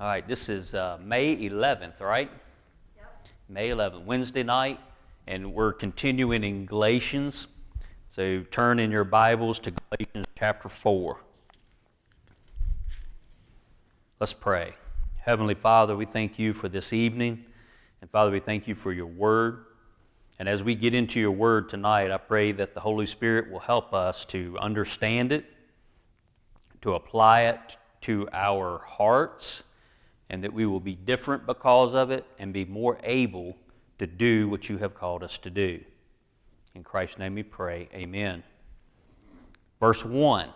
All 0.00 0.06
right, 0.06 0.26
this 0.26 0.48
is 0.48 0.74
uh, 0.74 0.96
May 1.04 1.36
11th, 1.36 2.00
right? 2.00 2.30
Yep. 2.96 3.28
May 3.50 3.68
11th, 3.68 4.06
Wednesday 4.06 4.42
night, 4.42 4.80
and 5.26 5.52
we're 5.52 5.74
continuing 5.74 6.42
in 6.42 6.64
Galatians. 6.64 7.48
So 8.08 8.42
turn 8.50 8.78
in 8.78 8.90
your 8.90 9.04
Bibles 9.04 9.58
to 9.58 9.72
Galatians 9.72 10.26
chapter 10.38 10.70
4. 10.70 11.20
Let's 14.18 14.32
pray. 14.32 14.72
Heavenly 15.18 15.52
Father, 15.52 15.94
we 15.94 16.06
thank 16.06 16.38
you 16.38 16.54
for 16.54 16.70
this 16.70 16.94
evening. 16.94 17.44
And 18.00 18.10
Father, 18.10 18.30
we 18.30 18.40
thank 18.40 18.66
you 18.66 18.74
for 18.74 18.94
your 18.94 19.04
word. 19.04 19.66
And 20.38 20.48
as 20.48 20.62
we 20.62 20.74
get 20.74 20.94
into 20.94 21.20
your 21.20 21.32
word 21.32 21.68
tonight, 21.68 22.10
I 22.10 22.16
pray 22.16 22.52
that 22.52 22.72
the 22.72 22.80
Holy 22.80 23.04
Spirit 23.04 23.52
will 23.52 23.60
help 23.60 23.92
us 23.92 24.24
to 24.26 24.56
understand 24.62 25.30
it, 25.30 25.44
to 26.80 26.94
apply 26.94 27.42
it 27.42 27.76
to 28.00 28.30
our 28.32 28.78
hearts 28.78 29.62
and 30.30 30.44
that 30.44 30.52
we 30.52 30.64
will 30.64 30.80
be 30.80 30.94
different 30.94 31.44
because 31.44 31.92
of 31.92 32.10
it 32.10 32.24
and 32.38 32.52
be 32.52 32.64
more 32.64 32.98
able 33.02 33.56
to 33.98 34.06
do 34.06 34.48
what 34.48 34.68
you 34.68 34.78
have 34.78 34.94
called 34.94 35.22
us 35.22 35.36
to 35.38 35.50
do. 35.50 35.80
In 36.74 36.84
Christ's 36.84 37.18
name 37.18 37.34
we 37.34 37.42
pray. 37.42 37.88
Amen. 37.92 38.44
Verse 39.80 40.04
1 40.04 40.48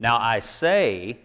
Now 0.00 0.18
I 0.18 0.40
say 0.40 1.20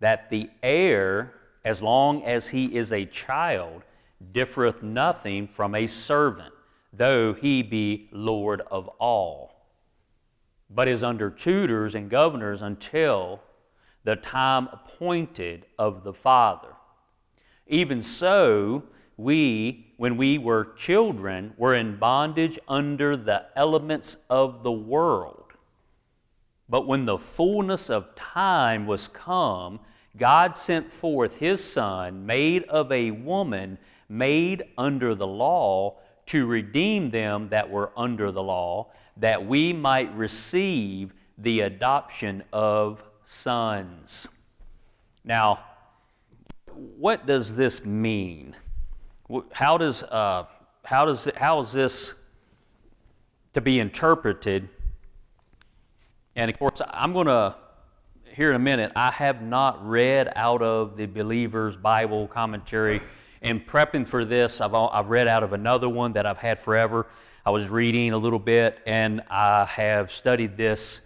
that 0.00 0.30
the 0.30 0.48
heir, 0.62 1.34
as 1.64 1.82
long 1.82 2.22
as 2.24 2.48
he 2.48 2.74
is 2.74 2.92
a 2.92 3.04
child, 3.04 3.82
differeth 4.32 4.82
nothing 4.82 5.46
from 5.46 5.74
a 5.74 5.86
servant, 5.86 6.54
though 6.94 7.34
he 7.34 7.62
be 7.62 8.08
Lord 8.10 8.62
of 8.70 8.88
all, 8.98 9.66
but 10.70 10.88
is 10.88 11.02
under 11.02 11.28
tutors 11.28 11.94
and 11.94 12.08
governors 12.08 12.62
until 12.62 13.42
the 14.04 14.16
time 14.16 14.68
appointed 14.72 15.66
of 15.78 16.04
the 16.04 16.14
Father. 16.14 16.68
Even 17.68 18.02
so, 18.02 18.82
we, 19.16 19.92
when 19.98 20.16
we 20.16 20.38
were 20.38 20.72
children, 20.76 21.52
were 21.58 21.74
in 21.74 21.98
bondage 21.98 22.58
under 22.66 23.16
the 23.16 23.46
elements 23.54 24.16
of 24.30 24.62
the 24.62 24.72
world. 24.72 25.52
But 26.68 26.86
when 26.86 27.04
the 27.04 27.18
fullness 27.18 27.90
of 27.90 28.14
time 28.14 28.86
was 28.86 29.08
come, 29.08 29.80
God 30.16 30.56
sent 30.56 30.92
forth 30.92 31.36
His 31.36 31.62
Son, 31.62 32.26
made 32.26 32.64
of 32.64 32.90
a 32.90 33.10
woman, 33.10 33.78
made 34.08 34.64
under 34.76 35.14
the 35.14 35.26
law, 35.26 35.96
to 36.26 36.46
redeem 36.46 37.10
them 37.10 37.48
that 37.50 37.70
were 37.70 37.90
under 37.96 38.30
the 38.30 38.42
law, 38.42 38.88
that 39.16 39.46
we 39.46 39.72
might 39.72 40.14
receive 40.14 41.14
the 41.38 41.60
adoption 41.60 42.42
of 42.52 43.02
sons. 43.24 44.28
Now, 45.24 45.60
what 46.96 47.26
does 47.26 47.54
this 47.54 47.84
mean? 47.84 48.56
How 49.52 49.78
does, 49.78 50.02
uh, 50.02 50.44
how 50.84 51.04
does 51.04 51.28
how 51.36 51.60
is 51.60 51.72
this 51.72 52.14
to 53.54 53.60
be 53.60 53.78
interpreted? 53.78 54.68
And 56.36 56.50
of 56.50 56.58
course, 56.58 56.80
I'm 56.88 57.12
going 57.12 57.26
to, 57.26 57.56
here 58.34 58.50
in 58.50 58.56
a 58.56 58.60
minute, 58.60 58.92
I 58.94 59.10
have 59.10 59.42
not 59.42 59.86
read 59.86 60.32
out 60.36 60.62
of 60.62 60.96
the 60.96 61.06
Believer's 61.06 61.76
Bible 61.76 62.28
commentary. 62.28 63.02
In 63.42 63.60
prepping 63.60 64.06
for 64.06 64.24
this, 64.24 64.60
I've, 64.60 64.74
I've 64.74 65.10
read 65.10 65.28
out 65.28 65.42
of 65.42 65.52
another 65.52 65.88
one 65.88 66.12
that 66.12 66.26
I've 66.26 66.38
had 66.38 66.58
forever. 66.58 67.06
I 67.44 67.50
was 67.50 67.68
reading 67.68 68.12
a 68.12 68.18
little 68.18 68.38
bit, 68.38 68.80
and 68.86 69.22
I 69.30 69.64
have 69.64 70.12
studied 70.12 70.56
this 70.56 71.00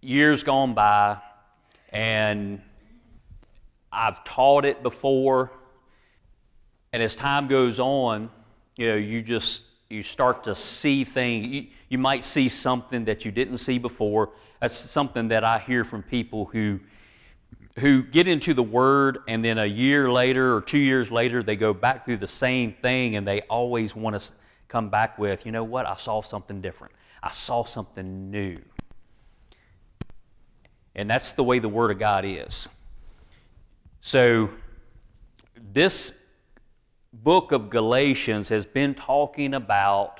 years 0.00 0.42
gone 0.42 0.74
by, 0.74 1.18
and 1.90 2.60
I've 3.92 4.24
taught 4.24 4.64
it 4.64 4.82
before, 4.82 5.52
and 6.92 7.02
as 7.02 7.14
time 7.14 7.46
goes 7.48 7.78
on, 7.78 8.30
you 8.76 8.88
know, 8.88 8.96
you 8.96 9.22
just 9.22 9.62
you 9.90 10.02
start 10.02 10.44
to 10.44 10.56
see 10.56 11.04
things. 11.04 11.46
You, 11.46 11.66
you 11.90 11.98
might 11.98 12.24
see 12.24 12.48
something 12.48 13.04
that 13.04 13.24
you 13.24 13.30
didn't 13.30 13.58
see 13.58 13.78
before. 13.78 14.30
That's 14.60 14.74
something 14.74 15.28
that 15.28 15.44
I 15.44 15.58
hear 15.58 15.84
from 15.84 16.02
people 16.02 16.46
who 16.46 16.80
who 17.78 18.02
get 18.02 18.28
into 18.28 18.54
the 18.54 18.62
Word, 18.62 19.18
and 19.28 19.44
then 19.44 19.58
a 19.58 19.66
year 19.66 20.10
later 20.10 20.54
or 20.54 20.60
two 20.60 20.78
years 20.78 21.10
later, 21.10 21.42
they 21.42 21.56
go 21.56 21.72
back 21.72 22.04
through 22.04 22.18
the 22.18 22.28
same 22.28 22.72
thing, 22.72 23.16
and 23.16 23.26
they 23.26 23.42
always 23.42 23.94
want 23.94 24.20
to 24.20 24.32
come 24.68 24.88
back 24.88 25.18
with, 25.18 25.44
you 25.44 25.52
know 25.52 25.64
what? 25.64 25.86
I 25.86 25.96
saw 25.96 26.22
something 26.22 26.62
different. 26.62 26.94
I 27.22 27.30
saw 27.30 27.64
something 27.64 28.30
new. 28.30 28.56
And 30.94 31.10
that's 31.10 31.32
the 31.32 31.44
way 31.44 31.58
the 31.58 31.68
Word 31.68 31.90
of 31.90 31.98
God 31.98 32.24
is. 32.26 32.68
So, 34.04 34.50
this 35.72 36.12
book 37.12 37.52
of 37.52 37.70
Galatians 37.70 38.48
has 38.48 38.66
been 38.66 38.96
talking 38.96 39.54
about 39.54 40.18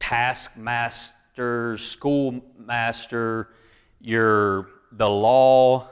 taskmasters, 0.00 1.80
schoolmaster, 1.80 3.50
your 4.00 4.68
the 4.90 5.08
law, 5.08 5.90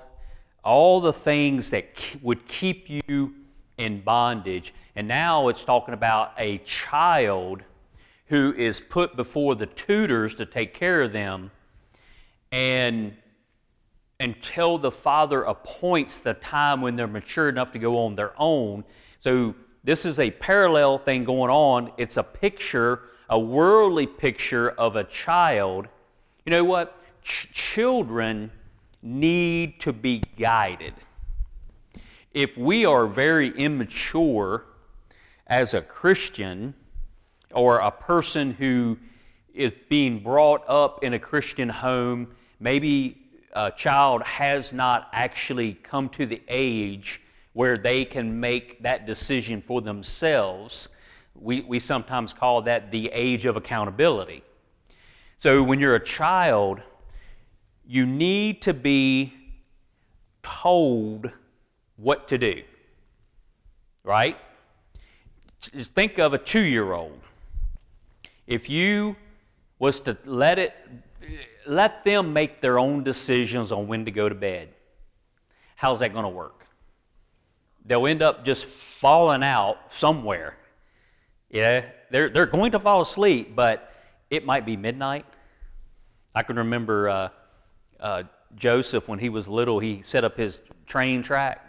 all 0.65 1.01
the 1.01 1.13
things 1.13 1.71
that 1.71 1.87
would 2.23 2.49
keep 2.49 2.91
you 2.91 3.35
in 3.77 4.01
bondage. 4.01 4.75
And 4.97 5.07
now 5.07 5.47
it's 5.47 5.65
talking 5.65 5.95
about 5.95 6.33
a 6.39 6.59
child 6.59 7.63
who 8.27 8.53
is 8.53 8.81
put 8.81 9.15
before 9.15 9.55
the 9.55 9.67
tutors 9.67 10.35
to 10.35 10.45
take 10.45 10.75
care 10.75 11.03
of 11.03 11.13
them. 11.13 11.53
And 12.51 13.15
until 14.21 14.79
the 14.79 14.91
father 14.91 15.45
appoints 15.45 16.19
the 16.19 16.34
time 16.34 16.81
when 16.81 16.97
they're 16.97 17.06
mature 17.06 17.49
enough 17.49 17.71
to 17.73 17.79
go 17.79 17.99
on 18.05 18.17
their 18.17 18.33
own. 18.37 18.83
So 19.21 19.55
this 19.84 20.05
is 20.05 20.19
a 20.19 20.31
parallel 20.33 20.99
thing 20.99 21.25
going 21.25 21.51
on. 21.53 21.93
It's 21.97 22.17
a 22.17 22.25
picture, 22.25 23.03
a 23.31 23.39
worldly 23.39 24.09
picture 24.09 24.71
of 24.71 24.97
a 24.97 25.05
child. 25.05 25.87
You 26.45 26.51
know 26.51 26.65
what? 26.65 27.01
Ch- 27.23 27.49
children 27.53 28.51
need 29.03 29.78
to 29.81 29.93
be 29.93 30.25
guided. 30.37 30.95
If 32.34 32.57
we 32.57 32.84
are 32.84 33.07
very 33.07 33.51
immature 33.57 34.65
as 35.47 35.75
a 35.75 35.81
Christian 35.81 36.75
or 37.53 37.78
a 37.78 37.93
person 37.93 38.51
who 38.51 38.99
is 39.55 39.73
being 39.89 40.25
brought 40.25 40.65
up 40.69 41.05
in 41.05 41.15
a 41.15 41.19
Christian 41.21 41.69
home, 41.69 42.34
maybe 42.59 43.28
a 43.59 43.73
child 43.73 44.23
has 44.23 44.73
not 44.73 45.09
actually 45.13 45.75
come 45.75 46.09
to 46.11 46.25
the 46.25 46.41
age 46.47 47.21
where 47.55 47.77
they 47.77 48.05
can 48.05 48.39
make 48.39 48.81
that 48.85 49.05
decision 49.05 49.61
for 49.61 49.81
themselves. 49.81 50.89
We, 51.35 51.63
we 51.63 51.81
sometimes 51.81 52.33
call 52.33 52.63
that 52.63 52.93
the 52.93 53.11
age 53.13 53.47
of 53.47 53.57
accountability. 53.57 54.45
So 55.39 55.61
when 55.65 55.81
you're 55.81 55.97
a 55.97 56.05
child, 56.05 56.81
you 57.85 58.07
need 58.07 58.63
to 58.63 58.73
be 58.73 59.33
told 60.45 61.29
what 61.97 62.29
to 62.29 62.39
do. 62.39 62.63
Right? 64.05 64.37
Just 65.61 65.95
think 65.95 66.19
of 66.19 66.33
a 66.33 66.39
two 66.39 66.61
year 66.61 66.93
old. 66.93 67.19
If 68.47 68.71
you 68.71 69.17
was 69.81 69.99
to 70.03 70.17
let 70.25 70.61
it 70.61 70.75
let 71.69 72.05
them 72.05 72.33
make 72.33 72.61
their 72.61 72.79
own 72.79 73.05
decisions 73.05 73.71
on 73.73 73.87
when 73.87 74.05
to 74.06 74.11
go 74.11 74.29
to 74.29 74.34
bed. 74.34 74.71
How's 75.77 76.01
that 76.01 76.12
going 76.12 76.25
to 76.25 76.31
work? 76.31 76.67
They'll 77.84 78.06
end 78.06 78.23
up 78.23 78.45
just 78.45 78.67
falling 79.01 79.43
out 79.43 79.77
somewhere. 79.91 80.57
Yeah, 81.51 81.84
they're, 82.11 82.28
they're 82.28 82.47
going 82.47 82.73
to 82.73 82.81
fall 82.81 83.01
asleep, 83.01 83.55
but 83.55 83.93
it 84.31 84.45
might 84.45 84.67
be 84.67 84.77
midnight. 84.77 85.25
I 86.34 86.43
can 86.43 86.57
remember 86.57 87.09
uh, 87.09 87.28
uh, 88.01 88.23
Joseph 88.57 89.09
when 89.09 89.19
he 89.19 89.28
was 89.28 89.49
little, 89.49 89.78
he 89.78 90.03
set 90.03 90.25
up 90.25 90.37
his 90.37 90.61
train 90.87 91.23
track 91.23 91.65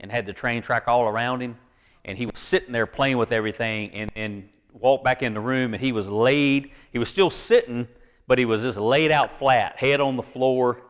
and 0.00 0.10
had 0.10 0.26
the 0.26 0.32
train 0.32 0.62
track 0.62 0.86
all 0.86 1.08
around 1.08 1.40
him. 1.40 1.56
And 2.04 2.18
he 2.18 2.26
was 2.26 2.38
sitting 2.38 2.72
there 2.72 2.86
playing 2.86 3.16
with 3.16 3.32
everything 3.32 3.90
and, 3.92 4.12
and 4.14 4.48
walked 4.72 5.04
back 5.04 5.22
in 5.22 5.34
the 5.34 5.40
room 5.40 5.72
and 5.72 5.82
he 5.82 5.92
was 5.92 6.08
laid. 6.08 6.70
He 6.92 6.98
was 6.98 7.08
still 7.08 7.30
sitting 7.30 7.88
but 8.26 8.38
he 8.38 8.44
was 8.44 8.62
just 8.62 8.78
laid 8.78 9.10
out 9.10 9.32
flat, 9.32 9.76
head 9.76 10.00
on 10.00 10.16
the 10.16 10.22
floor, 10.22 10.80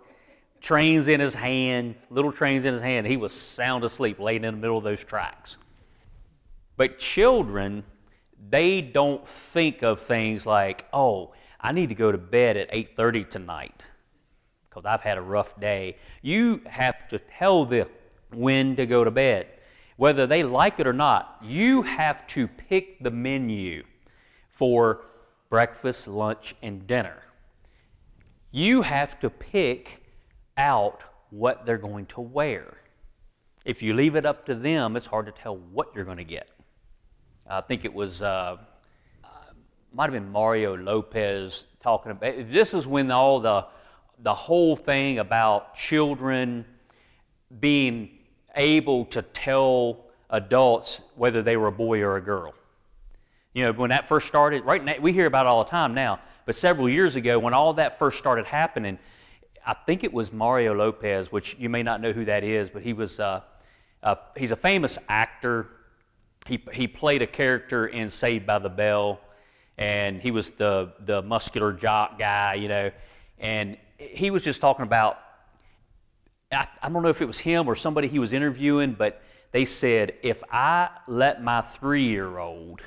trains 0.60 1.08
in 1.08 1.20
his 1.20 1.34
hand, 1.34 1.94
little 2.10 2.32
trains 2.32 2.64
in 2.64 2.72
his 2.72 2.82
hand. 2.82 3.06
He 3.06 3.16
was 3.16 3.32
sound 3.32 3.84
asleep, 3.84 4.18
laying 4.18 4.44
in 4.44 4.54
the 4.54 4.60
middle 4.60 4.78
of 4.78 4.84
those 4.84 5.02
tracks. 5.02 5.58
But 6.76 6.98
children, 6.98 7.84
they 8.48 8.80
don't 8.80 9.26
think 9.28 9.82
of 9.82 10.00
things 10.00 10.46
like, 10.46 10.86
oh, 10.92 11.34
I 11.60 11.72
need 11.72 11.88
to 11.88 11.94
go 11.94 12.12
to 12.12 12.18
bed 12.18 12.56
at 12.56 12.72
8:30 12.72 13.28
tonight 13.28 13.82
because 14.68 14.84
I've 14.84 15.00
had 15.00 15.18
a 15.18 15.22
rough 15.22 15.58
day. 15.60 15.96
You 16.22 16.62
have 16.66 17.08
to 17.08 17.18
tell 17.18 17.64
them 17.64 17.88
when 18.32 18.76
to 18.76 18.86
go 18.86 19.04
to 19.04 19.10
bed. 19.10 19.48
Whether 19.96 20.26
they 20.26 20.42
like 20.42 20.80
it 20.80 20.86
or 20.86 20.92
not, 20.92 21.38
you 21.42 21.82
have 21.82 22.26
to 22.28 22.48
pick 22.48 23.02
the 23.02 23.10
menu 23.10 23.84
for 24.48 25.04
breakfast, 25.48 26.08
lunch, 26.08 26.56
and 26.62 26.86
dinner 26.86 27.23
you 28.54 28.82
have 28.82 29.18
to 29.18 29.28
pick 29.28 30.00
out 30.56 31.02
what 31.30 31.66
they're 31.66 31.76
going 31.76 32.06
to 32.06 32.20
wear. 32.20 32.76
If 33.64 33.82
you 33.82 33.94
leave 33.94 34.14
it 34.14 34.24
up 34.24 34.46
to 34.46 34.54
them, 34.54 34.96
it's 34.96 35.06
hard 35.06 35.26
to 35.26 35.32
tell 35.32 35.56
what 35.56 35.88
you're 35.92 36.04
going 36.04 36.18
to 36.18 36.24
get. 36.24 36.48
I 37.50 37.62
think 37.62 37.84
it 37.84 37.92
was, 37.92 38.22
uh, 38.22 38.56
uh, 39.24 39.28
might 39.92 40.04
have 40.04 40.12
been 40.12 40.30
Mario 40.30 40.76
Lopez 40.76 41.66
talking 41.80 42.12
about. 42.12 42.52
This 42.52 42.74
is 42.74 42.86
when 42.86 43.10
all 43.10 43.40
the 43.40 43.66
the 44.22 44.34
whole 44.34 44.76
thing 44.76 45.18
about 45.18 45.74
children 45.74 46.64
being 47.58 48.08
able 48.54 49.04
to 49.06 49.20
tell 49.20 50.04
adults 50.30 51.00
whether 51.16 51.42
they 51.42 51.56
were 51.56 51.66
a 51.66 51.72
boy 51.72 52.00
or 52.02 52.16
a 52.16 52.20
girl. 52.20 52.54
You 53.52 53.64
know, 53.64 53.72
when 53.72 53.90
that 53.90 54.06
first 54.08 54.28
started, 54.28 54.64
right 54.64 54.82
now, 54.82 54.94
we 55.00 55.12
hear 55.12 55.26
about 55.26 55.46
it 55.46 55.48
all 55.48 55.64
the 55.64 55.70
time 55.70 55.92
now, 55.92 56.20
but 56.46 56.54
several 56.54 56.88
years 56.88 57.16
ago, 57.16 57.38
when 57.38 57.54
all 57.54 57.72
that 57.74 57.98
first 57.98 58.18
started 58.18 58.46
happening, 58.46 58.98
I 59.66 59.74
think 59.74 60.04
it 60.04 60.12
was 60.12 60.32
Mario 60.32 60.74
Lopez, 60.74 61.32
which 61.32 61.56
you 61.58 61.68
may 61.68 61.82
not 61.82 62.00
know 62.00 62.12
who 62.12 62.24
that 62.26 62.44
is, 62.44 62.68
but 62.68 62.82
he 62.82 62.92
was, 62.92 63.18
uh, 63.18 63.40
uh, 64.02 64.16
he's 64.36 64.50
a 64.50 64.56
famous 64.56 64.98
actor. 65.08 65.68
He, 66.46 66.62
he 66.72 66.86
played 66.86 67.22
a 67.22 67.26
character 67.26 67.86
in 67.86 68.10
Saved 68.10 68.46
by 68.46 68.58
the 68.58 68.68
Bell, 68.68 69.20
and 69.78 70.20
he 70.20 70.30
was 70.30 70.50
the, 70.50 70.92
the 71.00 71.22
muscular 71.22 71.72
jock 71.72 72.18
guy, 72.18 72.54
you 72.54 72.68
know, 72.68 72.90
and 73.38 73.78
he 73.96 74.30
was 74.30 74.42
just 74.42 74.60
talking 74.60 74.84
about, 74.84 75.18
I, 76.52 76.68
I 76.82 76.90
don't 76.90 77.02
know 77.02 77.08
if 77.08 77.22
it 77.22 77.26
was 77.26 77.38
him 77.38 77.66
or 77.66 77.74
somebody 77.74 78.08
he 78.08 78.18
was 78.18 78.34
interviewing, 78.34 78.92
but 78.92 79.22
they 79.52 79.64
said, 79.64 80.14
if 80.22 80.42
I 80.52 80.90
let 81.08 81.42
my 81.42 81.62
three 81.62 82.04
year 82.04 82.38
old 82.38 82.82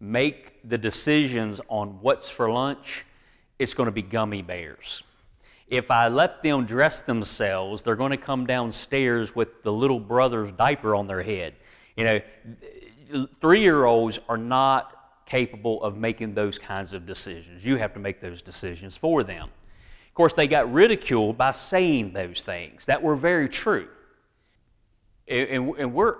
make 0.00 0.68
the 0.68 0.78
decisions 0.78 1.60
on 1.68 1.98
what's 2.00 2.30
for 2.30 2.50
lunch, 2.50 3.04
it's 3.58 3.74
going 3.74 3.86
to 3.86 3.92
be 3.92 4.02
gummy 4.02 4.42
bears. 4.42 5.02
If 5.68 5.90
I 5.90 6.08
let 6.08 6.42
them 6.42 6.64
dress 6.66 7.00
themselves, 7.00 7.82
they're 7.82 7.96
going 7.96 8.10
to 8.10 8.16
come 8.16 8.46
downstairs 8.46 9.36
with 9.36 9.62
the 9.62 9.72
little 9.72 10.00
brother's 10.00 10.50
diaper 10.52 10.94
on 10.94 11.06
their 11.06 11.22
head. 11.22 11.54
You 11.96 12.04
know, 12.04 13.28
three 13.40 13.60
year 13.60 13.84
olds 13.84 14.18
are 14.28 14.38
not 14.38 14.96
capable 15.26 15.82
of 15.84 15.96
making 15.96 16.34
those 16.34 16.58
kinds 16.58 16.92
of 16.92 17.06
decisions. 17.06 17.64
You 17.64 17.76
have 17.76 17.94
to 17.94 18.00
make 18.00 18.20
those 18.20 18.42
decisions 18.42 18.96
for 18.96 19.22
them. 19.22 19.48
Of 20.08 20.14
course, 20.14 20.32
they 20.32 20.48
got 20.48 20.72
ridiculed 20.72 21.38
by 21.38 21.52
saying 21.52 22.14
those 22.14 22.42
things 22.42 22.86
that 22.86 23.00
were 23.00 23.14
very 23.14 23.48
true. 23.48 23.88
And, 25.28 25.72
and 25.78 25.94
we're 25.94 26.16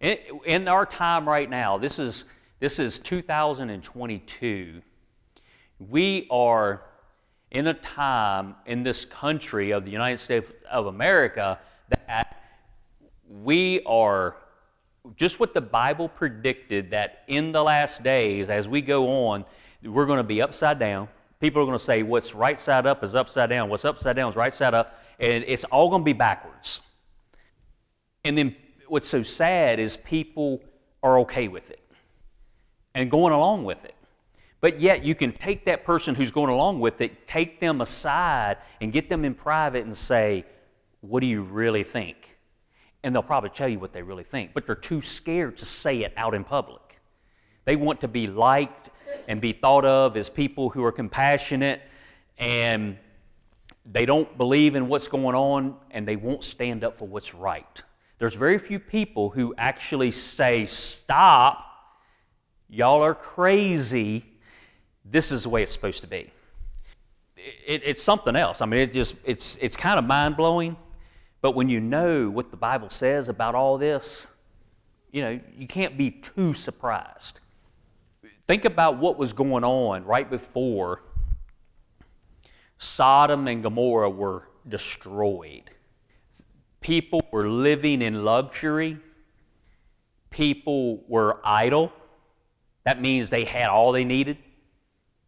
in 0.00 0.68
our 0.68 0.84
time 0.84 1.26
right 1.26 1.48
now, 1.48 1.78
this 1.78 1.98
is, 1.98 2.26
this 2.60 2.78
is 2.78 2.98
2022. 2.98 4.82
We 5.78 6.26
are 6.30 6.82
in 7.50 7.66
a 7.66 7.74
time 7.74 8.56
in 8.66 8.82
this 8.82 9.04
country 9.04 9.70
of 9.70 9.84
the 9.84 9.90
United 9.90 10.18
States 10.18 10.50
of 10.70 10.86
America 10.86 11.58
that 12.08 12.42
we 13.28 13.82
are 13.86 14.36
just 15.16 15.40
what 15.40 15.54
the 15.54 15.60
Bible 15.60 16.08
predicted 16.08 16.90
that 16.90 17.22
in 17.28 17.52
the 17.52 17.62
last 17.62 18.02
days, 18.02 18.48
as 18.48 18.68
we 18.68 18.82
go 18.82 19.28
on, 19.28 19.44
we're 19.82 20.06
going 20.06 20.18
to 20.18 20.24
be 20.24 20.42
upside 20.42 20.78
down 20.78 21.08
people 21.40 21.62
are 21.62 21.64
going 21.64 21.78
to 21.78 21.84
say 21.84 22.02
what's 22.02 22.34
right 22.34 22.58
side 22.58 22.86
up 22.86 23.04
is 23.04 23.14
upside 23.14 23.50
down, 23.50 23.68
what's 23.68 23.84
upside 23.84 24.16
down 24.16 24.30
is 24.30 24.36
right 24.36 24.54
side 24.54 24.74
up, 24.74 25.00
and 25.20 25.44
it's 25.46 25.64
all 25.64 25.88
going 25.88 26.02
to 26.02 26.04
be 26.04 26.12
backwards. 26.12 26.80
And 28.24 28.36
then 28.36 28.56
what's 28.88 29.08
so 29.08 29.22
sad 29.22 29.78
is 29.78 29.96
people 29.96 30.60
are 31.02 31.20
okay 31.20 31.48
with 31.48 31.70
it 31.70 31.80
and 32.94 33.10
going 33.10 33.32
along 33.32 33.64
with 33.64 33.84
it. 33.84 33.94
But 34.60 34.80
yet, 34.80 35.04
you 35.04 35.14
can 35.14 35.32
take 35.32 35.66
that 35.66 35.84
person 35.84 36.14
who's 36.14 36.32
going 36.32 36.50
along 36.50 36.80
with 36.80 37.00
it, 37.00 37.28
take 37.28 37.60
them 37.60 37.80
aside, 37.80 38.56
and 38.80 38.92
get 38.92 39.08
them 39.08 39.24
in 39.24 39.34
private 39.34 39.84
and 39.84 39.96
say, 39.96 40.44
What 41.00 41.20
do 41.20 41.26
you 41.26 41.42
really 41.42 41.84
think? 41.84 42.38
And 43.04 43.14
they'll 43.14 43.22
probably 43.22 43.50
tell 43.50 43.68
you 43.68 43.78
what 43.78 43.92
they 43.92 44.02
really 44.02 44.24
think, 44.24 44.52
but 44.54 44.66
they're 44.66 44.74
too 44.74 45.00
scared 45.00 45.56
to 45.58 45.64
say 45.64 46.00
it 46.00 46.12
out 46.16 46.34
in 46.34 46.42
public. 46.42 47.00
They 47.64 47.76
want 47.76 48.00
to 48.00 48.08
be 48.08 48.26
liked 48.26 48.90
and 49.28 49.40
be 49.40 49.52
thought 49.52 49.84
of 49.84 50.16
as 50.16 50.28
people 50.28 50.70
who 50.70 50.82
are 50.84 50.92
compassionate 50.92 51.82
and 52.38 52.96
they 53.90 54.06
don't 54.06 54.36
believe 54.36 54.74
in 54.74 54.88
what's 54.88 55.08
going 55.08 55.34
on 55.34 55.76
and 55.90 56.06
they 56.06 56.16
won't 56.16 56.44
stand 56.44 56.84
up 56.84 56.96
for 56.96 57.06
what's 57.06 57.34
right. 57.34 57.82
There's 58.18 58.34
very 58.34 58.58
few 58.58 58.78
people 58.78 59.30
who 59.30 59.54
actually 59.56 60.10
say, 60.10 60.66
Stop, 60.66 61.67
y'all 62.68 63.02
are 63.02 63.14
crazy, 63.14 64.24
this 65.04 65.32
is 65.32 65.44
the 65.44 65.48
way 65.48 65.62
it's 65.62 65.72
supposed 65.72 66.00
to 66.02 66.06
be. 66.06 66.30
It, 67.36 67.82
it's 67.84 68.02
something 68.02 68.36
else. 68.36 68.60
I 68.60 68.66
mean, 68.66 68.80
it 68.80 68.92
just, 68.92 69.14
it's, 69.24 69.56
it's 69.56 69.76
kind 69.76 69.98
of 69.98 70.04
mind 70.04 70.36
blowing, 70.36 70.76
but 71.40 71.52
when 71.52 71.68
you 71.68 71.80
know 71.80 72.28
what 72.28 72.50
the 72.50 72.56
Bible 72.56 72.90
says 72.90 73.28
about 73.28 73.54
all 73.54 73.78
this, 73.78 74.26
you 75.12 75.22
know, 75.22 75.40
you 75.56 75.66
can't 75.66 75.96
be 75.96 76.10
too 76.10 76.52
surprised. 76.52 77.40
Think 78.46 78.64
about 78.64 78.98
what 78.98 79.18
was 79.18 79.32
going 79.32 79.64
on 79.64 80.04
right 80.04 80.28
before 80.28 81.02
Sodom 82.78 83.46
and 83.48 83.62
Gomorrah 83.62 84.10
were 84.10 84.48
destroyed. 84.68 85.70
People 86.80 87.20
were 87.32 87.48
living 87.48 88.02
in 88.02 88.24
luxury. 88.24 88.98
People 90.30 91.04
were 91.08 91.40
idle. 91.44 91.92
That 92.84 93.00
means 93.00 93.30
they 93.30 93.44
had 93.44 93.68
all 93.68 93.92
they 93.92 94.04
needed. 94.04 94.38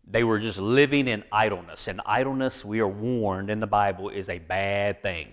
They 0.07 0.25
were 0.25 0.39
just 0.39 0.59
living 0.59 1.07
in 1.09 1.25
idleness. 1.31 1.89
And 1.89 2.01
idleness, 2.05 2.65
we 2.65 2.81
are 2.81 2.89
warned 2.89 3.51
in 3.51 3.61
the 3.61 3.67
Bible, 3.67 4.09
is 4.09 4.29
a 4.29 4.39
bad 4.39 5.03
thing. 5.03 5.29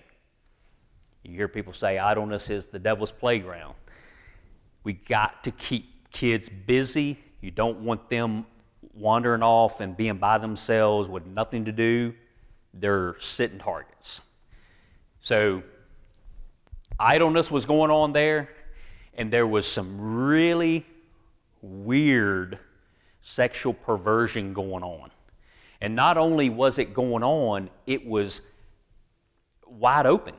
You 1.24 1.34
hear 1.34 1.48
people 1.48 1.72
say 1.72 1.98
idleness 1.98 2.48
is 2.50 2.66
the 2.66 2.78
devil's 2.78 3.12
playground. 3.12 3.74
We 4.84 4.92
got 4.92 5.44
to 5.44 5.50
keep 5.50 6.10
kids 6.10 6.48
busy 6.48 7.18
you 7.40 7.50
don't 7.50 7.80
want 7.80 8.08
them 8.10 8.46
wandering 8.94 9.42
off 9.42 9.80
and 9.80 9.96
being 9.96 10.18
by 10.18 10.38
themselves 10.38 11.08
with 11.08 11.24
nothing 11.26 11.66
to 11.66 11.72
do. 11.72 12.14
They're 12.74 13.16
sitting 13.20 13.58
targets. 13.58 14.22
So, 15.20 15.62
idleness 16.98 17.50
was 17.50 17.64
going 17.64 17.90
on 17.90 18.12
there, 18.12 18.50
and 19.14 19.32
there 19.32 19.46
was 19.46 19.66
some 19.66 20.00
really 20.00 20.84
weird 21.62 22.58
sexual 23.22 23.74
perversion 23.74 24.52
going 24.52 24.82
on. 24.82 25.10
And 25.80 25.94
not 25.94 26.16
only 26.16 26.50
was 26.50 26.78
it 26.78 26.94
going 26.94 27.22
on, 27.22 27.70
it 27.86 28.06
was 28.06 28.40
wide 29.66 30.06
open. 30.06 30.34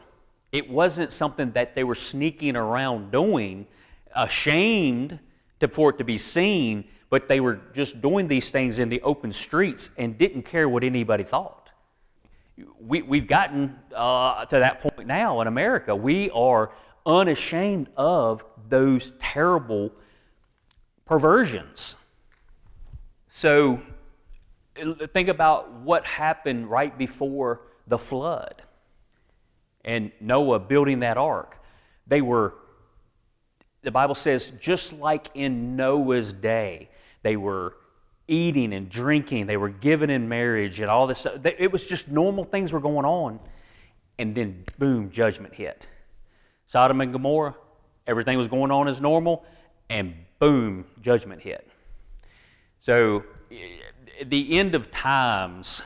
It 0.52 0.70
wasn't 0.70 1.14
something 1.14 1.52
that 1.52 1.76
they 1.76 1.84
were 1.84 1.96
sneaking 1.96 2.56
around 2.56 3.12
doing, 3.12 3.68
ashamed 4.16 5.20
to, 5.60 5.68
for 5.68 5.92
it 5.92 5.98
to 6.00 6.04
be 6.04 6.18
seen, 6.18 6.86
but 7.10 7.28
they 7.28 7.40
were 7.40 7.60
just 7.74 8.02
doing 8.02 8.28
these 8.28 8.52
things 8.52 8.80
in 8.80 8.90
the 8.90 9.02
open 9.02 9.32
streets 9.32 9.92
and 9.98 10.18
didn't 10.18 10.44
care 10.44 10.68
what 10.68 10.84
anybody 10.84 11.24
thought. 11.24 11.70
We, 12.82 13.02
we've 13.04 13.28
gotten 13.28 13.76
uh, 13.96 14.46
to 14.46 14.60
that 14.60 14.82
point 14.82 15.08
now 15.08 15.40
in 15.42 15.48
America. 15.48 15.96
We 15.96 16.30
are 16.32 16.72
unashamed 17.06 17.90
of 17.96 18.44
those 18.68 19.14
terrible 19.20 19.92
perversions. 21.10 21.96
So 23.30 23.82
think 25.12 25.28
about 25.28 25.72
what 25.72 26.06
happened 26.06 26.70
right 26.70 26.96
before 26.96 27.62
the 27.88 27.98
flood 27.98 28.62
and 29.84 30.12
Noah 30.22 30.60
building 30.60 31.00
that 31.00 31.18
ark. 31.18 31.58
They 32.06 32.22
were 32.22 32.54
the 33.82 33.90
Bible 33.90 34.14
says, 34.14 34.52
just 34.60 34.94
like 34.94 35.30
in 35.34 35.76
Noah's 35.76 36.32
day, 36.32 36.90
they 37.24 37.36
were 37.38 37.76
eating 38.28 38.72
and 38.72 38.88
drinking, 38.88 39.48
they 39.48 39.58
were 39.58 39.70
given 39.70 40.12
in 40.12 40.30
marriage 40.30 40.80
and 40.80 40.92
all 40.92 41.08
this 41.08 41.20
stuff. 41.20 41.40
It 41.44 41.72
was 41.72 41.88
just 41.88 42.08
normal 42.08 42.44
things 42.44 42.72
were 42.72 42.80
going 42.80 43.06
on. 43.06 43.40
And 44.20 44.36
then, 44.36 44.66
boom, 44.78 45.10
judgment 45.10 45.56
hit. 45.56 45.88
Sodom 46.68 47.02
and 47.02 47.12
Gomorrah, 47.12 47.56
everything 48.06 48.38
was 48.38 48.48
going 48.48 48.70
on 48.70 48.88
as 48.88 49.02
normal, 49.02 49.44
and 49.90 50.14
boom, 50.40 50.86
judgment 51.02 51.42
hit. 51.42 51.70
So, 52.80 53.24
at 54.20 54.30
the 54.30 54.58
end 54.58 54.76
of 54.76 54.92
times, 54.92 55.82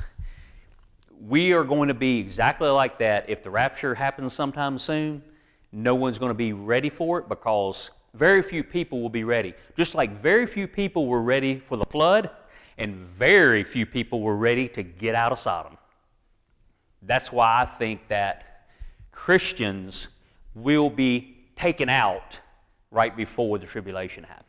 we 1.20 1.54
are 1.54 1.64
going 1.64 1.88
to 1.88 1.94
be 1.94 2.20
exactly 2.20 2.70
like 2.70 3.00
that 3.00 3.30
if 3.30 3.44
the 3.44 3.50
rapture 3.50 3.96
happens 3.96 4.34
sometime 4.34 4.78
soon 4.78 5.24
no 5.74 5.96
one's 5.96 6.20
going 6.20 6.30
to 6.30 6.36
be 6.36 6.54
ready 6.54 6.90
for 6.90 7.20
it 7.20 7.28
because 7.28 7.90
very 8.14 8.44
few 8.44 8.64
people 8.64 9.02
will 9.02 9.10
be 9.10 9.24
ready. 9.24 9.56
Just 9.76 9.96
like 9.96 10.22
very 10.22 10.46
few 10.46 10.68
people 10.68 11.08
were 11.08 11.22
ready 11.22 11.58
for 11.58 11.78
the 11.78 11.86
flood, 11.86 12.30
and 12.78 12.96
very 12.96 13.64
few 13.64 13.86
people 13.86 14.22
were 14.22 14.36
ready 14.36 14.68
to 14.70 14.84
get 14.84 15.16
out 15.16 15.32
of 15.32 15.40
Sodom. 15.40 15.78
That's 17.02 17.32
why 17.32 17.64
I 17.64 17.66
think 17.66 18.08
that 18.08 18.68
Christians 19.12 20.08
will 20.54 20.90
be 20.90 21.38
taken 21.56 21.90
out 21.90 22.40
right 22.92 23.16
before 23.18 23.58
the 23.58 23.66
tribulation 23.66 24.24
happens. 24.24 24.43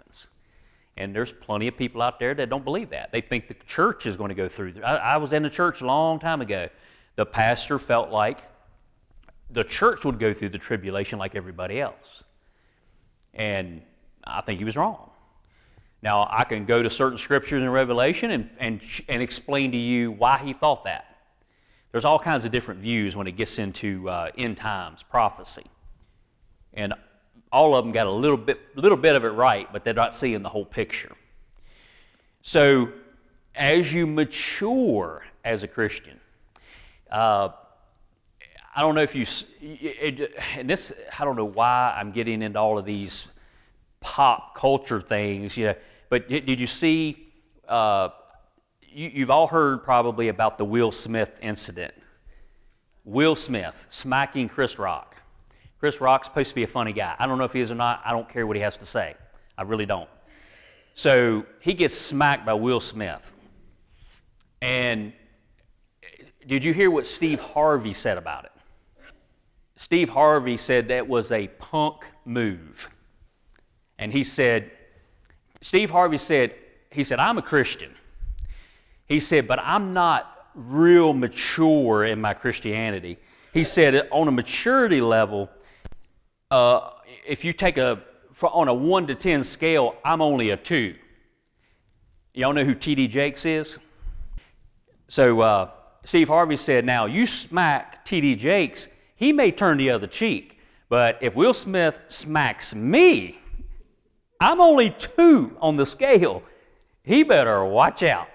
And 0.97 1.15
there's 1.15 1.33
plenty 1.33 1.67
of 1.67 1.77
people 1.77 2.03
out 2.03 2.21
there 2.21 2.35
that 2.35 2.49
don't 2.49 2.65
believe 2.65 2.91
that. 2.91 3.11
They 3.11 3.21
think 3.21 3.49
the 3.49 3.57
church 3.67 4.07
is 4.07 4.17
going 4.17 4.29
to 4.29 4.35
go 4.35 4.49
through. 4.49 4.75
I, 4.85 4.97
I 4.97 5.17
was 5.17 5.33
in 5.33 5.45
a 5.45 5.51
church 5.51 5.81
a 5.81 5.87
long 5.87 6.21
time 6.21 6.41
ago. 6.41 6.69
The 7.17 7.27
pastor 7.27 7.79
felt 7.79 8.11
like 8.11 8.43
the 9.51 9.65
church 9.65 10.05
would 10.05 10.19
go 10.19 10.33
through 10.33 10.51
the 10.51 10.59
tribulation 10.59 11.19
like 11.19 11.35
everybody 11.35 11.81
else. 11.81 12.25
And 13.35 13.83
I 14.23 14.41
think 14.41 14.59
he 14.59 14.65
was 14.65 14.77
wrong. 14.77 15.11
Now, 16.03 16.29
I 16.31 16.45
can 16.45 16.65
go 16.67 16.83
to 16.83 16.91
certain 16.91 17.19
scriptures 17.19 17.63
in 17.63 17.69
Revelation 17.71 18.31
and, 18.31 18.51
and, 18.59 18.81
and 19.09 19.23
explain 19.23 19.73
to 19.73 19.79
you 19.79 20.13
why 20.13 20.39
he 20.39 20.53
thought 20.53 20.85
that. 20.85 21.17
There's 21.93 22.05
all 22.05 22.19
kinds 22.19 22.45
of 22.45 22.53
different 22.53 22.81
views 22.81 23.17
when 23.17 23.27
it 23.27 23.33
gets 23.33 23.59
into 23.59 24.09
uh, 24.09 24.31
end 24.37 24.57
times 24.57 25.03
prophecy. 25.03 25.65
And 26.75 26.93
all 27.55 27.77
of 27.77 27.85
them 27.85 27.93
got 27.93 28.09
a 28.09 28.11
little 28.11 28.37
bit, 28.37 28.59
little 28.77 28.99
bit 28.99 29.15
of 29.15 29.25
it 29.25 29.29
right, 29.29 29.73
but 29.73 29.85
they're 29.85 29.95
not 29.95 30.13
seeing 30.13 30.43
the 30.43 30.49
whole 30.49 30.65
picture. 30.65 31.13
So, 32.43 32.89
as 33.55 33.95
you 33.95 34.09
mature 34.09 35.25
as 35.45 35.63
a 35.63 35.69
Christian, 35.69 36.19
uh, 37.11 37.51
I 38.75 38.81
don't 38.81 38.97
know 38.97 39.03
if 39.03 39.15
you, 39.15 39.25
and 40.59 40.69
this, 40.69 40.93
I 41.17 41.25
don't 41.25 41.37
know 41.37 41.45
why 41.45 41.95
I'm 41.97 42.11
getting 42.11 42.43
into 42.43 42.59
all 42.59 42.77
of 42.77 42.85
these 42.85 43.27
pop 44.01 44.57
culture 44.57 45.01
things, 45.01 45.57
you 45.57 45.67
know, 45.67 45.75
but 46.09 46.29
did 46.29 46.59
you 46.59 46.67
see, 46.67 47.29
uh, 47.69 48.09
you, 48.83 49.21
have 49.21 49.31
all 49.31 49.47
heard 49.47 49.85
probably 49.85 50.27
about 50.27 50.59
the 50.59 50.65
Will 50.65 50.91
Smith 50.91 51.31
incident. 51.41 51.95
Will 53.05 53.37
Smith 53.37 53.87
smacking 53.91 54.49
Chris 54.49 54.77
Rock. 54.77 55.13
Chris 55.85 56.00
Rock's 56.00 56.29
supposed 56.29 56.49
to 56.49 56.55
be 56.55 56.62
a 56.62 56.67
funny 56.67 56.95
guy. 56.95 57.14
I 57.19 57.26
don't 57.26 57.37
know 57.37 57.45
if 57.45 57.53
he 57.53 57.61
is 57.61 57.71
or 57.71 57.75
not. 57.75 58.00
I 58.07 58.12
don't 58.12 58.26
care 58.26 58.47
what 58.47 58.57
he 58.57 58.62
has 58.62 58.75
to 58.79 58.87
say. 58.87 59.17
I 59.59 59.64
really 59.64 59.85
don't. 59.85 60.09
So 60.95 61.45
he 61.61 61.75
gets 61.75 61.95
smacked 61.95 62.47
by 62.47 62.55
Will 62.55 62.81
Smith. 62.81 63.35
And 64.62 65.12
did 66.47 66.64
you 66.64 66.73
hear 66.73 66.91
what 66.91 67.07
Steve 67.07 67.38
Harvey 67.38 67.93
said 67.93 68.17
about 68.17 68.47
it? 68.47 68.53
Steve 69.76 70.09
Harvey 70.09 70.57
said 70.57 70.88
that 70.88 71.07
was 71.07 71.31
a 71.31 71.49
punk 71.49 72.07
move. 72.25 72.88
And 73.99 74.11
he 74.11 74.25
said, 74.25 74.71
Steve 75.61 75.91
Harvey 75.91 76.17
said, 76.17 76.55
he 76.91 77.05
said, 77.05 77.19
I'm 77.19 77.37
a 77.37 77.43
Christian. 77.43 77.93
He 79.05 79.21
said, 79.21 79.47
but 79.47 79.59
I'm 79.62 79.93
not 79.93 80.49
real 80.55 81.12
mature 81.12 82.07
in 82.07 82.23
my 82.23 82.33
Christianity. 82.33 83.19
He 83.53 83.64
said, 83.64 84.09
on 84.11 84.29
a 84.29 84.33
maturity 84.33 85.03
level, 85.03 85.50
uh, 86.55 86.91
if 87.27 87.45
you 87.45 87.53
take 87.53 87.79
a, 87.79 88.01
on 88.43 88.69
a 88.69 88.75
1 88.75 89.09
to 89.09 89.15
10 89.17 89.43
scale, 89.43 89.97
I'm 90.05 90.23
only 90.23 90.51
a 90.51 90.57
2. 90.57 90.95
Y'all 92.33 92.53
know 92.53 92.65
who 92.65 92.77
T.D. 92.77 93.09
Jakes 93.09 93.45
is? 93.45 93.79
So 95.09 95.41
uh, 95.41 95.71
Steve 96.05 96.29
Harvey 96.29 96.57
said, 96.57 96.85
now 96.85 97.07
you 97.07 97.27
smack 97.27 98.05
T.D. 98.05 98.37
Jakes, 98.37 98.87
he 99.17 99.33
may 99.33 99.51
turn 99.51 99.79
the 99.79 99.91
other 99.91 100.07
cheek. 100.07 100.61
But 100.89 101.19
if 101.21 101.35
Will 101.35 101.55
Smith 101.55 101.99
smacks 102.07 102.73
me, 102.73 103.41
I'm 104.41 104.61
only 104.61 104.91
two 104.91 105.57
on 105.61 105.75
the 105.75 105.87
scale. 105.87 106.45
He 107.03 107.25
better 107.25 107.65
watch 107.65 108.05
out. 108.05 108.29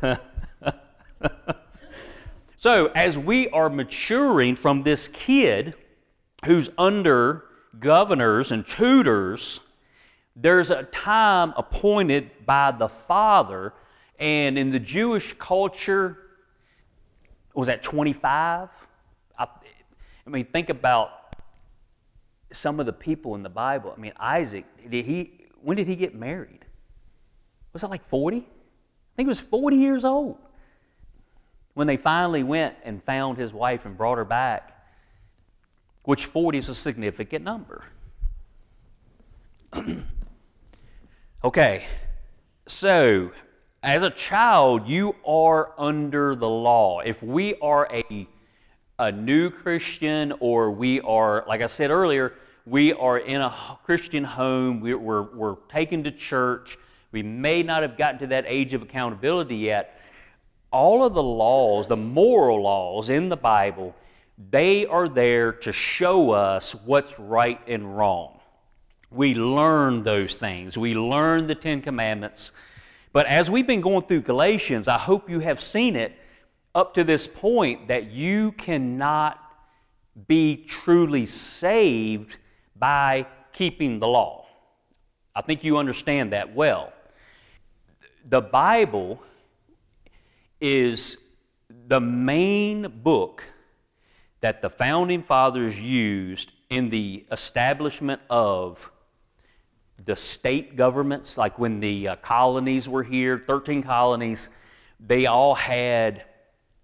so, 2.60 2.86
as 2.86 3.16
we 3.16 3.48
are 3.50 3.70
maturing 3.70 4.56
from 4.56 4.82
this 4.82 5.06
kid 5.06 5.74
who's 6.44 6.68
under 6.76 7.44
governors 7.78 8.50
and 8.50 8.66
tutors, 8.66 9.60
there's 10.34 10.72
a 10.72 10.82
time 10.82 11.54
appointed 11.56 12.30
by 12.44 12.72
the 12.72 12.88
father. 12.88 13.74
And 14.18 14.58
in 14.58 14.70
the 14.70 14.80
Jewish 14.80 15.34
culture, 15.38 16.18
was 17.54 17.68
that 17.68 17.84
25? 17.84 18.68
I, 19.38 19.46
I 20.26 20.30
mean, 20.30 20.44
think 20.46 20.68
about 20.68 21.36
some 22.50 22.80
of 22.80 22.86
the 22.86 22.92
people 22.92 23.36
in 23.36 23.44
the 23.44 23.48
Bible. 23.48 23.94
I 23.96 24.00
mean, 24.00 24.14
Isaac, 24.18 24.64
did 24.90 25.04
he, 25.04 25.46
when 25.62 25.76
did 25.76 25.86
he 25.86 25.94
get 25.94 26.12
married? 26.12 26.64
Was 27.72 27.82
that 27.82 27.90
like 27.90 28.04
40? 28.04 28.38
I 28.38 28.40
think 29.14 29.26
he 29.26 29.28
was 29.28 29.38
40 29.38 29.76
years 29.76 30.04
old. 30.04 30.38
When 31.78 31.86
they 31.86 31.96
finally 31.96 32.42
went 32.42 32.74
and 32.82 33.00
found 33.00 33.38
his 33.38 33.52
wife 33.52 33.86
and 33.86 33.96
brought 33.96 34.18
her 34.18 34.24
back, 34.24 34.84
which 36.02 36.26
40 36.26 36.58
is 36.58 36.68
a 36.68 36.74
significant 36.74 37.44
number. 37.44 37.84
okay, 41.44 41.86
so 42.66 43.30
as 43.80 44.02
a 44.02 44.10
child, 44.10 44.88
you 44.88 45.14
are 45.24 45.72
under 45.78 46.34
the 46.34 46.48
law. 46.48 46.98
If 46.98 47.22
we 47.22 47.54
are 47.60 47.88
a, 47.92 48.26
a 48.98 49.12
new 49.12 49.48
Christian 49.48 50.34
or 50.40 50.72
we 50.72 51.00
are, 51.02 51.44
like 51.46 51.62
I 51.62 51.68
said 51.68 51.92
earlier, 51.92 52.34
we 52.66 52.92
are 52.92 53.18
in 53.18 53.40
a 53.40 53.54
Christian 53.84 54.24
home, 54.24 54.80
we're, 54.80 54.98
we're, 54.98 55.32
we're 55.32 55.56
taken 55.68 56.02
to 56.02 56.10
church, 56.10 56.76
we 57.12 57.22
may 57.22 57.62
not 57.62 57.82
have 57.82 57.96
gotten 57.96 58.18
to 58.18 58.26
that 58.26 58.46
age 58.48 58.74
of 58.74 58.82
accountability 58.82 59.54
yet. 59.54 59.97
All 60.70 61.04
of 61.04 61.14
the 61.14 61.22
laws, 61.22 61.86
the 61.86 61.96
moral 61.96 62.62
laws 62.62 63.08
in 63.08 63.28
the 63.28 63.36
Bible, 63.36 63.94
they 64.50 64.86
are 64.86 65.08
there 65.08 65.52
to 65.52 65.72
show 65.72 66.30
us 66.30 66.74
what's 66.74 67.18
right 67.18 67.60
and 67.66 67.96
wrong. 67.96 68.40
We 69.10 69.34
learn 69.34 70.02
those 70.02 70.36
things. 70.36 70.76
We 70.76 70.94
learn 70.94 71.46
the 71.46 71.54
Ten 71.54 71.80
Commandments 71.80 72.52
but 73.12 73.26
as 73.26 73.50
we've 73.50 73.66
been 73.66 73.80
going 73.80 74.02
through 74.02 74.22
Galatians, 74.22 74.86
I 74.88 74.98
hope 74.98 75.30
you 75.30 75.40
have 75.40 75.60
seen 75.60 75.96
it 75.96 76.12
up 76.74 76.94
to 76.94 77.04
this 77.04 77.26
point 77.26 77.88
that 77.88 78.10
you 78.10 78.52
cannot 78.52 79.42
be 80.26 80.56
truly 80.56 81.24
saved 81.24 82.36
by 82.76 83.26
keeping 83.52 83.98
the 83.98 84.08
law. 84.08 84.46
I 85.34 85.42
think 85.42 85.64
you 85.64 85.78
understand 85.78 86.32
that 86.32 86.54
well. 86.54 86.92
The 88.28 88.40
Bible 88.40 89.22
is 90.60 91.18
the 91.86 92.00
main 92.00 93.00
book 93.02 93.44
that 94.40 94.62
the 94.62 94.70
founding 94.70 95.22
fathers 95.22 95.78
used 95.80 96.52
in 96.70 96.90
the 96.90 97.26
establishment 97.32 98.20
of 98.30 98.90
the 100.04 100.14
state 100.14 100.76
governments, 100.76 101.36
like 101.36 101.58
when 101.58 101.80
the 101.80 102.08
uh, 102.08 102.16
colonies 102.16 102.88
were 102.88 103.02
here, 103.02 103.42
13 103.46 103.82
colonies, 103.82 104.48
they 105.00 105.26
all 105.26 105.54
had 105.54 106.24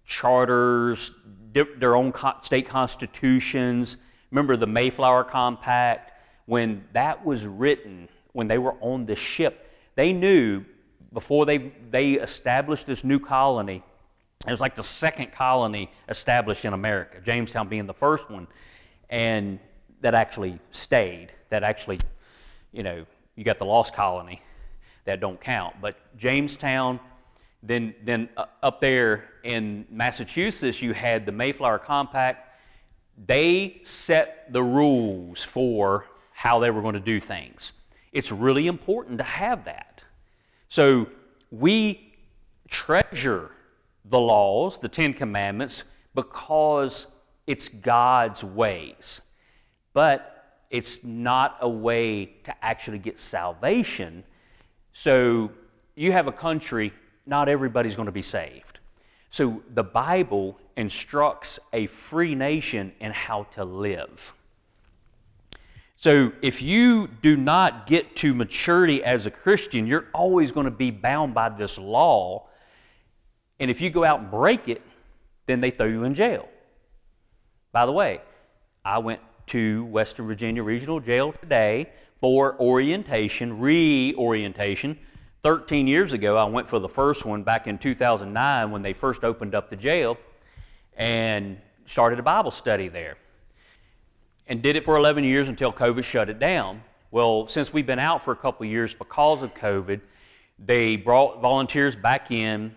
charters, 0.05 1.11
their 1.53 1.95
own 1.95 2.13
state 2.41 2.67
constitutions. 2.67 3.97
Remember 4.31 4.57
the 4.57 4.67
Mayflower 4.67 5.23
Compact? 5.23 6.11
When 6.45 6.85
that 6.93 7.25
was 7.25 7.47
written, 7.47 8.09
when 8.33 8.47
they 8.47 8.57
were 8.57 8.75
on 8.81 9.05
the 9.05 9.15
ship, 9.15 9.71
they 9.95 10.13
knew 10.13 10.65
before 11.15 11.47
they, 11.47 11.71
they 11.89 12.11
established 12.11 12.85
this 12.85 13.03
new 13.03 13.19
colony, 13.19 13.81
it 14.45 14.51
was 14.51 14.61
like 14.61 14.75
the 14.75 14.83
second 14.83 15.31
colony 15.31 15.89
established 16.07 16.63
in 16.63 16.73
America, 16.73 17.19
Jamestown 17.25 17.67
being 17.67 17.87
the 17.87 17.93
first 17.95 18.29
one, 18.29 18.45
and 19.09 19.57
that 20.01 20.13
actually 20.13 20.59
stayed, 20.69 21.31
that 21.49 21.63
actually 21.63 21.99
you 22.75 22.83
know, 22.83 23.05
you 23.35 23.43
got 23.43 23.57
the 23.57 23.65
lost 23.65 23.93
colony 23.93 24.41
that 25.05 25.19
don't 25.19 25.39
count. 25.39 25.77
But 25.81 25.95
Jamestown, 26.17 26.99
then, 27.63 27.95
then 28.03 28.29
uh, 28.35 28.45
up 28.61 28.81
there 28.81 29.29
in 29.43 29.85
Massachusetts, 29.89 30.81
you 30.81 30.93
had 30.93 31.25
the 31.25 31.31
Mayflower 31.31 31.79
Compact. 31.79 32.59
They 33.25 33.79
set 33.83 34.51
the 34.51 34.61
rules 34.61 35.41
for 35.41 36.05
how 36.33 36.59
they 36.59 36.69
were 36.69 36.81
going 36.81 36.95
to 36.95 36.99
do 36.99 37.19
things. 37.21 37.71
It's 38.11 38.31
really 38.31 38.67
important 38.67 39.19
to 39.19 39.23
have 39.23 39.65
that. 39.65 39.94
So 40.69 41.07
we 41.51 42.13
treasure 42.69 43.51
the 44.03 44.19
laws, 44.19 44.79
the 44.79 44.89
Ten 44.89 45.13
Commandments, 45.13 45.83
because 46.13 47.07
it's 47.47 47.67
God's 47.67 48.43
ways. 48.43 49.21
But 49.93 50.31
it's 50.69 51.03
not 51.03 51.57
a 51.61 51.69
way 51.69 52.25
to 52.43 52.55
actually 52.63 52.99
get 52.99 53.17
salvation. 53.17 54.23
So 54.93 55.51
you 55.95 56.11
have 56.11 56.27
a 56.27 56.31
country, 56.31 56.93
not 57.25 57.47
everybody's 57.49 57.95
going 57.95 58.07
to 58.07 58.11
be 58.11 58.21
saved. 58.21 58.79
So 59.29 59.61
the 59.73 59.83
Bible 59.83 60.57
instructs 60.77 61.59
a 61.73 61.87
free 61.87 62.35
nation 62.35 62.93
in 62.99 63.11
how 63.11 63.43
to 63.51 63.65
live. 63.65 64.33
So 66.05 66.33
if 66.43 66.61
you 66.61 67.07
do 67.23 67.35
not 67.35 67.87
get 67.87 68.15
to 68.17 68.35
maturity 68.35 69.03
as 69.03 69.25
a 69.25 69.31
Christian, 69.31 69.87
you're 69.87 70.05
always 70.13 70.51
going 70.51 70.65
to 70.65 70.71
be 70.71 70.91
bound 70.91 71.33
by 71.33 71.49
this 71.49 71.79
law. 71.79 72.47
And 73.59 73.71
if 73.71 73.81
you 73.81 73.89
go 73.89 74.05
out 74.05 74.19
and 74.19 74.29
break 74.29 74.67
it, 74.67 74.83
then 75.47 75.61
they 75.61 75.71
throw 75.71 75.87
you 75.87 76.03
in 76.03 76.13
jail. 76.13 76.47
By 77.71 77.87
the 77.87 77.91
way, 77.91 78.21
I 78.85 78.99
went 78.99 79.19
to 79.47 79.85
Western 79.85 80.27
Virginia 80.27 80.61
Regional 80.61 80.99
Jail 80.99 81.31
today 81.31 81.89
for 82.21 82.55
orientation, 82.59 83.57
reorientation. 83.57 84.99
13 85.41 85.87
years 85.87 86.13
ago, 86.13 86.37
I 86.37 86.45
went 86.45 86.69
for 86.69 86.77
the 86.77 86.87
first 86.87 87.25
one 87.25 87.41
back 87.41 87.65
in 87.65 87.79
2009 87.79 88.69
when 88.69 88.83
they 88.83 88.93
first 88.93 89.23
opened 89.23 89.55
up 89.55 89.71
the 89.71 89.75
jail. 89.75 90.19
And 90.95 91.57
started 91.87 92.19
a 92.19 92.23
Bible 92.23 92.51
study 92.51 92.89
there. 92.89 93.17
And 94.47 94.61
did 94.61 94.75
it 94.75 94.85
for 94.85 94.95
11 94.95 95.23
years 95.23 95.49
until 95.49 95.73
COVID 95.73 96.03
shut 96.03 96.29
it 96.29 96.39
down. 96.39 96.83
Well, 97.11 97.47
since 97.47 97.71
we've 97.73 97.85
been 97.85 97.99
out 97.99 98.21
for 98.23 98.31
a 98.31 98.35
couple 98.35 98.65
years 98.65 98.93
because 98.93 99.41
of 99.41 99.53
COVID, 99.53 100.01
they 100.59 100.95
brought 100.95 101.41
volunteers 101.41 101.95
back 101.95 102.31
in 102.31 102.73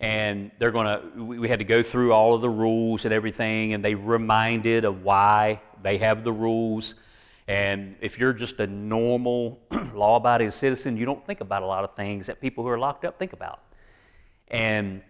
and 0.00 0.50
they're 0.58 0.70
going 0.70 0.86
to 0.86 1.24
we 1.24 1.48
had 1.48 1.58
to 1.58 1.64
go 1.64 1.82
through 1.82 2.12
all 2.12 2.34
of 2.34 2.40
the 2.40 2.48
rules 2.48 3.04
and 3.04 3.12
everything 3.12 3.74
and 3.74 3.84
they 3.84 3.94
reminded 3.94 4.84
of 4.84 5.02
why 5.02 5.60
they 5.82 5.98
have 5.98 6.24
the 6.24 6.32
rules. 6.32 6.94
And 7.46 7.96
if 8.00 8.18
you're 8.18 8.32
just 8.32 8.58
a 8.60 8.66
normal 8.66 9.58
law-abiding 9.94 10.50
citizen 10.52 10.96
you 10.96 11.04
don't 11.04 11.24
think 11.26 11.40
about 11.40 11.62
a 11.62 11.66
lot 11.66 11.84
of 11.84 11.94
things 11.94 12.26
that 12.26 12.40
people 12.40 12.64
who 12.64 12.70
are 12.70 12.78
locked 12.78 13.04
up 13.04 13.18
think 13.18 13.32
about. 13.32 13.60
And 14.48 15.02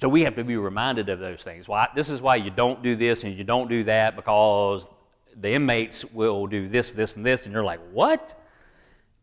so 0.00 0.08
we 0.08 0.22
have 0.22 0.34
to 0.36 0.44
be 0.44 0.56
reminded 0.56 1.10
of 1.10 1.18
those 1.18 1.42
things. 1.42 1.68
Why 1.68 1.88
this 1.94 2.08
is 2.08 2.20
why 2.22 2.36
you 2.36 2.50
don't 2.50 2.82
do 2.82 2.96
this 2.96 3.24
and 3.24 3.36
you 3.36 3.44
don't 3.44 3.68
do 3.68 3.84
that 3.84 4.16
because 4.16 4.88
the 5.40 5.52
inmates 5.52 6.04
will 6.04 6.46
do 6.46 6.68
this 6.68 6.92
this 6.92 7.16
and 7.16 7.24
this 7.24 7.44
and 7.44 7.52
you're 7.52 7.64
like 7.64 7.80
what 7.92 8.38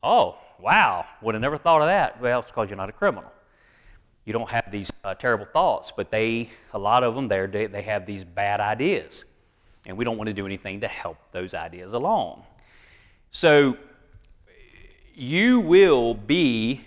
oh 0.03 0.37
wow 0.59 1.05
would 1.21 1.35
have 1.35 1.41
never 1.41 1.57
thought 1.57 1.81
of 1.81 1.87
that 1.87 2.19
well 2.21 2.39
it's 2.39 2.49
because 2.49 2.69
you're 2.69 2.77
not 2.77 2.89
a 2.89 2.93
criminal 2.93 3.31
you 4.27 4.33
don't 4.33 4.49
have 4.49 4.69
these 4.69 4.91
uh, 5.05 5.15
terrible 5.15 5.45
thoughts, 5.45 5.93
but 5.95 6.11
they, 6.11 6.49
a 6.73 6.77
lot 6.77 7.01
of 7.01 7.15
them, 7.15 7.29
they, 7.29 7.65
they 7.67 7.81
have 7.81 8.05
these 8.05 8.25
bad 8.25 8.59
ideas. 8.59 9.23
And 9.85 9.97
we 9.97 10.03
don't 10.03 10.17
want 10.17 10.27
to 10.27 10.33
do 10.33 10.45
anything 10.45 10.81
to 10.81 10.87
help 10.89 11.17
those 11.31 11.53
ideas 11.53 11.93
along. 11.93 12.43
So 13.31 13.77
you 15.15 15.61
will 15.61 16.13
be 16.13 16.81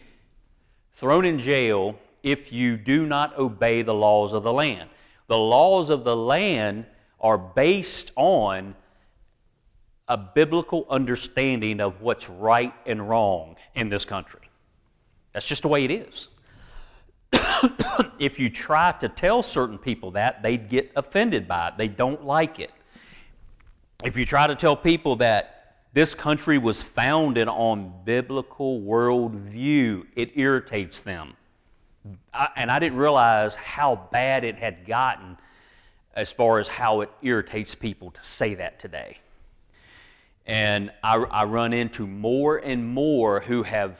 thrown 0.92 1.24
in 1.24 1.38
jail 1.38 1.98
if 2.22 2.52
you 2.52 2.76
do 2.76 3.06
not 3.06 3.38
obey 3.38 3.80
the 3.80 3.94
laws 3.94 4.34
of 4.34 4.42
the 4.42 4.52
land. 4.52 4.90
The 5.26 5.38
laws 5.38 5.88
of 5.88 6.04
the 6.04 6.14
land 6.14 6.84
are 7.22 7.38
based 7.38 8.12
on 8.16 8.74
a 10.10 10.16
biblical 10.16 10.84
understanding 10.90 11.80
of 11.80 12.02
what's 12.02 12.28
right 12.28 12.74
and 12.84 13.08
wrong 13.08 13.54
in 13.76 13.88
this 13.88 14.04
country. 14.04 14.40
That's 15.32 15.46
just 15.46 15.62
the 15.62 15.68
way 15.68 15.84
it 15.84 15.90
is. 15.92 16.26
if 18.18 18.40
you 18.40 18.50
try 18.50 18.90
to 18.98 19.08
tell 19.08 19.40
certain 19.40 19.78
people 19.78 20.10
that, 20.10 20.42
they'd 20.42 20.68
get 20.68 20.90
offended 20.96 21.46
by 21.46 21.68
it. 21.68 21.74
They 21.78 21.86
don't 21.86 22.24
like 22.24 22.58
it. 22.58 22.72
If 24.02 24.16
you 24.16 24.26
try 24.26 24.48
to 24.48 24.56
tell 24.56 24.74
people 24.74 25.14
that 25.16 25.76
this 25.92 26.12
country 26.12 26.58
was 26.58 26.82
founded 26.82 27.46
on 27.46 27.92
biblical 28.04 28.80
worldview, 28.80 30.06
it 30.16 30.32
irritates 30.34 31.02
them. 31.02 31.34
I, 32.34 32.48
and 32.56 32.68
I 32.68 32.80
didn't 32.80 32.98
realize 32.98 33.54
how 33.54 34.08
bad 34.10 34.42
it 34.42 34.56
had 34.56 34.86
gotten 34.86 35.36
as 36.16 36.32
far 36.32 36.58
as 36.58 36.66
how 36.66 37.02
it 37.02 37.12
irritates 37.22 37.76
people 37.76 38.10
to 38.10 38.24
say 38.24 38.54
that 38.56 38.80
today. 38.80 39.18
And 40.46 40.90
I, 41.02 41.16
I 41.16 41.44
run 41.44 41.72
into 41.72 42.06
more 42.06 42.56
and 42.56 42.86
more 42.86 43.40
who 43.40 43.62
have 43.62 43.98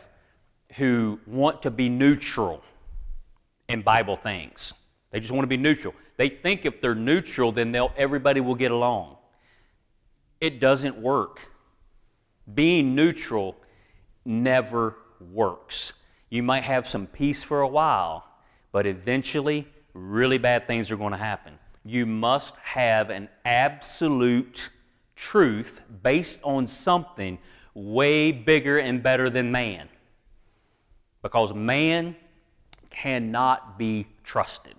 who 0.76 1.18
want 1.26 1.62
to 1.62 1.70
be 1.70 1.88
neutral 1.88 2.62
in 3.68 3.82
Bible 3.82 4.16
things. 4.16 4.72
They 5.10 5.20
just 5.20 5.32
want 5.32 5.42
to 5.42 5.48
be 5.48 5.56
neutral. 5.56 5.94
They 6.16 6.28
think 6.28 6.64
if 6.64 6.80
they're 6.80 6.94
neutral, 6.94 7.50
then 7.50 7.72
they'll, 7.72 7.92
everybody 7.96 8.40
will 8.40 8.54
get 8.54 8.70
along. 8.70 9.16
It 10.40 10.60
doesn't 10.60 10.96
work. 10.96 11.40
Being 12.52 12.94
neutral 12.94 13.56
never 14.24 14.96
works. 15.32 15.92
You 16.28 16.42
might 16.42 16.62
have 16.62 16.88
some 16.88 17.06
peace 17.06 17.42
for 17.42 17.60
a 17.60 17.68
while, 17.68 18.24
but 18.72 18.86
eventually, 18.86 19.66
really 19.94 20.38
bad 20.38 20.66
things 20.66 20.90
are 20.90 20.96
going 20.96 21.12
to 21.12 21.16
happen. 21.16 21.58
You 21.84 22.06
must 22.06 22.54
have 22.62 23.10
an 23.10 23.28
absolute 23.44 24.70
truth 25.20 25.82
based 26.02 26.38
on 26.42 26.66
something 26.66 27.38
way 27.74 28.32
bigger 28.32 28.78
and 28.78 29.02
better 29.02 29.28
than 29.28 29.52
man. 29.52 29.88
Because 31.22 31.52
man 31.52 32.16
cannot 32.88 33.78
be 33.78 34.06
trusted. 34.24 34.74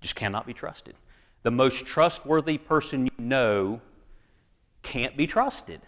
Just 0.00 0.16
cannot 0.16 0.46
be 0.46 0.54
trusted. 0.54 0.94
The 1.42 1.50
most 1.50 1.84
trustworthy 1.84 2.56
person 2.56 3.06
you 3.06 3.12
know 3.18 3.82
can't 4.82 5.16
be 5.16 5.26
trusted. 5.26 5.82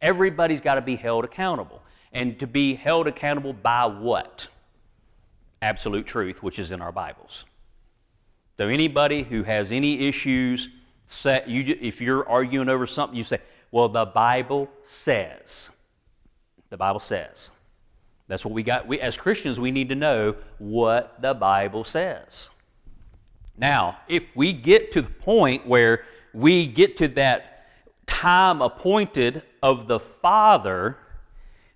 Everybody's 0.00 0.60
got 0.60 0.76
to 0.76 0.80
be 0.80 0.96
held 0.96 1.24
accountable. 1.24 1.82
And 2.12 2.38
to 2.38 2.46
be 2.46 2.76
held 2.76 3.08
accountable 3.08 3.52
by 3.52 3.86
what? 3.86 4.46
Absolute 5.60 6.06
truth, 6.06 6.42
which 6.42 6.58
is 6.58 6.70
in 6.70 6.80
our 6.80 6.92
Bibles. 6.92 7.44
So 8.58 8.68
anybody 8.68 9.24
who 9.24 9.42
has 9.42 9.72
any 9.72 10.06
issues, 10.06 10.68
you, 11.46 11.76
if 11.80 12.00
you're 12.00 12.28
arguing 12.28 12.68
over 12.68 12.86
something, 12.86 13.16
you 13.16 13.24
say, 13.24 13.40
well, 13.70 13.88
the 13.88 14.04
Bible 14.04 14.68
says. 14.84 15.70
The 16.70 16.76
Bible 16.76 17.00
says. 17.00 17.50
That's 18.28 18.44
what 18.44 18.54
we 18.54 18.62
got. 18.62 18.86
We, 18.86 19.00
as 19.00 19.16
Christians, 19.16 19.60
we 19.60 19.70
need 19.70 19.88
to 19.90 19.94
know 19.94 20.36
what 20.58 21.20
the 21.20 21.34
Bible 21.34 21.84
says. 21.84 22.50
Now, 23.56 23.98
if 24.08 24.24
we 24.34 24.52
get 24.52 24.92
to 24.92 25.02
the 25.02 25.10
point 25.10 25.66
where 25.66 26.04
we 26.32 26.66
get 26.66 26.96
to 26.98 27.08
that 27.08 27.66
time 28.06 28.62
appointed 28.62 29.42
of 29.62 29.86
the 29.86 30.00
Father, 30.00 30.98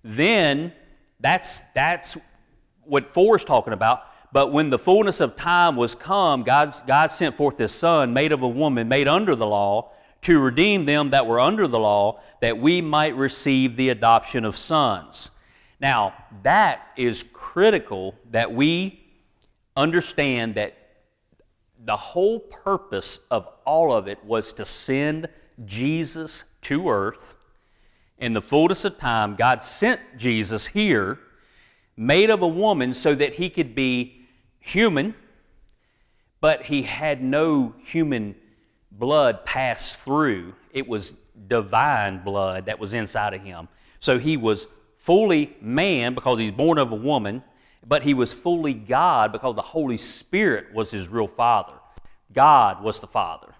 then 0.03 0.73
that's, 1.19 1.61
that's 1.73 2.17
what 2.83 3.13
four 3.13 3.35
is 3.35 3.43
talking 3.43 3.73
about. 3.73 4.03
But 4.31 4.51
when 4.51 4.69
the 4.69 4.79
fullness 4.79 5.19
of 5.19 5.35
time 5.35 5.75
was 5.75 5.95
come, 5.95 6.43
God's, 6.43 6.81
God 6.81 7.11
sent 7.11 7.35
forth 7.35 7.57
His 7.57 7.71
Son, 7.71 8.13
made 8.13 8.31
of 8.31 8.41
a 8.41 8.47
woman, 8.47 8.87
made 8.87 9.07
under 9.07 9.35
the 9.35 9.47
law, 9.47 9.91
to 10.21 10.39
redeem 10.39 10.85
them 10.85 11.11
that 11.11 11.25
were 11.25 11.39
under 11.39 11.67
the 11.67 11.79
law, 11.79 12.19
that 12.41 12.57
we 12.57 12.81
might 12.81 13.15
receive 13.15 13.75
the 13.75 13.89
adoption 13.89 14.43
of 14.43 14.57
sons. 14.57 15.31
Now, 15.79 16.13
that 16.43 16.87
is 16.97 17.23
critical 17.31 18.15
that 18.31 18.51
we 18.51 19.03
understand 19.75 20.55
that 20.55 20.73
the 21.83 21.95
whole 21.95 22.39
purpose 22.39 23.19
of 23.29 23.47
all 23.65 23.93
of 23.93 24.07
it 24.07 24.23
was 24.25 24.51
to 24.53 24.65
send 24.65 25.29
Jesus 25.65 26.43
to 26.63 26.89
earth. 26.89 27.35
In 28.17 28.33
the 28.33 28.41
fullness 28.41 28.83
of 28.83 28.97
time, 28.97 29.35
God 29.35 29.63
sent 29.63 30.01
Jesus 30.17 30.67
here, 30.67 31.19
made 31.95 32.29
of 32.31 32.41
a 32.41 32.47
woman, 32.47 32.93
so 32.93 33.13
that 33.15 33.35
he 33.35 33.49
could 33.49 33.75
be 33.75 34.16
human, 34.67 35.15
but 36.41 36.63
he 36.63 36.83
had 36.83 37.23
no 37.23 37.75
human 37.83 38.35
blood 38.91 39.45
pass 39.45 39.93
through. 39.93 40.53
It 40.71 40.87
was 40.87 41.15
divine 41.47 42.23
blood 42.23 42.65
that 42.65 42.79
was 42.79 42.93
inside 42.93 43.33
of 43.33 43.41
him. 43.41 43.67
So 43.99 44.19
he 44.19 44.37
was 44.37 44.67
fully 44.97 45.55
man 45.61 46.13
because 46.13 46.39
he's 46.39 46.51
born 46.51 46.77
of 46.77 46.91
a 46.91 46.95
woman, 46.95 47.43
but 47.85 48.03
he 48.03 48.13
was 48.13 48.33
fully 48.33 48.73
God 48.73 49.31
because 49.31 49.55
the 49.55 49.61
Holy 49.61 49.97
Spirit 49.97 50.73
was 50.73 50.91
his 50.91 51.07
real 51.07 51.27
father. 51.27 51.73
God 52.33 52.83
was 52.83 52.99
the 52.99 53.07
Father. 53.07 53.55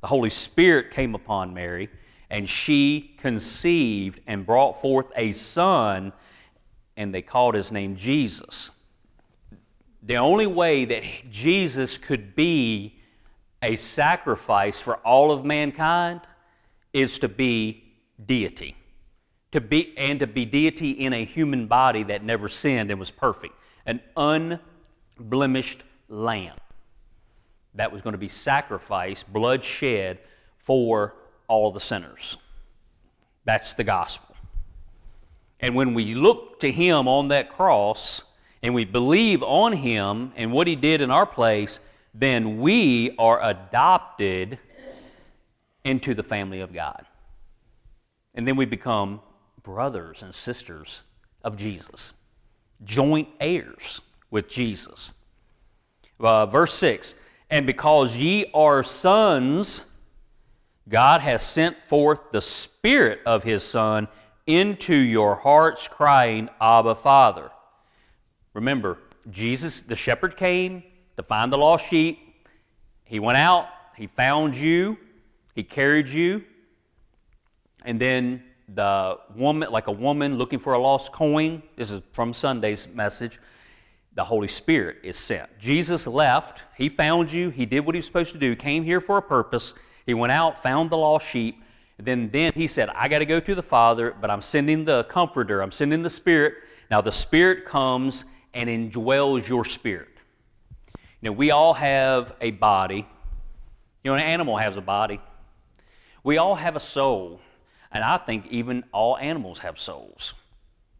The 0.00 0.06
Holy 0.06 0.30
Spirit 0.30 0.90
came 0.90 1.14
upon 1.14 1.52
Mary, 1.52 1.90
and 2.30 2.48
she 2.48 3.14
conceived 3.18 4.20
and 4.26 4.46
brought 4.46 4.80
forth 4.80 5.12
a 5.14 5.32
son, 5.32 6.12
and 6.96 7.14
they 7.14 7.22
called 7.22 7.54
his 7.54 7.70
name 7.70 7.96
Jesus. 7.96 8.70
The 10.02 10.16
only 10.16 10.46
way 10.46 10.84
that 10.86 11.04
Jesus 11.30 11.98
could 11.98 12.34
be 12.34 12.98
a 13.62 13.76
sacrifice 13.76 14.80
for 14.80 14.96
all 14.96 15.30
of 15.30 15.44
mankind 15.44 16.22
is 16.92 17.18
to 17.18 17.28
be 17.28 17.84
deity 18.24 18.76
to 19.52 19.60
be, 19.60 19.96
and 19.96 20.20
to 20.20 20.26
be 20.26 20.44
deity 20.44 20.90
in 20.90 21.12
a 21.12 21.24
human 21.24 21.66
body 21.66 22.02
that 22.04 22.22
never 22.22 22.48
sinned 22.48 22.90
and 22.90 23.00
was 23.00 23.10
perfect. 23.10 23.54
An 23.86 24.00
unblemished 24.16 25.82
lamb 26.08 26.56
that 27.74 27.92
was 27.92 28.02
going 28.02 28.12
to 28.12 28.18
be 28.18 28.28
sacrificed, 28.28 29.32
blood 29.32 29.64
shed 29.64 30.18
for 30.56 31.14
all 31.48 31.72
the 31.72 31.80
sinners. 31.80 32.36
That's 33.44 33.74
the 33.74 33.84
gospel. 33.84 34.34
And 35.58 35.74
when 35.74 35.94
we 35.94 36.14
look 36.14 36.60
to 36.60 36.70
Him 36.70 37.08
on 37.08 37.28
that 37.28 37.50
cross 37.50 38.24
and 38.62 38.74
we 38.74 38.84
believe 38.84 39.42
on 39.42 39.72
Him 39.72 40.32
and 40.36 40.52
what 40.52 40.66
He 40.66 40.76
did 40.76 41.00
in 41.00 41.10
our 41.10 41.26
place, 41.26 41.80
then 42.14 42.60
we 42.60 43.14
are 43.18 43.42
adopted 43.42 44.58
into 45.84 46.14
the 46.14 46.22
family 46.22 46.60
of 46.60 46.72
God. 46.72 47.06
And 48.34 48.46
then 48.46 48.56
we 48.56 48.64
become 48.64 49.20
brothers 49.62 50.22
and 50.22 50.34
sisters 50.34 51.02
of 51.42 51.56
Jesus, 51.56 52.12
joint 52.84 53.28
heirs 53.40 54.00
with 54.30 54.48
Jesus. 54.48 55.12
Uh, 56.18 56.46
verse 56.46 56.74
6 56.74 57.14
And 57.48 57.66
because 57.66 58.16
ye 58.16 58.50
are 58.52 58.82
sons, 58.82 59.82
God 60.88 61.20
has 61.20 61.42
sent 61.42 61.82
forth 61.82 62.30
the 62.32 62.40
Spirit 62.40 63.20
of 63.24 63.44
His 63.44 63.62
Son 63.62 64.08
into 64.46 64.94
your 64.94 65.36
hearts, 65.36 65.88
crying, 65.88 66.48
Abba, 66.60 66.94
Father. 66.94 67.50
Remember, 68.54 68.98
Jesus, 69.30 69.80
the 69.82 69.96
shepherd, 69.96 70.36
came 70.36 70.82
to 71.16 71.22
find 71.22 71.52
the 71.52 71.58
lost 71.58 71.88
sheep. 71.88 72.18
He 73.04 73.18
went 73.18 73.38
out, 73.38 73.66
he 73.96 74.06
found 74.06 74.56
you, 74.56 74.96
he 75.54 75.62
carried 75.62 76.08
you, 76.08 76.44
and 77.84 78.00
then 78.00 78.42
the 78.72 79.18
woman, 79.34 79.70
like 79.70 79.88
a 79.88 79.92
woman 79.92 80.38
looking 80.38 80.58
for 80.58 80.74
a 80.74 80.78
lost 80.78 81.12
coin, 81.12 81.62
this 81.76 81.90
is 81.90 82.02
from 82.12 82.32
Sunday's 82.32 82.86
message, 82.88 83.40
the 84.14 84.24
Holy 84.24 84.48
Spirit 84.48 84.98
is 85.02 85.16
sent. 85.16 85.58
Jesus 85.58 86.06
left, 86.06 86.62
he 86.76 86.88
found 86.88 87.32
you, 87.32 87.50
he 87.50 87.66
did 87.66 87.80
what 87.80 87.94
he 87.94 87.98
was 87.98 88.06
supposed 88.06 88.32
to 88.32 88.38
do, 88.38 88.54
came 88.54 88.84
here 88.84 89.00
for 89.00 89.16
a 89.16 89.22
purpose, 89.22 89.74
he 90.06 90.14
went 90.14 90.32
out, 90.32 90.62
found 90.62 90.90
the 90.90 90.96
lost 90.96 91.26
sheep, 91.26 91.62
then, 91.98 92.30
then 92.30 92.52
he 92.54 92.66
said, 92.66 92.88
I 92.94 93.08
got 93.08 93.18
to 93.18 93.26
go 93.26 93.40
to 93.40 93.54
the 93.54 93.62
Father, 93.62 94.14
but 94.20 94.30
I'm 94.30 94.42
sending 94.42 94.84
the 94.84 95.04
Comforter, 95.04 95.60
I'm 95.60 95.72
sending 95.72 96.02
the 96.02 96.10
Spirit. 96.10 96.54
Now 96.90 97.00
the 97.00 97.12
Spirit 97.12 97.64
comes 97.64 98.24
and 98.54 98.68
indwells 98.68 99.48
your 99.48 99.64
spirit. 99.64 100.08
You 101.20 101.30
know, 101.30 101.32
we 101.32 101.50
all 101.50 101.74
have 101.74 102.34
a 102.40 102.50
body. 102.50 103.06
You 104.02 104.10
know, 104.10 104.14
an 104.14 104.22
animal 104.22 104.56
has 104.56 104.76
a 104.76 104.80
body. 104.80 105.20
We 106.24 106.38
all 106.38 106.54
have 106.54 106.76
a 106.76 106.80
soul. 106.80 107.40
And 107.92 108.04
I 108.04 108.18
think 108.18 108.46
even 108.48 108.84
all 108.92 109.18
animals 109.18 109.60
have 109.60 109.78
souls. 109.78 110.34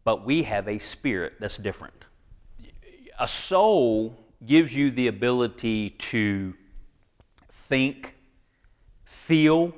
But 0.03 0.25
we 0.25 0.43
have 0.43 0.67
a 0.67 0.77
spirit 0.77 1.33
that's 1.39 1.57
different. 1.57 2.05
A 3.19 3.27
soul 3.27 4.17
gives 4.45 4.75
you 4.75 4.91
the 4.91 5.07
ability 5.07 5.91
to 5.91 6.55
think, 7.51 8.15
feel, 9.05 9.75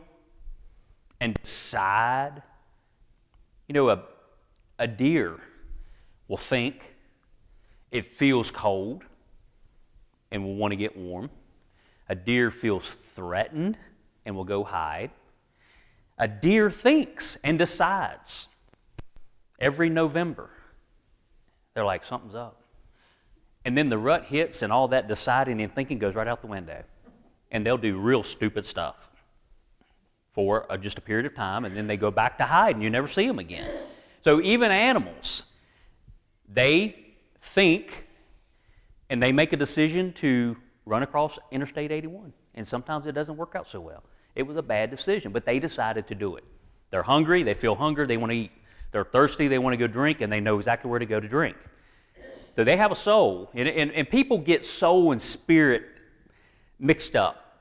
and 1.19 1.33
decide. 1.41 2.41
You 3.67 3.73
know, 3.73 3.89
a, 3.89 4.01
a 4.79 4.87
deer 4.87 5.39
will 6.27 6.37
think, 6.37 6.92
it 7.93 8.17
feels 8.17 8.51
cold, 8.51 9.03
and 10.31 10.43
will 10.43 10.55
want 10.55 10.71
to 10.71 10.75
get 10.75 10.97
warm. 10.97 11.29
A 12.09 12.15
deer 12.15 12.51
feels 12.51 12.89
threatened 13.15 13.77
and 14.25 14.35
will 14.35 14.43
go 14.43 14.63
hide. 14.63 15.11
A 16.17 16.27
deer 16.27 16.69
thinks 16.69 17.37
and 17.43 17.57
decides 17.57 18.47
every 19.59 19.89
November. 19.89 20.49
They're 21.73 21.85
like, 21.85 22.03
something's 22.03 22.35
up. 22.35 22.61
And 23.63 23.77
then 23.77 23.89
the 23.89 23.97
rut 23.97 24.25
hits, 24.25 24.61
and 24.61 24.73
all 24.73 24.87
that 24.89 25.07
deciding 25.07 25.61
and 25.61 25.73
thinking 25.73 25.99
goes 25.99 26.15
right 26.15 26.27
out 26.27 26.41
the 26.41 26.47
window. 26.47 26.83
And 27.51 27.65
they'll 27.65 27.77
do 27.77 27.97
real 27.97 28.23
stupid 28.23 28.65
stuff 28.65 29.11
for 30.29 30.65
a, 30.69 30.77
just 30.79 30.97
a 30.97 31.01
period 31.01 31.27
of 31.27 31.35
time, 31.35 31.63
and 31.63 31.77
then 31.77 31.85
they 31.85 31.95
go 31.95 32.09
back 32.09 32.39
to 32.39 32.43
hide, 32.45 32.75
and 32.75 32.83
you 32.83 32.89
never 32.89 33.07
see 33.07 33.27
them 33.27 33.37
again. 33.37 33.69
So 34.23 34.41
even 34.41 34.71
animals, 34.71 35.43
they 36.49 37.02
think 37.43 38.07
and 39.09 39.21
they 39.21 39.31
make 39.31 39.53
a 39.53 39.57
decision 39.57 40.13
to 40.13 40.57
run 40.85 41.03
across 41.03 41.37
Interstate 41.51 41.91
81. 41.91 42.33
And 42.55 42.67
sometimes 42.67 43.05
it 43.05 43.11
doesn't 43.11 43.37
work 43.37 43.53
out 43.55 43.67
so 43.67 43.79
well. 43.79 44.03
It 44.35 44.43
was 44.43 44.57
a 44.57 44.63
bad 44.63 44.89
decision, 44.89 45.31
but 45.31 45.45
they 45.45 45.59
decided 45.59 46.07
to 46.07 46.15
do 46.15 46.35
it. 46.35 46.43
They're 46.89 47.03
hungry, 47.03 47.43
they 47.43 47.53
feel 47.53 47.75
hunger, 47.75 48.07
they 48.07 48.17
want 48.17 48.31
to 48.31 48.37
eat. 48.37 48.51
They're 48.91 49.03
thirsty, 49.03 49.47
they 49.47 49.59
want 49.59 49.73
to 49.73 49.77
go 49.77 49.87
drink, 49.87 50.21
and 50.21 50.31
they 50.31 50.39
know 50.39 50.57
exactly 50.57 50.89
where 50.89 50.99
to 50.99 51.05
go 51.05 51.19
to 51.19 51.27
drink. 51.27 51.57
So 52.55 52.63
they 52.63 52.77
have 52.77 52.91
a 52.91 52.95
soul. 52.95 53.49
And, 53.53 53.67
and, 53.67 53.91
and 53.91 54.09
people 54.09 54.37
get 54.37 54.65
soul 54.65 55.11
and 55.11 55.21
spirit 55.21 55.83
mixed 56.79 57.15
up. 57.15 57.59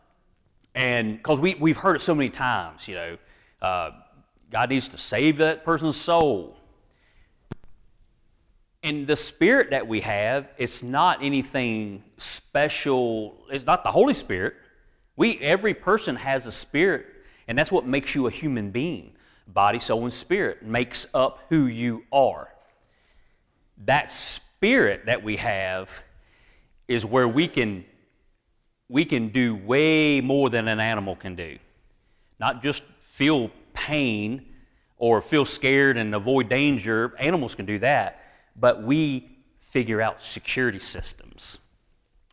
And 0.75 1.17
because 1.17 1.41
we, 1.41 1.55
we've 1.55 1.77
heard 1.77 1.97
it 1.97 2.03
so 2.03 2.15
many 2.15 2.31
times, 2.31 2.87
you 2.89 2.95
know, 2.95 3.19
uh, 3.61 3.91
God 4.51 4.71
needs 4.71 4.89
to 4.89 4.99
save 4.99 5.39
that 5.39 5.65
person's 5.65 5.97
soul. 5.97 6.57
And 8.83 9.07
the 9.07 9.17
spirit 9.17 9.71
that 9.71 9.87
we 9.87 10.01
have, 10.01 10.49
it's 10.59 10.83
not 10.83 11.23
anything 11.23 12.03
special. 12.19 13.37
It's 13.51 13.65
not 13.65 13.85
the 13.85 13.93
Holy 13.93 14.15
Spirit. 14.15 14.55
We, 15.15 15.39
every 15.39 15.75
person 15.75 16.17
has 16.17 16.47
a 16.47 16.53
spirit, 16.53 17.07
and 17.47 17.57
that's 17.57 17.71
what 17.71 17.87
makes 17.87 18.15
you 18.15 18.27
a 18.27 18.31
human 18.31 18.71
being. 18.71 19.13
Body, 19.47 19.79
soul, 19.79 20.03
and 20.03 20.13
spirit 20.13 20.65
makes 20.65 21.07
up 21.15 21.41
who 21.49 21.67
you 21.67 22.05
are. 22.13 22.49
That 23.85 24.11
spirit 24.11 25.07
that 25.07 25.23
we 25.23 25.37
have 25.37 26.03
is 26.89 27.07
where 27.07 27.29
we 27.29 27.49
can 27.49 27.85
we 28.89 29.07
can 29.07 29.29
do 29.29 29.55
way 29.55 30.21
more 30.21 30.51
than 30.51 30.69
an 30.69 30.79
animal 30.79 31.17
can 31.17 31.35
do. 31.35 31.59
Not 32.39 32.63
just 32.63 32.83
feel 33.13 33.51
pain 33.73 34.45
or 34.99 35.23
feel 35.23 35.47
scared 35.47 35.97
and 35.97 36.15
avoid 36.15 36.51
danger. 36.51 37.15
Animals 37.19 37.55
can 37.55 37.65
do 37.65 37.79
that 37.79 38.22
but 38.57 38.83
we 38.83 39.31
figure 39.59 40.01
out 40.01 40.23
security 40.23 40.79
systems. 40.79 41.59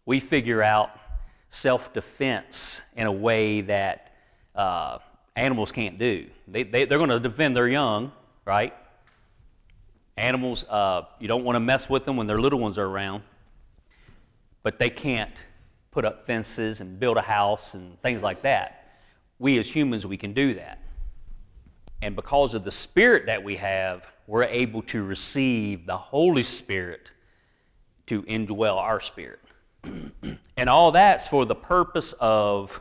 We 0.06 0.20
figure 0.20 0.62
out 0.62 0.92
self 1.50 1.94
defense 1.94 2.82
in 2.96 3.08
a 3.08 3.12
way 3.12 3.62
that 3.62 4.14
uh, 4.56 5.00
animals 5.36 5.72
can't 5.72 5.98
do. 5.98 6.28
They, 6.48 6.64
they, 6.64 6.86
they're 6.86 6.98
going 6.98 7.10
to 7.10 7.20
defend 7.20 7.56
their 7.56 7.68
young, 7.68 8.12
right? 8.46 8.74
Animals, 10.18 10.66
uh, 10.66 11.04
you 11.20 11.28
don't 11.28 11.44
want 11.44 11.56
to 11.56 11.62
mess 11.62 11.90
with 11.90 12.06
them 12.06 12.18
when 12.18 12.28
their 12.28 12.42
little 12.42 12.60
ones 12.60 12.78
are 12.78 12.86
around, 12.86 13.24
but 14.64 14.80
they 14.80 14.90
can't 14.90 15.32
put 15.92 16.06
up 16.06 16.26
fences 16.26 16.82
and 16.82 17.00
build 17.00 17.18
a 17.18 17.22
house 17.22 17.74
and 17.74 18.02
things 18.02 18.22
like 18.22 18.42
that. 18.42 18.98
We 19.40 19.58
as 19.58 19.74
humans, 19.74 20.06
we 20.06 20.18
can 20.18 20.34
do 20.34 20.56
that. 20.56 20.80
And 22.02 22.16
because 22.16 22.54
of 22.54 22.64
the 22.64 22.72
spirit 22.72 23.26
that 23.26 23.44
we 23.44 23.56
have, 23.58 24.06
we're 24.30 24.44
able 24.44 24.84
to 24.84 25.04
receive 25.04 25.88
the 25.88 25.98
Holy 25.98 26.44
Spirit 26.44 27.10
to 28.06 28.22
indwell 28.24 28.78
our 28.78 29.00
spirit. 29.00 29.40
and 30.56 30.70
all 30.70 30.92
that's 30.92 31.28
for 31.28 31.48
the 31.48 31.56
purpose 31.56 32.14
of, 32.20 32.80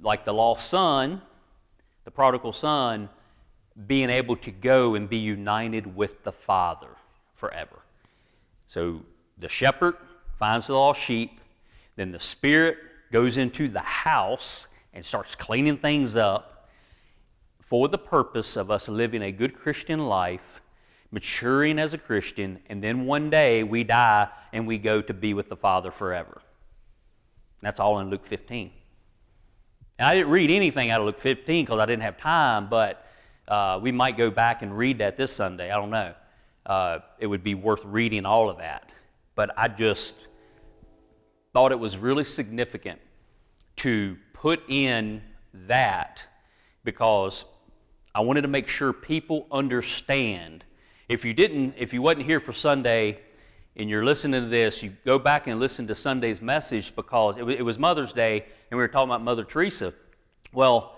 like 0.00 0.24
the 0.24 0.32
lost 0.32 0.70
son, 0.70 1.20
the 2.06 2.10
prodigal 2.10 2.54
son, 2.54 3.10
being 3.86 4.08
able 4.08 4.34
to 4.36 4.50
go 4.50 4.94
and 4.94 5.10
be 5.10 5.18
united 5.18 5.94
with 5.94 6.24
the 6.24 6.32
Father 6.32 6.96
forever. 7.34 7.80
So 8.66 9.02
the 9.36 9.50
shepherd 9.50 9.94
finds 10.38 10.68
the 10.68 10.72
lost 10.72 11.02
sheep, 11.02 11.38
then 11.96 12.12
the 12.12 12.20
Spirit 12.20 12.78
goes 13.12 13.36
into 13.36 13.68
the 13.68 13.80
house 13.80 14.68
and 14.94 15.04
starts 15.04 15.34
cleaning 15.34 15.76
things 15.76 16.16
up 16.16 16.53
for 17.66 17.88
the 17.88 17.98
purpose 17.98 18.56
of 18.56 18.70
us 18.70 18.88
living 18.88 19.22
a 19.22 19.32
good 19.32 19.54
Christian 19.54 20.06
life, 20.06 20.60
maturing 21.10 21.78
as 21.78 21.94
a 21.94 21.98
Christian, 21.98 22.60
and 22.68 22.82
then 22.82 23.06
one 23.06 23.30
day 23.30 23.62
we 23.62 23.84
die 23.84 24.28
and 24.52 24.66
we 24.66 24.76
go 24.78 25.00
to 25.00 25.14
be 25.14 25.32
with 25.32 25.48
the 25.48 25.56
Father 25.56 25.90
forever. 25.90 26.42
That's 27.62 27.80
all 27.80 27.98
in 28.00 28.10
Luke 28.10 28.26
15. 28.26 28.70
And 29.98 30.08
I 30.08 30.14
didn't 30.14 30.30
read 30.30 30.50
anything 30.50 30.90
out 30.90 31.00
of 31.00 31.06
Luke 31.06 31.18
15 31.18 31.64
because 31.64 31.80
I 31.80 31.86
didn't 31.86 32.02
have 32.02 32.18
time, 32.18 32.68
but 32.68 33.06
uh, 33.48 33.78
we 33.82 33.92
might 33.92 34.18
go 34.18 34.30
back 34.30 34.62
and 34.62 34.76
read 34.76 34.98
that 34.98 35.16
this 35.16 35.32
Sunday. 35.32 35.70
I 35.70 35.76
don't 35.76 35.90
know. 35.90 36.14
Uh, 36.66 36.98
it 37.18 37.26
would 37.26 37.44
be 37.44 37.54
worth 37.54 37.84
reading 37.84 38.26
all 38.26 38.50
of 38.50 38.58
that. 38.58 38.90
But 39.34 39.52
I 39.56 39.68
just 39.68 40.16
thought 41.52 41.72
it 41.72 41.78
was 41.78 41.96
really 41.96 42.24
significant 42.24 43.00
to 43.76 44.16
put 44.32 44.62
in 44.68 45.22
that 45.52 46.22
because 46.82 47.44
I 48.14 48.20
wanted 48.20 48.42
to 48.42 48.48
make 48.48 48.68
sure 48.68 48.92
people 48.92 49.48
understand. 49.50 50.64
If 51.08 51.24
you 51.24 51.34
didn't, 51.34 51.74
if 51.76 51.92
you 51.92 52.00
wasn't 52.00 52.26
here 52.26 52.38
for 52.38 52.52
Sunday 52.52 53.18
and 53.74 53.90
you're 53.90 54.04
listening 54.04 54.42
to 54.42 54.48
this, 54.48 54.84
you 54.84 54.96
go 55.04 55.18
back 55.18 55.48
and 55.48 55.58
listen 55.58 55.88
to 55.88 55.96
Sunday's 55.96 56.40
message 56.40 56.94
because 56.94 57.36
it 57.38 57.64
was 57.64 57.76
Mother's 57.76 58.12
Day 58.12 58.42
and 58.70 58.78
we 58.78 58.82
were 58.82 58.88
talking 58.88 59.08
about 59.08 59.22
Mother 59.22 59.42
Teresa. 59.42 59.92
Well, 60.52 60.96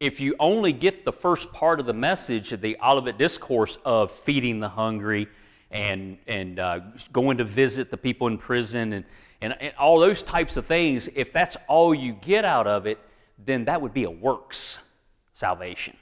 if 0.00 0.18
you 0.18 0.34
only 0.40 0.72
get 0.72 1.04
the 1.04 1.12
first 1.12 1.52
part 1.52 1.78
of 1.78 1.86
the 1.86 1.92
message, 1.92 2.50
the 2.60 2.76
Olivet 2.82 3.16
Discourse 3.16 3.78
of 3.84 4.10
feeding 4.10 4.58
the 4.58 4.68
hungry 4.68 5.28
and, 5.70 6.18
and 6.26 6.58
uh, 6.58 6.80
going 7.12 7.38
to 7.38 7.44
visit 7.44 7.92
the 7.92 7.96
people 7.96 8.26
in 8.26 8.36
prison 8.36 8.94
and, 8.94 9.04
and, 9.40 9.56
and 9.60 9.72
all 9.78 10.00
those 10.00 10.24
types 10.24 10.56
of 10.56 10.66
things, 10.66 11.08
if 11.14 11.32
that's 11.32 11.56
all 11.68 11.94
you 11.94 12.14
get 12.14 12.44
out 12.44 12.66
of 12.66 12.86
it, 12.86 12.98
then 13.38 13.66
that 13.66 13.80
would 13.80 13.94
be 13.94 14.02
a 14.02 14.10
works 14.10 14.80
salvation. 15.34 15.96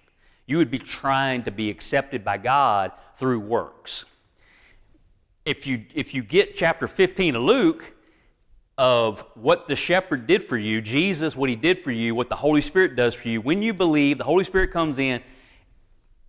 You 0.48 0.56
would 0.56 0.70
be 0.70 0.78
trying 0.78 1.44
to 1.44 1.50
be 1.52 1.68
accepted 1.68 2.24
by 2.24 2.38
God 2.38 2.92
through 3.14 3.38
works. 3.38 4.06
If 5.44 5.66
you, 5.66 5.84
if 5.94 6.14
you 6.14 6.22
get 6.22 6.56
chapter 6.56 6.88
15 6.88 7.37
of 7.37 7.42
Luke, 7.42 7.94
of 8.78 9.24
what 9.34 9.66
the 9.66 9.76
shepherd 9.76 10.26
did 10.26 10.42
for 10.42 10.56
you, 10.56 10.80
Jesus, 10.80 11.37
what 11.37 11.50
he 11.50 11.56
did 11.56 11.84
for 11.84 11.90
you, 11.90 12.14
what 12.14 12.30
the 12.30 12.37
Holy 12.37 12.62
Spirit 12.62 12.96
does 12.96 13.14
for 13.14 13.28
you, 13.28 13.42
when 13.42 13.61
you 13.61 13.74
believe, 13.74 14.16
the 14.16 14.24
Holy 14.24 14.44
Spirit 14.44 14.72
comes 14.72 14.98
in, 14.98 15.20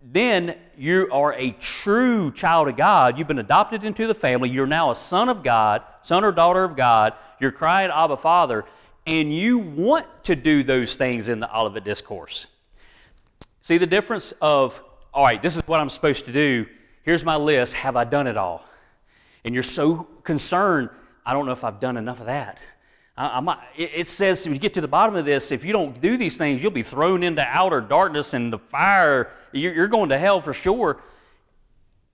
then 0.02 0.56
you 0.76 1.08
are 1.10 1.32
a 1.34 1.52
true 1.52 2.30
child 2.30 2.68
of 2.68 2.76
God. 2.76 3.16
You've 3.16 3.28
been 3.28 3.38
adopted 3.38 3.84
into 3.84 4.06
the 4.06 4.14
family. 4.14 4.50
You're 4.50 4.66
now 4.66 4.90
a 4.90 4.94
son 4.94 5.30
of 5.30 5.42
God, 5.42 5.82
son 6.02 6.24
or 6.24 6.32
daughter 6.32 6.64
of 6.64 6.76
God. 6.76 7.14
You're 7.40 7.52
crying, 7.52 7.90
Abba, 7.90 8.18
Father, 8.18 8.66
and 9.06 9.34
you 9.34 9.58
want 9.58 10.06
to 10.24 10.36
do 10.36 10.62
those 10.62 10.94
things 10.96 11.28
in 11.28 11.40
the 11.40 11.56
Olivet 11.56 11.84
Discourse. 11.84 12.46
See 13.60 13.78
the 13.78 13.86
difference 13.86 14.32
of, 14.40 14.82
all 15.12 15.24
right, 15.24 15.40
this 15.40 15.56
is 15.56 15.62
what 15.66 15.80
I'm 15.80 15.90
supposed 15.90 16.26
to 16.26 16.32
do. 16.32 16.66
Here's 17.02 17.24
my 17.24 17.36
list. 17.36 17.74
Have 17.74 17.96
I 17.96 18.04
done 18.04 18.26
it 18.26 18.36
all? 18.36 18.64
And 19.44 19.54
you're 19.54 19.62
so 19.62 20.06
concerned, 20.22 20.90
I 21.24 21.32
don't 21.32 21.46
know 21.46 21.52
if 21.52 21.64
I've 21.64 21.80
done 21.80 21.96
enough 21.96 22.20
of 22.20 22.26
that. 22.26 22.58
I, 23.16 23.38
I, 23.38 23.58
it 23.76 24.06
says, 24.06 24.44
when 24.44 24.54
you 24.54 24.60
get 24.60 24.74
to 24.74 24.80
the 24.80 24.88
bottom 24.88 25.16
of 25.16 25.24
this, 25.24 25.52
if 25.52 25.64
you 25.64 25.72
don't 25.72 26.00
do 26.00 26.16
these 26.16 26.36
things, 26.36 26.62
you'll 26.62 26.70
be 26.72 26.82
thrown 26.82 27.22
into 27.22 27.42
outer 27.42 27.80
darkness 27.80 28.34
and 28.34 28.52
the 28.52 28.58
fire. 28.58 29.30
You're, 29.52 29.74
you're 29.74 29.88
going 29.88 30.08
to 30.08 30.18
hell 30.18 30.40
for 30.40 30.54
sure. 30.54 31.02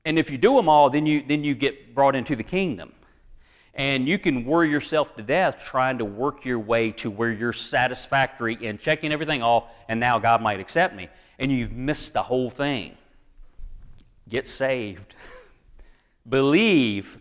And 0.05 0.19
if 0.19 0.31
you 0.31 0.39
do 0.39 0.57
them 0.57 0.69
all, 0.69 0.91
then 0.91 1.07
you, 1.07 1.23
then 1.27 1.45
you 1.45 1.55
get 1.55 1.95
brought 1.95 2.17
into 2.17 2.37
the 2.37 2.45
kingdom. 2.45 2.93
And 3.75 4.09
you 4.09 4.19
can 4.19 4.45
worry 4.45 4.71
yourself 4.71 5.15
to 5.17 5.23
death 5.23 5.63
trying 5.65 5.99
to 5.99 6.05
work 6.05 6.45
your 6.45 6.59
way 6.59 6.93
to 6.93 7.11
where 7.11 7.31
you're 7.31 7.53
satisfactory 7.53 8.57
in 8.61 8.79
checking 8.79 9.13
everything 9.13 9.43
off, 9.43 9.65
and 9.89 10.01
now 10.01 10.19
God 10.19 10.41
might 10.41 10.61
accept 10.61 10.95
me. 10.95 11.09
And 11.38 11.53
you've 11.53 11.72
missed 11.72 12.12
the 12.12 12.25
whole 12.25 12.51
thing. 12.51 12.96
Get 14.29 14.46
saved. 14.46 15.14
Believe, 16.29 17.18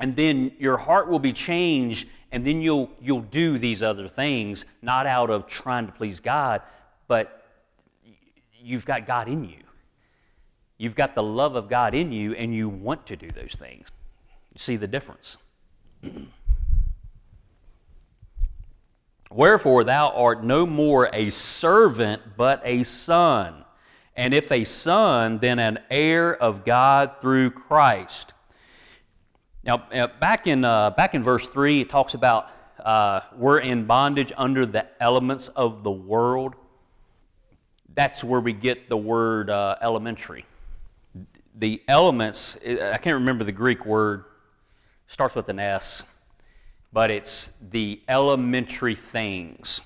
and 0.00 0.16
then 0.16 0.52
your 0.58 0.78
heart 0.78 1.08
will 1.08 1.18
be 1.18 1.32
changed, 1.32 2.08
and 2.32 2.46
then 2.46 2.60
you'll, 2.60 2.90
you'll 3.00 3.20
do 3.20 3.58
these 3.58 3.82
other 3.82 4.08
things, 4.08 4.64
not 4.80 5.06
out 5.06 5.28
of 5.28 5.46
trying 5.46 5.86
to 5.86 5.92
please 5.92 6.20
God, 6.20 6.62
but 7.08 7.44
you've 8.62 8.86
got 8.86 9.06
God 9.06 9.28
in 9.28 9.44
you. 9.44 9.58
You've 10.78 10.94
got 10.94 11.14
the 11.14 11.22
love 11.22 11.56
of 11.56 11.68
God 11.68 11.94
in 11.94 12.12
you 12.12 12.34
and 12.34 12.54
you 12.54 12.68
want 12.68 13.06
to 13.06 13.16
do 13.16 13.30
those 13.32 13.56
things. 13.58 13.88
You 14.52 14.58
see 14.58 14.76
the 14.76 14.86
difference. 14.86 15.36
Wherefore 19.30 19.84
thou 19.84 20.10
art 20.10 20.42
no 20.42 20.66
more 20.66 21.10
a 21.12 21.30
servant, 21.30 22.36
but 22.36 22.62
a 22.64 22.84
son. 22.84 23.64
And 24.16 24.34
if 24.34 24.50
a 24.50 24.64
son, 24.64 25.38
then 25.38 25.58
an 25.58 25.78
heir 25.90 26.34
of 26.34 26.64
God 26.64 27.20
through 27.20 27.50
Christ. 27.50 28.32
Now, 29.62 29.86
uh, 29.92 30.06
back 30.20 30.46
in, 30.46 30.64
uh, 30.64 30.90
back 30.90 31.14
in 31.14 31.22
verse 31.22 31.46
3, 31.46 31.82
it 31.82 31.90
talks 31.90 32.14
about 32.14 32.50
uh, 32.78 33.20
we're 33.36 33.58
in 33.58 33.84
bondage 33.84 34.32
under 34.36 34.64
the 34.64 34.86
elements 35.00 35.48
of 35.48 35.82
the 35.82 35.90
world. 35.90 36.54
That's 37.94 38.24
where 38.24 38.40
we 38.40 38.52
get 38.52 38.88
the 38.88 38.96
word 38.96 39.50
uh, 39.50 39.76
elementary 39.82 40.46
the 41.58 41.82
elements, 41.88 42.56
I 42.64 42.98
can't 42.98 43.14
remember 43.14 43.44
the 43.44 43.52
Greek 43.52 43.84
word, 43.84 44.24
starts 45.08 45.34
with 45.34 45.48
an 45.48 45.58
S, 45.58 46.04
but 46.92 47.10
it's 47.10 47.52
the 47.70 48.00
elementary 48.08 48.94
things. 48.94 49.80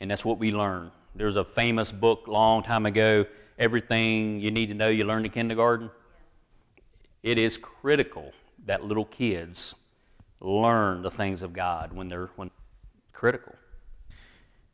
And 0.00 0.10
that's 0.10 0.24
what 0.24 0.38
we 0.38 0.50
learn. 0.52 0.90
There's 1.14 1.36
a 1.36 1.44
famous 1.44 1.92
book 1.92 2.24
long 2.26 2.62
time 2.62 2.86
ago, 2.86 3.26
Everything 3.58 4.40
You 4.40 4.50
Need 4.50 4.66
to 4.66 4.74
Know 4.74 4.88
You 4.88 5.04
Learned 5.04 5.26
in 5.26 5.32
Kindergarten. 5.32 5.90
It 7.22 7.36
is 7.36 7.58
critical 7.58 8.32
that 8.66 8.84
little 8.84 9.04
kids 9.04 9.74
learn 10.40 11.02
the 11.02 11.10
things 11.10 11.42
of 11.42 11.52
God 11.52 11.92
when 11.92 12.08
they're 12.08 12.30
when 12.36 12.50
critical. 13.12 13.54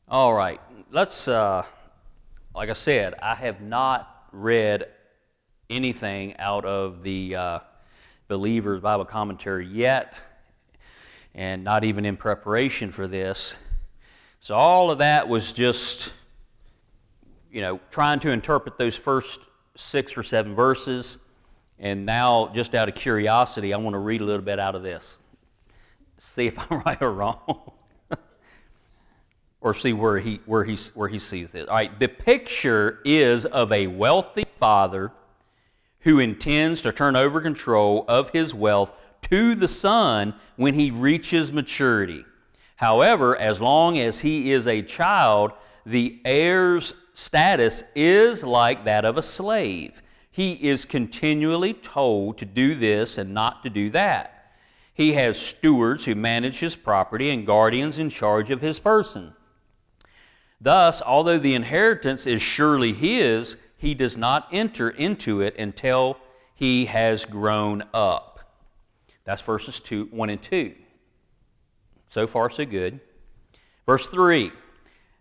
All 0.08 0.32
right, 0.32 0.60
let's, 0.92 1.26
uh, 1.26 1.64
like 2.54 2.70
I 2.70 2.74
said, 2.74 3.14
I 3.20 3.34
have 3.34 3.60
not 3.60 4.28
read 4.30 4.86
anything 5.68 6.36
out 6.38 6.64
of 6.64 7.02
the 7.02 7.34
uh, 7.34 7.58
Believer's 8.28 8.80
Bible 8.80 9.04
Commentary 9.04 9.66
yet, 9.66 10.14
and 11.36 11.62
not 11.62 11.84
even 11.84 12.06
in 12.06 12.16
preparation 12.16 12.90
for 12.90 13.06
this. 13.06 13.54
So 14.40 14.54
all 14.54 14.90
of 14.90 14.98
that 14.98 15.28
was 15.28 15.52
just, 15.52 16.10
you 17.52 17.60
know, 17.60 17.78
trying 17.90 18.20
to 18.20 18.30
interpret 18.30 18.78
those 18.78 18.96
first 18.96 19.40
six 19.76 20.16
or 20.16 20.22
seven 20.22 20.54
verses. 20.54 21.18
And 21.78 22.06
now, 22.06 22.50
just 22.54 22.74
out 22.74 22.88
of 22.88 22.94
curiosity, 22.94 23.74
I 23.74 23.76
want 23.76 23.92
to 23.92 23.98
read 23.98 24.22
a 24.22 24.24
little 24.24 24.44
bit 24.44 24.58
out 24.58 24.74
of 24.74 24.82
this. 24.82 25.18
See 26.16 26.46
if 26.46 26.58
I'm 26.58 26.80
right 26.86 27.00
or 27.02 27.12
wrong. 27.12 27.72
or 29.60 29.74
see 29.74 29.92
where 29.92 30.18
he, 30.18 30.40
where, 30.46 30.64
he, 30.64 30.76
where 30.94 31.08
he 31.08 31.18
sees 31.18 31.52
this. 31.52 31.68
All 31.68 31.74
right, 31.74 32.00
the 32.00 32.08
picture 32.08 33.00
is 33.04 33.44
of 33.44 33.70
a 33.72 33.88
wealthy 33.88 34.46
father 34.56 35.12
who 36.00 36.18
intends 36.18 36.80
to 36.80 36.92
turn 36.92 37.14
over 37.14 37.42
control 37.42 38.06
of 38.08 38.30
his 38.30 38.54
wealth 38.54 38.96
to 39.30 39.54
the 39.54 39.68
son 39.68 40.34
when 40.56 40.74
he 40.74 40.90
reaches 40.90 41.52
maturity. 41.52 42.24
However, 42.76 43.36
as 43.36 43.60
long 43.60 43.98
as 43.98 44.20
he 44.20 44.52
is 44.52 44.66
a 44.66 44.82
child, 44.82 45.52
the 45.84 46.20
heir's 46.24 46.92
status 47.14 47.82
is 47.94 48.44
like 48.44 48.84
that 48.84 49.04
of 49.04 49.16
a 49.16 49.22
slave. 49.22 50.02
He 50.30 50.52
is 50.68 50.84
continually 50.84 51.72
told 51.72 52.36
to 52.38 52.44
do 52.44 52.74
this 52.74 53.16
and 53.16 53.32
not 53.32 53.62
to 53.62 53.70
do 53.70 53.88
that. 53.90 54.52
He 54.92 55.14
has 55.14 55.38
stewards 55.38 56.04
who 56.04 56.14
manage 56.14 56.60
his 56.60 56.76
property 56.76 57.30
and 57.30 57.46
guardians 57.46 57.98
in 57.98 58.10
charge 58.10 58.50
of 58.50 58.60
his 58.60 58.78
person. 58.78 59.34
Thus, 60.60 61.02
although 61.02 61.38
the 61.38 61.54
inheritance 61.54 62.26
is 62.26 62.40
surely 62.40 62.92
his, 62.92 63.56
he 63.76 63.94
does 63.94 64.16
not 64.16 64.48
enter 64.52 64.88
into 64.88 65.40
it 65.40 65.56
until 65.58 66.18
he 66.54 66.86
has 66.86 67.24
grown 67.24 67.84
up. 67.92 68.35
That's 69.26 69.42
verses 69.42 69.78
two, 69.80 70.08
1 70.10 70.30
and 70.30 70.40
2. 70.40 70.74
So 72.08 72.26
far, 72.26 72.48
so 72.48 72.64
good. 72.64 73.00
Verse 73.84 74.06
3 74.06 74.52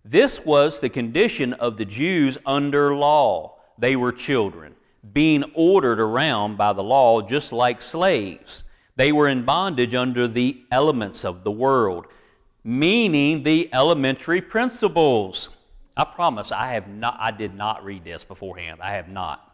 This 0.06 0.46
was 0.46 0.80
the 0.80 0.89
condition 0.89 1.52
of 1.54 1.76
the 1.76 1.86
Jews 1.86 2.38
under 2.46 2.96
law. 2.96 3.58
They 3.78 3.98
were 3.98 4.13
children, 4.13 4.76
being 5.12 5.44
ordered 5.54 6.00
around 6.00 6.58
by 6.58 6.72
the 6.72 6.84
law 6.84 7.22
just 7.22 7.52
like 7.52 7.82
slaves. 7.82 8.63
They 8.96 9.12
were 9.12 9.28
in 9.28 9.44
bondage 9.44 9.94
under 9.94 10.26
the 10.26 10.62
elements 10.72 11.26
of 11.26 11.44
the 11.44 11.52
world, 11.52 12.06
meaning 12.63 13.44
the 13.44 13.70
elementary 13.74 14.41
principles 14.41 15.50
I 15.98 16.04
promise 16.04 16.52
I 16.52 16.74
have 16.74 16.88
not 16.88 17.18
I 17.20 17.32
did 17.32 17.56
not 17.56 17.86
read 17.86 18.04
this 18.04 18.24
beforehand. 18.24 18.82
I 18.82 18.94
have 18.94 19.08
not. 19.08 19.44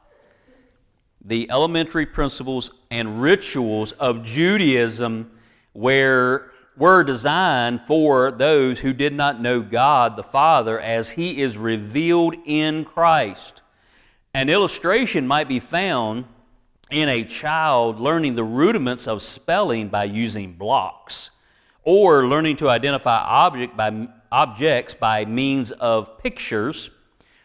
The 1.24 1.50
elementary 1.52 2.06
principles 2.06 2.72
and 2.90 3.22
rituals 3.22 3.92
of 3.94 4.24
Judaism 4.24 5.32
where 5.74 6.52
were 6.78 7.04
designed 7.04 7.82
for 7.82 8.32
those 8.32 8.80
who 8.80 8.94
did 8.94 9.14
not 9.14 9.42
know 9.42 9.62
God 9.62 10.16
the 10.16 10.24
Father 10.24 10.80
as 10.80 11.12
he 11.12 11.42
is 11.42 11.58
revealed 11.58 12.36
in 12.46 12.86
Christ. 12.86 13.62
An 14.34 14.50
illustration 14.50 15.28
might 15.28 15.48
be 15.48 15.60
found 15.60 16.26
in 16.90 17.08
a 17.08 17.24
child 17.24 18.00
learning 18.00 18.36
the 18.36 18.44
rudiments 18.44 19.08
of 19.08 19.22
spelling 19.22 19.90
by 19.90 20.06
using 20.06 20.54
blocks 20.54 21.30
or 21.84 22.28
learning 22.28 22.56
to 22.58 22.70
identify 22.70 23.18
object 23.18 23.76
by 23.76 24.08
objects 24.32 24.94
by 24.94 25.26
means 25.26 25.72
of 25.72 26.18
pictures, 26.18 26.90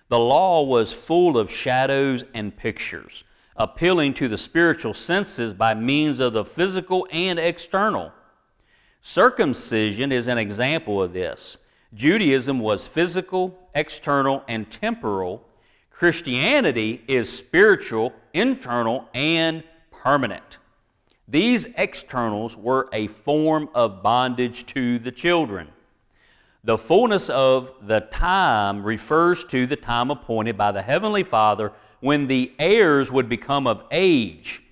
the 0.09 0.19
law 0.19 0.63
was 0.63 0.93
full 0.93 1.37
of 1.37 1.51
shadows 1.51 2.25
and 2.33 2.57
pictures, 2.57 3.25
appealing 3.57 4.15
to 4.15 4.29
the 4.29 4.39
spiritual 4.39 4.95
senses 4.95 5.55
by 5.55 5.75
means 5.75 6.21
of 6.21 6.33
the 6.33 6.45
physical 6.45 7.07
and 7.11 7.39
external. 7.39 8.13
Circumcision 9.01 10.13
is 10.13 10.27
an 10.27 10.39
example 10.39 11.03
of 11.03 11.13
this. 11.13 11.57
Judaism 11.95 12.61
was 12.61 12.87
physical, 12.87 13.59
external, 13.75 14.43
and 14.49 14.71
temporal. 14.71 15.47
Christianity 15.91 17.03
is 17.09 17.33
spiritual, 17.33 18.13
internal, 18.35 19.09
and 19.15 19.63
permanent. 19.91 20.59
These 21.29 21.67
externals 21.77 22.57
were 22.57 22.89
a 22.93 23.07
form 23.07 23.69
of 23.75 24.03
bondage 24.03 24.67
to 24.67 24.99
the 24.99 25.11
children. 25.11 25.69
The 26.63 26.77
fullness 26.77 27.31
of 27.31 27.73
the 27.81 28.01
time 28.01 28.83
refers 28.83 29.45
to 29.47 29.67
the 29.67 29.77
time 29.77 30.11
appointed 30.11 30.59
by 30.59 30.73
the 30.73 30.83
Heavenly 30.83 31.23
Father 31.23 31.73
when 32.01 32.27
the 32.27 32.53
heirs 32.59 33.11
would 33.11 33.29
become 33.29 33.67
of 33.67 33.83
age. 33.91 34.63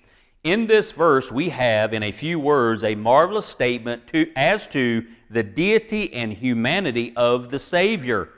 In 0.43 0.67
this 0.67 0.91
verse, 0.91 1.31
we 1.31 1.49
have, 1.49 1.93
in 1.93 2.03
a 2.03 2.11
few 2.11 2.39
words, 2.39 2.83
a 2.83 2.93
marvelous 2.95 3.47
statement 3.47 4.07
to, 4.07 4.31
as 4.35 4.67
to 4.69 5.05
the 5.29 5.41
deity 5.41 6.13
and 6.13 6.31
humanity 6.33 7.13
of 7.15 7.49
the 7.49 7.57
Savior. 7.57 8.29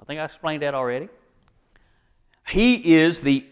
I 0.00 0.04
think 0.04 0.18
I 0.18 0.24
explained 0.24 0.62
that 0.62 0.74
already. 0.74 1.08
He 2.48 2.96
is 2.96 3.20
the, 3.20 3.46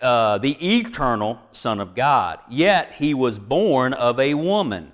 uh, 0.00 0.38
the 0.38 0.78
eternal 0.78 1.40
Son 1.50 1.80
of 1.80 1.96
God, 1.96 2.38
yet 2.48 2.92
he 2.92 3.12
was 3.12 3.40
born 3.40 3.92
of 3.92 4.20
a 4.20 4.34
woman. 4.34 4.92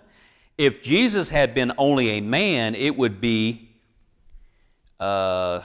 If 0.57 0.83
Jesus 0.83 1.29
had 1.29 1.55
been 1.55 1.73
only 1.77 2.11
a 2.11 2.21
man, 2.23 2.75
it 2.75 2.97
would 2.97 3.21
be, 3.21 3.69
uh, 4.99 5.61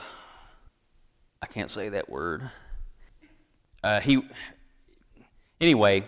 I 1.40 1.46
can't 1.46 1.70
say 1.70 1.88
that 1.88 2.10
word. 2.10 2.50
Uh, 3.82 4.00
he, 4.00 4.22
anyway, 5.60 6.04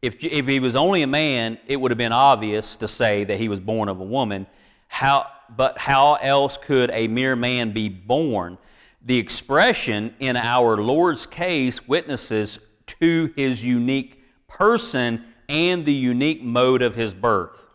if, 0.00 0.24
if 0.24 0.46
he 0.46 0.60
was 0.60 0.76
only 0.76 1.02
a 1.02 1.06
man, 1.06 1.58
it 1.66 1.80
would 1.80 1.90
have 1.90 1.98
been 1.98 2.12
obvious 2.12 2.76
to 2.76 2.86
say 2.86 3.24
that 3.24 3.38
he 3.38 3.48
was 3.48 3.60
born 3.60 3.88
of 3.88 4.00
a 4.00 4.04
woman. 4.04 4.46
How, 4.86 5.26
but 5.54 5.78
how 5.78 6.14
else 6.14 6.56
could 6.56 6.90
a 6.92 7.08
mere 7.08 7.34
man 7.34 7.72
be 7.72 7.88
born? 7.88 8.58
The 9.04 9.18
expression 9.18 10.14
in 10.20 10.36
our 10.36 10.76
Lord's 10.76 11.26
case 11.26 11.88
witnesses 11.88 12.60
to 12.86 13.32
his 13.36 13.64
unique 13.64 14.22
person 14.46 15.24
and 15.48 15.84
the 15.84 15.92
unique 15.92 16.42
mode 16.42 16.82
of 16.82 16.94
his 16.94 17.14
birth. 17.14 17.68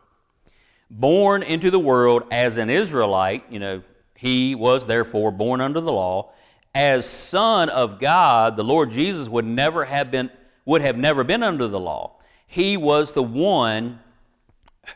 born 0.89 1.43
into 1.43 1.71
the 1.71 1.79
world 1.79 2.23
as 2.31 2.57
an 2.57 2.69
Israelite, 2.69 3.43
you 3.49 3.59
know, 3.59 3.81
he 4.15 4.55
was 4.55 4.85
therefore 4.85 5.31
born 5.31 5.59
under 5.59 5.81
the 5.81 5.91
law, 5.91 6.31
as 6.75 7.07
son 7.07 7.69
of 7.69 7.99
God, 7.99 8.57
the 8.57 8.63
Lord 8.63 8.91
Jesus 8.91 9.29
would 9.29 9.45
never 9.45 9.85
have 9.85 10.11
been 10.11 10.29
would 10.65 10.81
have 10.81 10.97
never 10.97 11.23
been 11.23 11.43
under 11.43 11.67
the 11.67 11.79
law. 11.79 12.17
He 12.47 12.77
was 12.77 13.13
the 13.13 13.23
one 13.23 13.99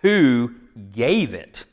who 0.01 0.55
gave 0.91 1.33
it. 1.33 1.65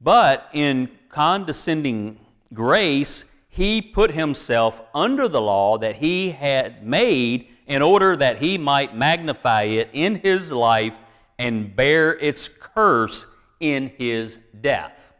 But 0.00 0.48
in 0.52 0.90
condescending 1.08 2.18
grace, 2.52 3.24
he 3.48 3.80
put 3.80 4.10
himself 4.10 4.82
under 4.94 5.28
the 5.28 5.40
law 5.40 5.78
that 5.78 5.96
he 5.96 6.32
had 6.32 6.86
made 6.86 7.48
in 7.66 7.80
order 7.80 8.16
that 8.16 8.38
he 8.38 8.58
might 8.58 8.94
magnify 8.94 9.62
it 9.62 9.88
in 9.92 10.16
his 10.16 10.52
life 10.52 10.98
and 11.38 11.74
bear 11.74 12.14
its 12.18 12.48
curse 12.48 13.26
in 13.60 13.92
his 13.96 14.38
death. 14.60 15.12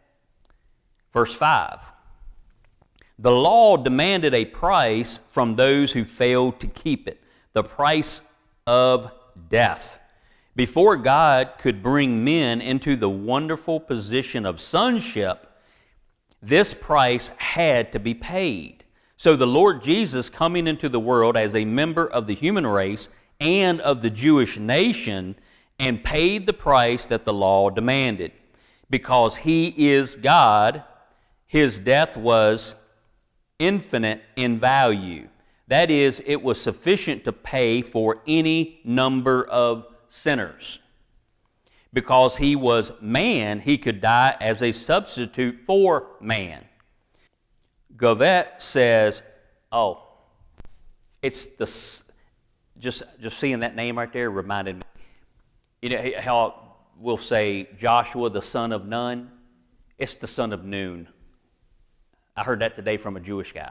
Verse 1.13 1.35
5 1.35 1.94
The 3.19 3.33
law 3.33 3.77
demanded 3.77 4.35
a 4.35 4.45
price 4.45 5.21
from 5.31 5.55
those 5.55 5.93
who 5.93 6.05
failed 6.05 6.61
to 6.61 6.67
keep 6.67 7.07
it, 7.07 7.23
the 7.53 7.63
price 7.63 8.23
of 8.67 9.11
death. 9.49 10.01
Before 10.57 10.97
God 10.97 11.53
could 11.59 11.83
bring 11.83 12.25
men 12.25 12.61
into 12.61 12.97
the 12.97 13.09
wonderful 13.11 13.81
position 13.81 14.47
of 14.47 14.61
sonship, 14.61 15.51
this 16.43 16.75
price 16.75 17.31
had 17.39 17.93
to 17.93 17.99
be 17.99 18.15
paid. 18.15 18.85
So 19.17 19.37
the 19.37 19.47
Lord 19.47 19.83
Jesus, 19.83 20.29
coming 20.29 20.67
into 20.67 20.89
the 20.89 21.01
world 21.01 21.37
as 21.37 21.55
a 21.55 21.65
member 21.65 22.07
of 22.07 22.27
the 22.27 22.35
human 22.35 22.67
race 22.67 23.09
and 23.41 23.81
of 23.81 24.03
the 24.03 24.11
Jewish 24.11 24.59
nation, 24.59 25.37
and 25.79 26.05
paid 26.05 26.47
the 26.47 26.53
price 26.53 27.07
that 27.07 27.25
the 27.25 27.33
law 27.33 27.71
demanded. 27.71 28.33
Because 28.91 29.37
he 29.37 29.69
is 29.91 30.15
God, 30.15 30.85
his 31.47 31.79
death 31.79 32.17
was 32.17 32.75
infinite 33.59 34.23
in 34.37 34.59
value. 34.59 35.29
That 35.69 35.91
is, 35.91 36.23
it 36.27 36.43
was 36.43 36.61
sufficient 36.61 37.25
to 37.25 37.33
pay 37.33 37.83
for 37.83 38.21
any 38.27 38.81
number 38.85 39.45
of 39.45 39.87
sinners. 40.09 40.79
Because 41.93 42.37
he 42.39 42.57
was 42.57 42.93
man, 43.01 43.61
he 43.61 43.79
could 43.79 44.01
die 44.01 44.37
as 44.41 44.63
a 44.63 44.73
substitute 44.73 45.59
for 45.59 46.17
man. 46.21 46.65
Gavet 47.97 48.61
says, 48.61 49.23
Oh, 49.71 50.03
it's 51.23 51.47
the, 51.47 51.65
just, 52.79 53.03
just 53.21 53.39
seeing 53.39 53.61
that 53.61 53.75
name 53.75 53.97
right 53.97 54.13
there 54.13 54.31
reminded 54.31 54.77
me. 54.77 54.83
You 55.83 55.89
know 55.91 56.11
how 56.19 56.77
we'll 56.99 57.17
say 57.17 57.69
Joshua, 57.79 58.31
the 58.31 58.43
son 58.43 58.73
of 58.73 58.87
Nun? 58.87 59.31
It's 59.99 60.17
the 60.17 60.27
son 60.27 60.53
of 60.53 60.65
noon. 60.65 61.09
I 62.37 62.43
heard 62.43 62.61
that 62.61 62.75
today 62.75 62.97
from 62.97 63.17
a 63.17 63.21
Jewish 63.21 63.53
guy. 63.53 63.71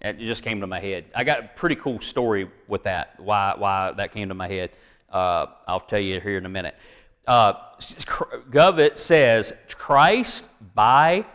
It 0.00 0.18
just 0.18 0.44
came 0.44 0.60
to 0.60 0.66
my 0.68 0.78
head. 0.78 1.06
I 1.14 1.24
got 1.24 1.40
a 1.40 1.50
pretty 1.56 1.74
cool 1.74 1.98
story 1.98 2.48
with 2.68 2.84
that, 2.84 3.18
why, 3.18 3.54
why 3.56 3.92
that 3.96 4.12
came 4.12 4.28
to 4.28 4.34
my 4.34 4.46
head. 4.46 4.70
Uh, 5.10 5.46
I'll 5.66 5.80
tell 5.80 5.98
you 5.98 6.20
here 6.20 6.38
in 6.38 6.46
a 6.46 6.48
minute. 6.48 6.76
Uh, 7.26 7.54
Gavet 7.80 8.96
says, 8.96 9.52
Christ 9.74 10.46
by 10.74 11.26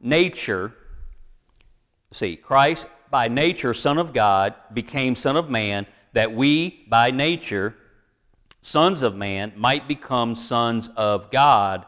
nature, 0.00 0.74
see, 2.12 2.36
Christ 2.36 2.86
by 3.10 3.28
nature, 3.28 3.72
Son 3.72 3.96
of 3.96 4.12
God, 4.12 4.54
became 4.72 5.16
Son 5.16 5.36
of 5.36 5.48
Man, 5.48 5.86
that 6.12 6.34
we 6.34 6.84
by 6.88 7.10
nature, 7.10 7.74
sons 8.60 9.02
of 9.02 9.14
man, 9.16 9.52
might 9.56 9.88
become 9.88 10.34
sons 10.34 10.90
of 10.96 11.30
God. 11.30 11.86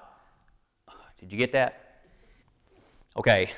Did 1.21 1.31
you 1.31 1.39
get 1.39 1.53
that? 1.53 1.82
Okay, 3.17 3.51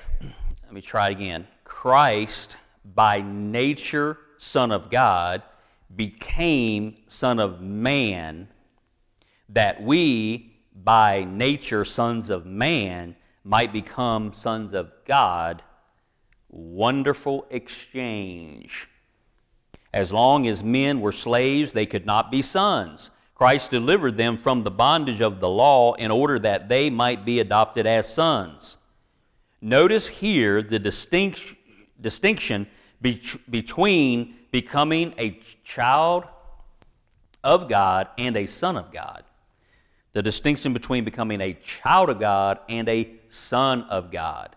let 0.64 0.72
me 0.72 0.80
try 0.80 1.08
it 1.08 1.12
again. 1.12 1.46
Christ 1.62 2.56
by 2.84 3.20
nature 3.22 4.18
Son 4.44 4.70
of 4.70 4.90
God, 4.90 5.42
became 5.94 6.96
Son 7.08 7.38
of 7.38 7.60
Man, 7.60 8.48
that 9.48 9.82
we, 9.82 10.52
by 10.74 11.24
nature 11.24 11.84
sons 11.84 12.30
of 12.30 12.44
man, 12.44 13.16
might 13.42 13.72
become 13.72 14.32
sons 14.34 14.74
of 14.74 14.90
God. 15.06 15.62
Wonderful 16.48 17.46
exchange. 17.50 18.88
As 19.92 20.12
long 20.12 20.46
as 20.46 20.62
men 20.62 21.00
were 21.00 21.12
slaves, 21.12 21.72
they 21.72 21.86
could 21.86 22.04
not 22.04 22.30
be 22.30 22.42
sons. 22.42 23.10
Christ 23.34 23.70
delivered 23.70 24.16
them 24.16 24.36
from 24.36 24.62
the 24.62 24.70
bondage 24.70 25.20
of 25.20 25.40
the 25.40 25.48
law 25.48 25.94
in 25.94 26.10
order 26.10 26.38
that 26.38 26.68
they 26.68 26.90
might 26.90 27.24
be 27.24 27.40
adopted 27.40 27.86
as 27.86 28.12
sons. 28.12 28.76
Notice 29.64 30.08
here 30.08 30.62
the 30.62 30.78
distinction 30.78 31.56
distinction 31.98 32.66
be- 33.00 33.22
between 33.48 34.34
becoming 34.50 35.14
a 35.16 35.40
child 35.64 36.24
of 37.42 37.66
God 37.66 38.08
and 38.18 38.36
a 38.36 38.44
son 38.44 38.76
of 38.76 38.92
God. 38.92 39.24
The 40.12 40.22
distinction 40.22 40.74
between 40.74 41.02
becoming 41.02 41.40
a 41.40 41.54
child 41.54 42.10
of 42.10 42.20
God 42.20 42.58
and 42.68 42.86
a 42.90 43.14
son 43.28 43.84
of 43.84 44.10
God. 44.10 44.54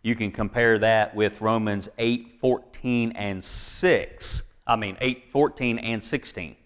You 0.00 0.14
can 0.14 0.30
compare 0.30 0.78
that 0.78 1.14
with 1.14 1.42
Romans 1.42 1.90
8 1.98 2.40
14 2.40 3.12
and 3.12 3.44
6. 3.44 4.42
I 4.66 4.76
mean, 4.76 4.96
8 5.02 5.30
14 5.30 5.78
and 5.80 6.02
16. 6.02 6.56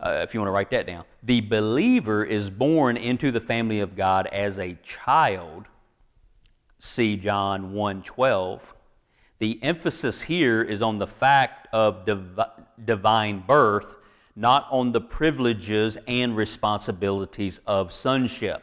Uh, 0.00 0.20
if 0.22 0.32
you 0.32 0.40
want 0.40 0.48
to 0.48 0.52
write 0.52 0.70
that 0.70 0.86
down. 0.86 1.04
The 1.22 1.42
believer 1.42 2.24
is 2.24 2.48
born 2.48 2.96
into 2.96 3.30
the 3.30 3.40
family 3.40 3.80
of 3.80 3.94
God 3.94 4.26
as 4.28 4.58
a 4.58 4.78
child. 4.82 5.66
See 6.80 7.16
John 7.16 7.72
1 7.72 8.02
12 8.02 8.74
the 9.40 9.58
emphasis 9.62 10.22
here 10.22 10.62
is 10.62 10.82
on 10.82 10.98
the 10.98 11.06
fact 11.06 11.66
of 11.72 12.04
div- 12.04 12.38
divine 12.84 13.42
birth, 13.46 13.96
not 14.36 14.66
on 14.70 14.92
the 14.92 15.00
privileges 15.00 15.96
and 16.06 16.36
responsibilities 16.36 17.58
of 17.66 17.90
sonship. 17.90 18.62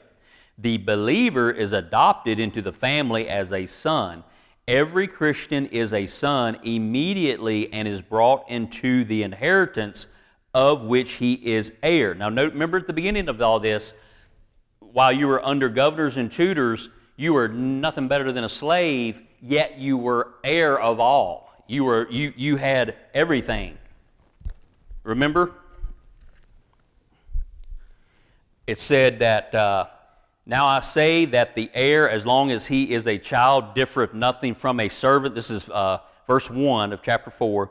The 0.56 0.78
believer 0.78 1.50
is 1.50 1.72
adopted 1.72 2.40
into 2.40 2.62
the 2.62 2.72
family 2.72 3.28
as 3.28 3.52
a 3.52 3.66
son. 3.66 4.24
Every 4.68 5.08
Christian 5.08 5.66
is 5.66 5.94
a 5.94 6.06
son 6.06 6.60
immediately 6.64 7.74
and 7.74 7.88
is 7.88 8.04
brought 8.04 8.48
into 8.48 9.04
the 9.04 9.24
inheritance 9.24 10.06
of 10.54 10.84
which 10.84 11.14
he 11.14 11.34
is 11.34 11.74
heir. 11.82 12.14
Now, 12.14 12.30
note, 12.30 12.54
remember 12.54 12.78
at 12.78 12.86
the 12.86 12.94
beginning 12.94 13.30
of 13.30 13.42
all 13.42 13.60
this, 13.60 13.94
while 14.80 15.12
you 15.12 15.26
were 15.26 15.44
under 15.44 15.70
governors 15.70 16.18
and 16.18 16.32
tutors, 16.32 16.90
you 17.18 17.34
were 17.34 17.50
nothing 17.50 18.08
better 18.08 18.32
than 18.32 18.46
a 18.46 18.50
slave 18.50 19.22
yet 19.42 19.78
you 19.78 19.98
were 19.98 20.34
heir 20.44 20.80
of 20.80 21.00
all. 21.00 21.52
You, 21.68 21.84
were, 21.84 22.08
you, 22.10 22.34
you 22.36 22.56
had 22.58 22.96
everything. 23.14 23.78
Remember? 25.04 25.52
It 28.66 28.78
said 28.78 29.20
that, 29.20 29.54
uh, 29.54 29.88
Now 30.46 30.66
I 30.66 30.80
say 30.80 31.26
that 31.26 31.56
the 31.56 31.70
heir, 31.74 32.10
as 32.10 32.26
long 32.26 32.52
as 32.52 32.68
he 32.68 32.94
is 32.94 33.08
a 33.08 33.18
child, 33.18 33.76
differeth 33.76 34.14
nothing 34.14 34.56
from 34.56 34.80
a 34.80 34.90
servant. 34.90 35.36
This 35.36 35.50
is 35.50 35.70
uh, 35.70 36.00
verse 36.26 36.50
1 36.50 36.94
of 36.94 37.02
chapter 37.02 37.30
4. 37.30 37.70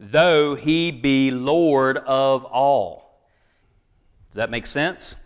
Though 0.00 0.54
he 0.54 0.90
be 0.90 1.30
Lord 1.30 1.98
of 1.98 2.44
all. 2.44 3.20
Does 4.30 4.36
that 4.36 4.50
make 4.50 4.66
sense? 4.66 5.16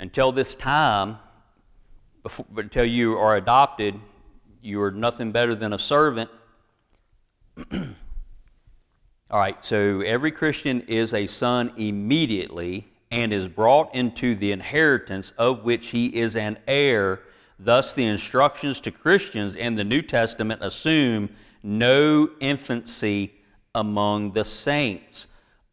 Until 0.00 0.32
this 0.32 0.54
time, 0.54 1.18
before, 2.22 2.46
until 2.56 2.84
you 2.84 3.16
are 3.16 3.36
adopted, 3.36 3.98
you 4.62 4.80
are 4.82 4.90
nothing 4.90 5.32
better 5.32 5.54
than 5.54 5.72
a 5.72 5.78
servant. 5.78 6.30
All 9.30 9.38
right, 9.38 9.62
so 9.64 10.00
every 10.00 10.30
Christian 10.30 10.80
is 10.82 11.12
a 11.12 11.26
son 11.26 11.72
immediately 11.76 12.88
and 13.10 13.32
is 13.32 13.48
brought 13.48 13.94
into 13.94 14.34
the 14.34 14.52
inheritance 14.52 15.32
of 15.38 15.64
which 15.64 15.88
he 15.88 16.06
is 16.18 16.36
an 16.36 16.58
heir. 16.66 17.20
Thus, 17.58 17.92
the 17.92 18.04
instructions 18.04 18.80
to 18.80 18.90
Christians 18.90 19.56
in 19.56 19.74
the 19.74 19.84
New 19.84 20.02
Testament 20.02 20.62
assume 20.62 21.30
no 21.62 22.30
infancy 22.40 23.34
among 23.74 24.32
the 24.32 24.44
saints. 24.44 25.26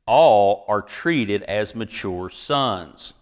All 0.05 0.65
are 0.67 0.81
treated 0.81 1.43
as 1.43 1.75
mature 1.75 2.29
sons. 2.29 3.13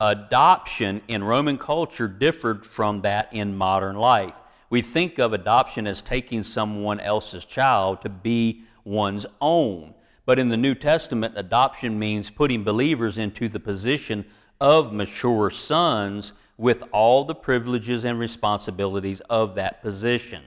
Adoption 0.00 1.02
in 1.08 1.22
Roman 1.22 1.58
culture 1.58 2.08
differed 2.08 2.64
from 2.64 3.02
that 3.02 3.28
in 3.32 3.54
modern 3.54 3.96
life. 3.96 4.40
We 4.70 4.82
think 4.82 5.18
of 5.18 5.32
adoption 5.32 5.86
as 5.86 6.00
taking 6.00 6.42
someone 6.42 7.00
else's 7.00 7.44
child 7.44 8.00
to 8.02 8.08
be 8.08 8.62
one's 8.84 9.26
own. 9.40 9.94
But 10.24 10.38
in 10.38 10.48
the 10.48 10.56
New 10.56 10.74
Testament, 10.74 11.34
adoption 11.36 11.98
means 11.98 12.30
putting 12.30 12.64
believers 12.64 13.18
into 13.18 13.48
the 13.48 13.60
position 13.60 14.24
of 14.60 14.92
mature 14.92 15.50
sons 15.50 16.32
with 16.56 16.82
all 16.92 17.24
the 17.24 17.34
privileges 17.34 18.04
and 18.04 18.18
responsibilities 18.18 19.20
of 19.28 19.54
that 19.56 19.82
position. 19.82 20.44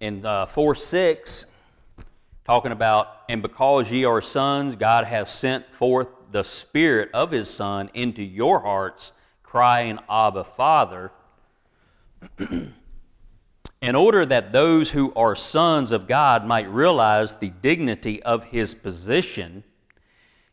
In 0.00 0.24
uh, 0.24 0.46
4 0.46 0.74
6, 0.74 1.46
talking 2.44 2.72
about, 2.72 3.08
and 3.28 3.42
because 3.42 3.90
ye 3.92 4.04
are 4.04 4.22
sons, 4.22 4.76
God 4.76 5.04
has 5.04 5.30
sent 5.30 5.72
forth 5.72 6.10
the 6.30 6.44
Spirit 6.44 7.10
of 7.12 7.30
His 7.30 7.48
Son 7.50 7.90
into 7.94 8.22
your 8.22 8.60
hearts, 8.60 9.12
crying, 9.42 9.98
Abba, 10.10 10.44
Father, 10.44 11.12
in 13.80 13.94
order 13.94 14.26
that 14.26 14.52
those 14.52 14.90
who 14.90 15.12
are 15.14 15.36
sons 15.36 15.92
of 15.92 16.06
God 16.06 16.44
might 16.44 16.68
realize 16.70 17.34
the 17.34 17.50
dignity 17.50 18.22
of 18.22 18.44
His 18.46 18.74
position, 18.74 19.64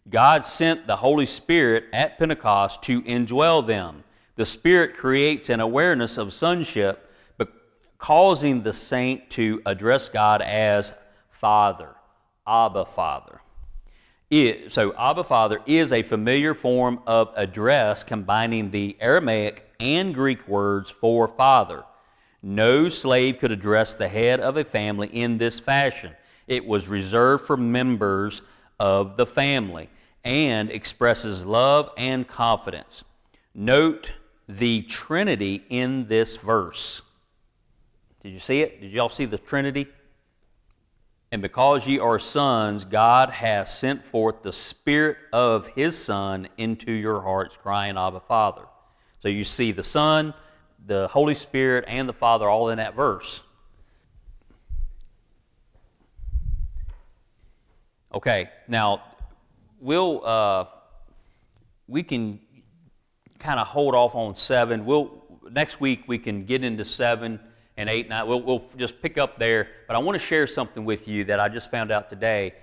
God 0.10 0.46
sent 0.46 0.86
the 0.86 0.98
Holy 0.98 1.26
Spirit 1.26 1.86
at 1.92 2.20
Pentecost 2.20 2.84
to 2.84 3.02
indwell 3.04 3.66
them. 3.66 4.04
The 4.36 4.46
Spirit 4.46 4.96
creates 4.96 5.50
an 5.50 5.60
awareness 5.60 6.18
of 6.18 6.34
sonship, 6.34 7.10
but 7.38 7.52
causing 7.98 8.62
the 8.62 8.74
saint 8.74 9.30
to 9.32 9.62
address 9.66 10.10
God 10.10 10.42
as 10.42 10.94
Father, 11.28 11.96
Abba 12.46 12.86
Father. 12.86 13.42
It, 14.30 14.72
so, 14.72 14.94
Abba 14.98 15.24
Father 15.24 15.60
is 15.68 15.92
a 15.92 16.02
familiar 16.02 16.54
form 16.54 17.00
of 17.06 17.32
address 17.36 18.04
combining 18.04 18.72
the 18.72 18.98
Aramaic 19.00 19.72
and 19.80 20.14
Greek 20.14 20.48
words 20.48 20.90
for 20.90 21.28
father. 21.28 21.84
No 22.42 22.90
slave 22.90 23.38
could 23.38 23.52
address 23.52 23.94
the 23.94 24.08
head 24.08 24.40
of 24.40 24.58
a 24.58 24.66
family 24.66 25.08
in 25.08 25.38
this 25.38 25.60
fashion. 25.60 26.14
It 26.48 26.66
was 26.66 26.88
reserved 26.88 27.46
for 27.46 27.58
members 27.58 28.42
of 28.80 29.18
the 29.18 29.26
family 29.26 29.90
and 30.24 30.72
expresses 30.72 31.46
love 31.46 31.90
and 31.98 32.28
confidence. 32.28 33.04
Note 33.54 34.12
the 34.48 34.82
Trinity 34.84 35.64
in 35.70 36.06
this 36.06 36.38
verse. 36.38 37.02
Did 38.24 38.30
you 38.34 38.40
see 38.40 38.62
it? 38.62 38.82
Did 38.82 38.92
y'all 38.92 39.10
see 39.10 39.26
the 39.26 39.38
Trinity? 39.38 39.88
And 41.32 41.42
because 41.42 41.88
ye 41.88 42.00
are 42.00 42.20
sons, 42.20 42.86
God 42.86 43.30
hath 43.30 43.68
sent 43.68 44.06
forth 44.06 44.44
the 44.44 44.54
Spirit 44.54 45.18
of 45.34 45.68
His 45.70 45.98
Son 45.98 46.48
into 46.58 46.92
your 46.92 47.22
hearts, 47.22 47.58
crying, 47.58 47.98
Abba, 47.98 48.22
Father. 48.22 48.64
So 49.20 49.28
you 49.28 49.44
see 49.44 49.72
the 49.72 49.84
Son, 49.84 50.34
the 50.86 51.08
Holy 51.08 51.34
Spirit, 51.34 51.86
and 51.88 52.08
the 52.08 52.14
Father 52.14 52.48
all 52.48 52.70
in 52.70 52.78
that 52.78 52.96
verse. 52.96 53.42
Okay, 58.14 58.50
now 58.68 59.04
we'll 59.82 60.26
uh, 60.26 60.66
we 61.88 62.02
can 62.02 62.40
kind 63.40 63.60
of 63.60 63.68
hold 63.68 63.94
off 63.94 64.16
on 64.16 64.36
seven. 64.36 64.86
We'll 64.86 65.22
next 65.52 65.82
week 65.82 66.04
we 66.08 66.18
can 66.18 66.46
get 66.46 66.64
into 66.64 66.86
seven 66.86 67.40
and 67.78 67.90
eight, 67.90 68.10
nine. 68.10 68.28
We'll, 68.28 68.42
we'll 68.42 68.66
just 68.78 69.02
pick 69.02 69.18
up 69.18 69.38
there. 69.38 69.68
But 69.88 69.96
I 69.96 70.00
want 70.00 70.20
to 70.20 70.26
share 70.26 70.48
something 70.48 70.86
with 70.86 71.08
you 71.08 71.26
that 71.26 71.40
I 71.40 71.50
just 71.50 71.70
found 71.70 71.92
out 71.92 72.10
today, 72.10 72.54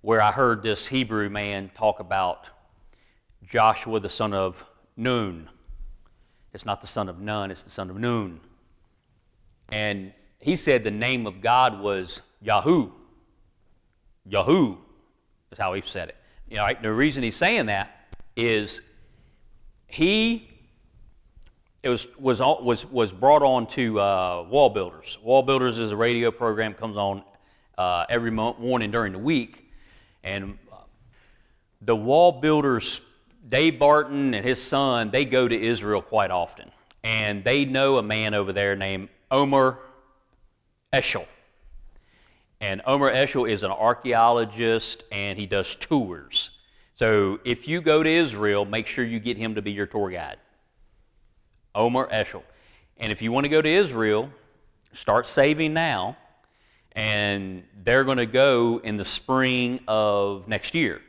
where 0.00 0.20
I 0.20 0.32
heard 0.32 0.62
this 0.62 0.86
Hebrew 0.86 1.28
man 1.28 1.70
talk 1.74 2.00
about 2.00 2.46
Joshua 3.46 4.00
the 4.00 4.08
son 4.08 4.32
of 4.32 4.64
Nun. 4.96 5.48
It's 6.52 6.64
not 6.64 6.80
the 6.80 6.86
son 6.86 7.08
of 7.08 7.20
Nun; 7.20 7.50
it's 7.50 7.62
the 7.62 7.70
son 7.70 7.90
of 7.90 7.96
Nun. 7.96 8.40
And 9.68 10.12
he 10.38 10.56
said 10.56 10.84
the 10.84 10.90
name 10.90 11.26
of 11.26 11.40
God 11.40 11.80
was 11.80 12.20
Yahoo. 12.40 12.90
Yahoo 14.24 14.76
is 15.52 15.58
how 15.58 15.74
he 15.74 15.82
said 15.84 16.08
it. 16.08 16.16
You 16.48 16.56
know, 16.56 16.68
the 16.80 16.92
reason 16.92 17.22
he's 17.22 17.36
saying 17.36 17.66
that 17.66 17.90
is 18.36 18.80
he 19.86 20.48
it 21.86 21.88
was 21.88 22.08
was 22.18 22.40
was 22.40 22.84
was 22.84 23.12
brought 23.12 23.42
on 23.42 23.68
to 23.68 24.00
uh, 24.00 24.44
Wall 24.50 24.70
Builders. 24.70 25.18
Wall 25.22 25.44
Builders 25.44 25.78
is 25.78 25.92
a 25.92 25.96
radio 25.96 26.32
program 26.32 26.74
comes 26.74 26.96
on 26.96 27.22
uh, 27.78 28.04
every 28.08 28.32
morning 28.32 28.90
during 28.90 29.12
the 29.12 29.20
week, 29.20 29.70
and 30.24 30.58
the 31.80 31.94
Wall 31.94 32.32
Builders, 32.32 33.00
Dave 33.48 33.78
Barton 33.78 34.34
and 34.34 34.44
his 34.44 34.60
son, 34.60 35.12
they 35.12 35.24
go 35.24 35.46
to 35.46 35.56
Israel 35.56 36.02
quite 36.02 36.32
often, 36.32 36.72
and 37.04 37.44
they 37.44 37.64
know 37.64 37.98
a 37.98 38.02
man 38.02 38.34
over 38.34 38.52
there 38.52 38.74
named 38.74 39.08
Omer 39.30 39.78
Eshel. 40.92 41.26
And 42.60 42.82
Omer 42.84 43.14
Eshel 43.14 43.48
is 43.48 43.62
an 43.62 43.70
archaeologist 43.70 45.04
and 45.12 45.38
he 45.38 45.46
does 45.46 45.76
tours. 45.76 46.50
So 46.96 47.38
if 47.44 47.68
you 47.68 47.80
go 47.80 48.02
to 48.02 48.10
Israel, 48.10 48.64
make 48.64 48.88
sure 48.88 49.04
you 49.04 49.20
get 49.20 49.36
him 49.36 49.54
to 49.54 49.62
be 49.62 49.70
your 49.70 49.86
tour 49.86 50.10
guide. 50.10 50.38
Omer 51.76 52.08
Eshel. 52.12 52.42
And 52.98 53.12
if 53.12 53.22
you 53.22 53.30
want 53.30 53.44
to 53.44 53.48
go 53.48 53.62
to 53.62 53.68
Israel, 53.68 54.30
start 54.92 55.26
saving 55.26 55.74
now. 55.74 56.16
And 56.92 57.62
they're 57.84 58.04
going 58.04 58.18
to 58.18 58.26
go 58.26 58.80
in 58.82 58.96
the 58.96 59.04
spring 59.04 59.80
of 59.86 60.48
next 60.48 60.74
year. 60.74 61.02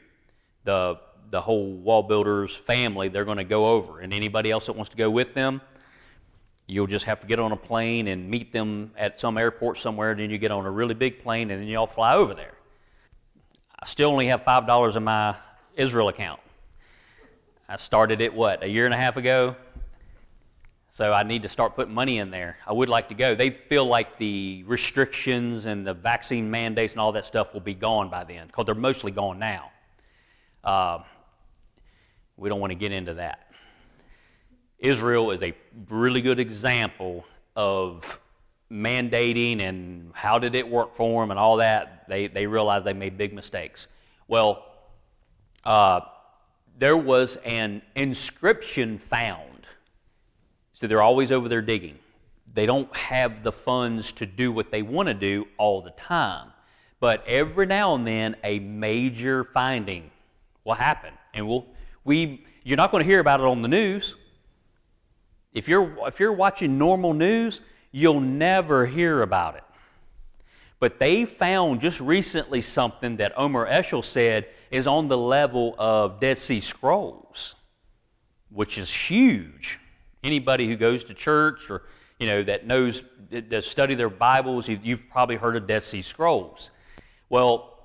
The, 0.65 0.99
the 1.31 1.41
whole 1.41 1.71
wall 1.71 2.03
builders 2.03 2.53
family, 2.55 3.07
they're 3.07 3.25
going 3.25 3.37
to 3.37 3.45
go 3.45 3.67
over. 3.67 4.01
And 4.01 4.13
anybody 4.13 4.51
else 4.51 4.65
that 4.65 4.75
wants 4.75 4.89
to 4.91 4.97
go 4.97 5.09
with 5.09 5.33
them, 5.33 5.61
You'll 6.69 6.87
just 6.87 7.05
have 7.05 7.21
to 7.21 7.27
get 7.27 7.39
on 7.39 7.53
a 7.53 7.57
plane 7.57 8.07
and 8.07 8.29
meet 8.29 8.51
them 8.51 8.91
at 8.97 9.21
some 9.21 9.37
airport 9.37 9.77
somewhere, 9.77 10.11
and 10.11 10.19
then 10.19 10.29
you 10.29 10.37
get 10.37 10.51
on 10.51 10.65
a 10.65 10.71
really 10.71 10.93
big 10.93 11.23
plane, 11.23 11.49
and 11.49 11.61
then 11.61 11.67
you 11.67 11.77
all 11.77 11.87
fly 11.87 12.13
over 12.15 12.33
there. 12.33 12.55
I 13.79 13.85
still 13.85 14.09
only 14.09 14.27
have 14.27 14.43
$5 14.43 14.95
in 14.97 15.03
my 15.05 15.35
Israel 15.77 16.09
account. 16.09 16.41
I 17.69 17.77
started 17.77 18.19
it, 18.19 18.33
what, 18.33 18.63
a 18.63 18.67
year 18.67 18.83
and 18.83 18.93
a 18.93 18.97
half 18.97 19.15
ago? 19.15 19.55
So 20.97 21.13
I 21.13 21.21
need 21.21 21.43
to 21.43 21.47
start 21.47 21.75
putting 21.75 21.93
money 21.93 22.17
in 22.17 22.31
there. 22.31 22.57
I 22.65 22.73
would 22.73 22.89
like 22.89 23.09
to 23.09 23.13
go. 23.13 23.35
They 23.35 23.51
feel 23.51 23.85
like 23.85 24.17
the 24.17 24.63
restrictions 24.65 25.65
and 25.65 25.85
the 25.85 25.93
vaccine 25.93 26.49
mandates 26.49 26.93
and 26.93 26.99
all 26.99 27.11
that 27.11 27.23
stuff 27.23 27.53
will 27.53 27.61
be 27.61 27.75
gone 27.75 28.09
by 28.09 28.23
then, 28.23 28.47
because 28.47 28.65
they're 28.65 28.73
mostly 28.73 29.11
gone 29.11 29.37
now. 29.37 29.69
Uh, 30.63 31.03
we 32.35 32.49
don't 32.49 32.59
want 32.59 32.71
to 32.71 32.75
get 32.75 32.91
into 32.91 33.13
that. 33.13 33.51
Israel 34.79 35.29
is 35.29 35.43
a 35.43 35.53
really 35.87 36.19
good 36.19 36.39
example 36.39 37.25
of 37.55 38.19
mandating 38.71 39.61
and 39.61 40.09
how 40.15 40.39
did 40.39 40.55
it 40.55 40.67
work 40.67 40.95
for 40.95 41.21
them 41.21 41.29
and 41.29 41.39
all 41.39 41.57
that. 41.57 42.05
They, 42.09 42.25
they 42.25 42.47
realized 42.47 42.87
they 42.87 42.93
made 42.93 43.19
big 43.19 43.33
mistakes. 43.33 43.85
Well, 44.27 44.65
uh, 45.63 45.99
there 46.79 46.97
was 46.97 47.35
an 47.45 47.83
inscription 47.95 48.97
found. 48.97 49.56
So 50.77 50.87
they're 50.87 51.01
always 51.01 51.31
over 51.31 51.49
there 51.49 51.61
digging. 51.61 51.99
They 52.53 52.65
don't 52.65 52.95
have 52.95 53.43
the 53.43 53.51
funds 53.51 54.11
to 54.13 54.25
do 54.25 54.51
what 54.51 54.71
they 54.71 54.81
want 54.81 55.09
to 55.09 55.13
do 55.13 55.47
all 55.57 55.81
the 55.81 55.91
time. 55.91 56.53
But 56.99 57.23
every 57.27 57.65
now 57.65 57.93
and 57.93 58.07
then, 58.07 58.35
a 58.43 58.59
major 58.59 59.43
finding 59.43 60.09
will 60.63 60.75
happen. 60.75 61.13
And 61.33 61.47
we'll, 61.47 61.67
we, 62.03 62.45
you're 62.63 62.77
not 62.77 62.91
going 62.91 63.03
to 63.03 63.07
hear 63.07 63.19
about 63.19 63.41
it 63.41 63.45
on 63.45 63.61
the 63.61 63.67
news 63.67 64.15
if 65.57 65.67
you're, 65.67 66.07
if 66.07 66.19
you're 66.19 66.33
watching 66.33 66.77
normal 66.77 67.15
news, 67.15 67.61
you'll 67.91 68.19
never 68.19 68.85
hear 68.85 69.23
about 69.23 69.55
it. 69.55 69.63
But 70.79 70.99
they 70.99 71.25
found 71.25 71.81
just 71.81 71.99
recently 71.99 72.61
something 72.61 73.17
that 73.17 73.33
Omer 73.35 73.67
Eshel 73.67 74.05
said 74.05 74.45
is 74.69 74.85
on 74.85 75.07
the 75.07 75.17
level 75.17 75.73
of 75.79 76.19
Dead 76.19 76.37
Sea 76.37 76.61
Scrolls, 76.61 77.55
which 78.51 78.77
is 78.77 78.93
huge. 78.93 79.79
Anybody 80.27 80.67
who 80.67 80.75
goes 80.75 81.05
to 81.05 81.13
church 81.13 81.69
or 81.69 81.83
you 82.19 82.27
know 82.27 82.43
that 82.43 82.67
knows 82.67 83.01
that 83.29 83.63
study 83.63 83.95
their 83.95 84.09
Bibles, 84.09 84.67
you've 84.67 85.09
probably 85.09 85.37
heard 85.37 85.55
of 85.55 85.67
Dead 85.67 85.83
Sea 85.83 86.01
Scrolls. 86.01 86.69
Well, 87.29 87.79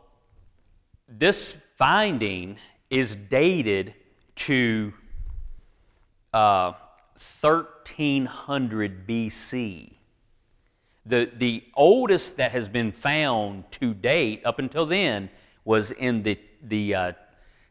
this 1.07 1.55
finding 1.78 2.57
is 2.90 3.14
dated 3.14 3.95
to 4.34 4.93
uh, 6.32 6.72
1300 7.40 9.07
BC. 9.07 9.93
The, 11.05 11.30
the 11.36 11.64
oldest 11.74 12.36
that 12.38 12.53
has 12.53 12.68
been 12.68 12.90
found 12.93 13.70
to 13.72 13.95
date, 13.95 14.43
up 14.45 14.59
until 14.59 14.86
then, 14.86 15.30
was 15.64 15.90
in 15.93 16.22
the, 16.22 16.38
the, 16.62 16.95
uh, 16.95 17.12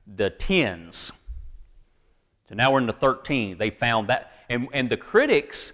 the 0.08 0.30
tens. 0.30 1.12
So 2.50 2.56
now 2.56 2.74
we're 2.74 2.80
in 2.80 2.88
the 2.88 2.94
13. 2.94 3.58
They 3.58 3.70
found 3.70 4.08
that. 4.08 4.34
And, 4.52 4.68
and 4.74 4.90
the 4.90 4.98
critics 4.98 5.74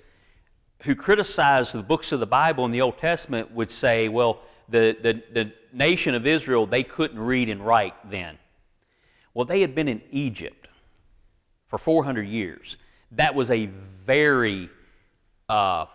who 0.84 0.96
criticize 0.96 1.72
the 1.72 1.82
books 1.82 2.12
of 2.12 2.20
the 2.20 2.28
Bible 2.28 2.64
in 2.66 2.72
the 2.72 2.82
Old 2.82 2.98
Testament 2.98 3.52
would 3.52 3.72
say, 3.72 4.08
well, 4.08 4.42
the, 4.70 4.96
the, 5.02 5.24
the 5.34 5.52
nation 5.74 6.14
of 6.14 6.28
Israel, 6.28 6.66
they 6.66 6.84
couldn't 6.84 7.20
read 7.20 7.50
and 7.50 7.66
write 7.66 7.96
then. 8.10 8.38
Well, 9.34 9.46
they 9.46 9.62
had 9.62 9.74
been 9.74 9.88
in 9.88 10.02
Egypt 10.12 10.68
for 11.68 11.78
400 11.78 12.24
years 12.24 12.78
that 13.12 13.36
was 13.36 13.52
a 13.52 13.68
very 14.04 14.70
uh, 15.48 15.86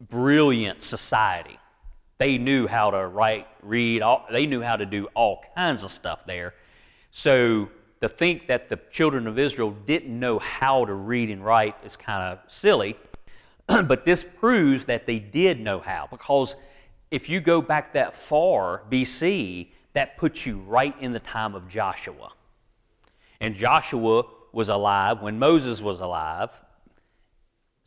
brilliant 0.00 0.82
society. 0.82 1.58
They 2.18 2.38
knew 2.38 2.66
how 2.66 2.90
to 2.90 3.06
write, 3.06 3.48
read, 3.62 4.02
all, 4.02 4.26
they 4.30 4.46
knew 4.46 4.60
how 4.60 4.76
to 4.76 4.86
do 4.86 5.08
all 5.14 5.42
kinds 5.54 5.84
of 5.84 5.90
stuff 5.90 6.24
there. 6.26 6.54
So 7.10 7.70
to 8.00 8.08
think 8.08 8.46
that 8.48 8.68
the 8.68 8.78
children 8.90 9.26
of 9.26 9.38
Israel 9.38 9.74
didn't 9.86 10.18
know 10.18 10.38
how 10.38 10.84
to 10.84 10.94
read 10.94 11.30
and 11.30 11.44
write 11.44 11.76
is 11.84 11.96
kind 11.96 12.22
of 12.22 12.38
silly. 12.52 12.96
but 13.66 14.04
this 14.04 14.24
proves 14.24 14.86
that 14.86 15.06
they 15.06 15.18
did 15.18 15.60
know 15.60 15.80
how 15.80 16.08
because 16.10 16.56
if 17.10 17.28
you 17.28 17.40
go 17.40 17.60
back 17.60 17.92
that 17.94 18.16
far, 18.16 18.82
BC, 18.90 19.68
that 19.92 20.16
puts 20.16 20.46
you 20.46 20.58
right 20.58 20.94
in 21.00 21.12
the 21.12 21.18
time 21.18 21.54
of 21.54 21.68
Joshua. 21.68 22.32
And 23.40 23.56
Joshua 23.56 24.24
was 24.52 24.68
alive 24.68 25.20
when 25.20 25.38
Moses 25.38 25.80
was 25.80 26.00
alive. 26.00 26.50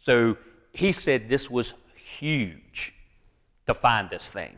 So 0.03 0.37
he 0.73 0.91
said 0.91 1.29
this 1.29 1.49
was 1.49 1.73
huge 1.95 2.93
to 3.67 3.73
find 3.73 4.09
this 4.09 4.29
thing. 4.29 4.57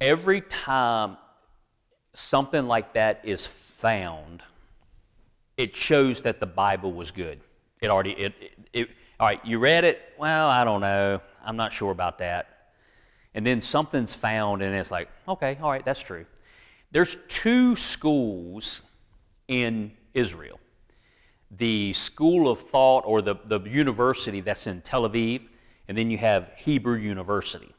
Every 0.00 0.42
time 0.42 1.16
something 2.14 2.66
like 2.66 2.94
that 2.94 3.20
is 3.24 3.48
found, 3.84 4.42
it 5.58 5.76
shows 5.76 6.22
that 6.22 6.40
the 6.40 6.46
Bible 6.46 6.94
was 6.94 7.10
good. 7.10 7.38
It 7.82 7.90
already, 7.90 8.12
it, 8.12 8.32
it, 8.40 8.58
it, 8.72 8.88
all 9.20 9.26
right, 9.26 9.44
you 9.44 9.58
read 9.58 9.84
it? 9.84 10.00
Well, 10.18 10.48
I 10.48 10.64
don't 10.64 10.80
know. 10.80 11.20
I'm 11.44 11.56
not 11.58 11.70
sure 11.70 11.90
about 11.90 12.16
that. 12.20 12.70
And 13.34 13.44
then 13.44 13.60
something's 13.60 14.14
found, 14.14 14.62
and 14.62 14.74
it's 14.74 14.90
like, 14.90 15.10
okay, 15.28 15.58
all 15.60 15.70
right, 15.70 15.84
that's 15.84 16.00
true. 16.00 16.24
There's 16.92 17.18
two 17.28 17.76
schools 17.76 18.80
in 19.48 19.92
Israel 20.14 20.58
the 21.50 21.92
school 21.92 22.50
of 22.50 22.60
thought 22.60 23.04
or 23.06 23.20
the, 23.20 23.36
the 23.44 23.60
university 23.60 24.40
that's 24.40 24.66
in 24.66 24.80
Tel 24.80 25.06
Aviv, 25.08 25.42
and 25.88 25.96
then 25.96 26.10
you 26.10 26.16
have 26.16 26.50
Hebrew 26.56 26.96
University. 26.96 27.72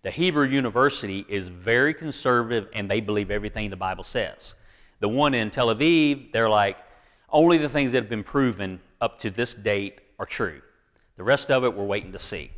The 0.00 0.10
Hebrew 0.10 0.46
University 0.46 1.26
is 1.28 1.46
very 1.48 1.92
conservative 1.92 2.68
and 2.72 2.90
they 2.90 3.00
believe 3.00 3.30
everything 3.30 3.68
the 3.68 3.76
Bible 3.76 4.02
says. 4.02 4.54
The 5.02 5.08
one 5.08 5.34
in 5.34 5.50
Tel 5.50 5.74
Aviv, 5.74 6.30
they're 6.30 6.48
like, 6.48 6.76
only 7.28 7.58
the 7.58 7.68
things 7.68 7.90
that 7.90 8.04
have 8.04 8.08
been 8.08 8.22
proven 8.22 8.80
up 9.00 9.18
to 9.18 9.30
this 9.30 9.52
date 9.52 9.98
are 10.16 10.24
true. 10.24 10.62
The 11.16 11.24
rest 11.24 11.50
of 11.50 11.64
it, 11.64 11.74
we're 11.74 11.84
waiting 11.84 12.12
to 12.12 12.20
see. 12.20 12.52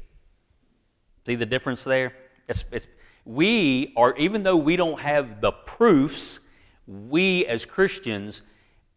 See 1.25 1.37
the 1.37 1.47
difference 1.47 1.85
there? 1.85 2.13
It's, 2.47 2.67
it's, 2.71 2.87
we 3.25 3.95
are, 3.97 4.15
even 4.19 4.43
though 4.43 4.59
we 4.59 4.77
don't 4.77 5.01
have 5.01 5.41
the 5.41 5.53
proofs, 5.53 6.41
we 6.87 7.47
as 7.47 7.65
Christians, 7.65 8.43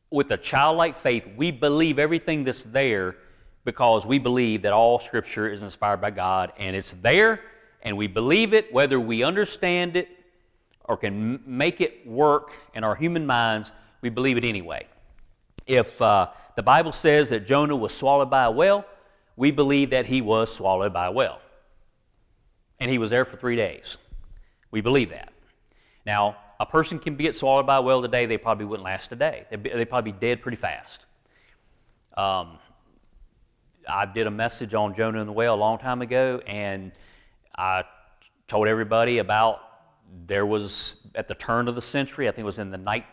with 0.09 0.29
a 0.31 0.37
childlike 0.37 0.97
faith, 0.97 1.25
we 1.37 1.51
believe 1.51 1.99
everything 1.99 2.43
that's 2.43 2.63
there 2.63 3.15
because 3.63 4.05
we 4.05 4.19
believe 4.19 4.63
that 4.63 4.73
all 4.73 4.99
Scripture 4.99 5.47
is 5.47 5.61
inspired 5.61 6.01
by 6.01 6.11
God 6.11 6.51
and 6.57 6.75
it's 6.75 6.91
there 7.01 7.39
and 7.81 7.95
we 7.95 8.07
believe 8.07 8.53
it, 8.53 8.73
whether 8.73 8.99
we 8.99 9.23
understand 9.23 9.95
it 9.95 10.09
or 10.87 10.97
can 10.97 11.41
make 11.45 11.81
it 11.81 12.07
work 12.07 12.53
in 12.73 12.83
our 12.83 12.95
human 12.95 13.25
minds, 13.25 13.71
we 14.01 14.09
believe 14.09 14.37
it 14.37 14.45
anyway. 14.45 14.87
If 15.65 16.01
uh, 16.01 16.29
the 16.55 16.63
Bible 16.63 16.93
says 16.93 17.29
that 17.29 17.45
Jonah 17.45 17.75
was 17.75 17.93
swallowed 17.93 18.29
by 18.29 18.45
a 18.45 18.51
whale, 18.51 18.85
we 19.35 19.51
believe 19.51 19.89
that 19.89 20.05
he 20.05 20.21
was 20.21 20.53
swallowed 20.53 20.93
by 20.93 21.07
a 21.07 21.11
whale. 21.11 21.39
And 22.79 22.89
he 22.89 22.97
was 22.97 23.09
there 23.09 23.25
for 23.25 23.37
three 23.37 23.55
days. 23.55 23.97
We 24.71 24.81
believe 24.81 25.09
that. 25.09 25.33
Now, 26.05 26.37
a 26.59 26.65
person 26.65 26.99
can 26.99 27.15
get 27.15 27.35
swallowed 27.35 27.67
by 27.67 27.77
a 27.77 27.81
whale 27.81 28.01
today, 28.01 28.25
they 28.25 28.37
probably 28.37 28.65
wouldn't 28.65 28.85
last 28.85 29.11
a 29.11 29.15
day. 29.15 29.45
They'd, 29.49 29.61
be, 29.61 29.69
they'd 29.69 29.89
probably 29.89 30.13
be 30.13 30.17
dead 30.19 30.41
pretty 30.41 30.57
fast. 30.57 31.05
Um, 32.15 32.59
I 33.87 34.05
did 34.05 34.25
a 34.25 34.31
message 34.31 34.73
on 34.73 34.95
Jonah 34.95 35.19
and 35.19 35.29
the 35.29 35.33
whale 35.33 35.53
a 35.53 35.55
long 35.55 35.77
time 35.77 36.01
ago, 36.01 36.41
and 36.47 36.91
I 37.55 37.83
told 38.47 38.67
everybody 38.67 39.19
about 39.19 39.59
there 40.25 40.45
was 40.45 40.95
at 41.15 41.27
the 41.27 41.35
turn 41.35 41.67
of 41.67 41.75
the 41.75 41.81
century, 41.81 42.27
I 42.27 42.31
think 42.31 42.39
it 42.39 42.45
was 42.45 42.59
in 42.59 42.71
the 42.71 42.77
night, 42.77 43.05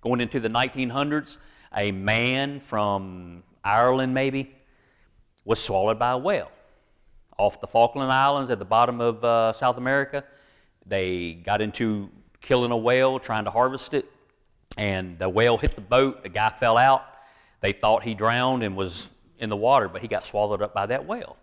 going 0.00 0.20
into 0.20 0.40
the 0.40 0.48
1900s, 0.48 1.38
a 1.76 1.92
man 1.92 2.60
from 2.60 3.42
Ireland 3.64 4.14
maybe 4.14 4.54
was 5.44 5.60
swallowed 5.60 5.98
by 5.98 6.12
a 6.12 6.18
whale 6.18 6.50
off 7.38 7.60
the 7.60 7.66
Falkland 7.66 8.12
Islands 8.12 8.50
at 8.50 8.58
the 8.58 8.64
bottom 8.64 9.00
of 9.00 9.24
uh, 9.24 9.52
South 9.52 9.76
America. 9.76 10.24
They 10.86 11.34
got 11.34 11.60
into 11.60 12.10
killing 12.40 12.70
a 12.70 12.76
whale, 12.76 13.18
trying 13.18 13.44
to 13.44 13.50
harvest 13.50 13.94
it, 13.94 14.10
and 14.76 15.18
the 15.18 15.28
whale 15.28 15.56
hit 15.56 15.74
the 15.74 15.80
boat. 15.80 16.22
The 16.22 16.28
guy 16.28 16.50
fell 16.50 16.76
out. 16.76 17.04
They 17.60 17.72
thought 17.72 18.02
he 18.02 18.14
drowned 18.14 18.62
and 18.62 18.76
was 18.76 19.08
in 19.38 19.48
the 19.48 19.56
water, 19.56 19.88
but 19.88 20.02
he 20.02 20.08
got 20.08 20.26
swallowed 20.26 20.62
up 20.62 20.74
by 20.74 20.86
that 20.86 21.06
whale. 21.06 21.36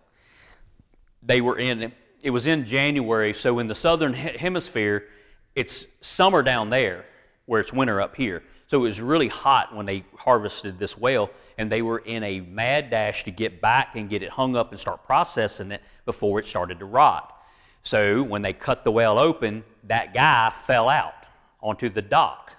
They 1.24 1.41
were 1.41 1.58
in 1.58 1.91
it 2.22 2.32
was 2.32 2.48
in 2.48 2.66
January, 2.66 3.34
so 3.34 3.60
in 3.60 3.68
the 3.68 3.76
southern 3.76 4.14
hemisphere, 4.14 5.08
it's 5.56 5.86
summer 6.02 6.42
down 6.42 6.70
there 6.70 7.06
where 7.46 7.62
it's 7.62 7.74
winter 7.74 8.02
up 8.02 8.16
here. 8.16 8.44
So 8.68 8.78
it 8.78 8.82
was 8.82 9.02
really 9.02 9.30
hot 9.30 9.76
when 9.76 9.86
they 9.86 10.06
harvested 10.16 10.78
this 10.78 10.98
whale, 10.98 11.32
and 11.58 11.72
they 11.72 11.82
were 11.82 12.00
in 12.00 12.24
a 12.24 12.42
mad 12.42 12.90
dash 12.90 13.24
to 13.24 13.32
get 13.32 13.62
back 13.62 13.96
and 13.96 14.10
get 14.10 14.22
it 14.22 14.30
hung 14.30 14.56
up 14.56 14.72
and 14.72 14.80
start 14.80 15.04
processing 15.04 15.72
it 15.72 15.82
before 16.06 16.40
it 16.40 16.48
started 16.48 16.80
to 16.80 16.86
rot. 16.86 17.36
So 17.84 18.22
when 18.22 18.42
they 18.42 18.54
cut 18.54 18.84
the 18.84 18.92
whale 18.92 19.18
open, 19.18 19.64
that 19.86 20.14
guy 20.14 20.52
fell 20.54 20.90
out 20.90 21.26
onto 21.62 21.90
the 21.90 22.02
dock, 22.02 22.54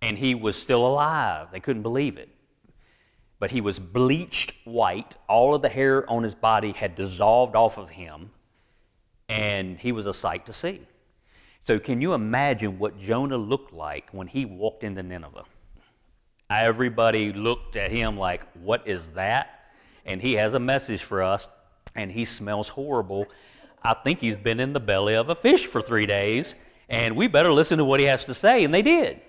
and 0.00 0.16
he 0.16 0.34
was 0.34 0.56
still 0.56 0.86
alive. 0.86 1.48
They 1.52 1.60
couldn't 1.60 1.82
believe 1.82 2.16
it 2.16 2.30
but 3.38 3.50
he 3.52 3.60
was 3.60 3.78
bleached 3.78 4.52
white. 4.64 5.16
All 5.28 5.54
of 5.54 5.62
the 5.62 5.68
hair 5.68 6.08
on 6.10 6.22
his 6.22 6.34
body 6.34 6.72
had 6.72 6.94
dissolved 6.94 7.54
off 7.54 7.78
of 7.78 7.90
him, 7.90 8.30
and 9.28 9.78
he 9.78 9.92
was 9.92 10.06
a 10.06 10.14
sight 10.14 10.46
to 10.46 10.52
see. 10.52 10.82
So, 11.62 11.78
can 11.78 12.00
you 12.00 12.14
imagine 12.14 12.78
what 12.78 12.98
Jonah 12.98 13.36
looked 13.36 13.72
like 13.72 14.08
when 14.10 14.26
he 14.26 14.44
walked 14.44 14.82
into 14.82 15.02
Nineveh? 15.02 15.44
Everybody 16.50 17.32
looked 17.32 17.76
at 17.76 17.90
him 17.90 18.18
like, 18.18 18.42
What 18.54 18.88
is 18.88 19.10
that? 19.10 19.66
And 20.06 20.22
he 20.22 20.34
has 20.34 20.54
a 20.54 20.58
message 20.58 21.02
for 21.02 21.22
us, 21.22 21.46
and 21.94 22.10
he 22.10 22.24
smells 22.24 22.70
horrible. 22.70 23.26
I 23.82 23.94
think 23.94 24.20
he's 24.20 24.36
been 24.36 24.58
in 24.58 24.72
the 24.72 24.80
belly 24.80 25.14
of 25.14 25.28
a 25.28 25.34
fish 25.34 25.66
for 25.66 25.82
three 25.82 26.06
days, 26.06 26.54
and 26.88 27.14
we 27.16 27.26
better 27.26 27.52
listen 27.52 27.78
to 27.78 27.84
what 27.84 28.00
he 28.00 28.06
has 28.06 28.24
to 28.24 28.34
say. 28.34 28.64
And 28.64 28.72
they 28.72 28.82
did. 28.82 29.20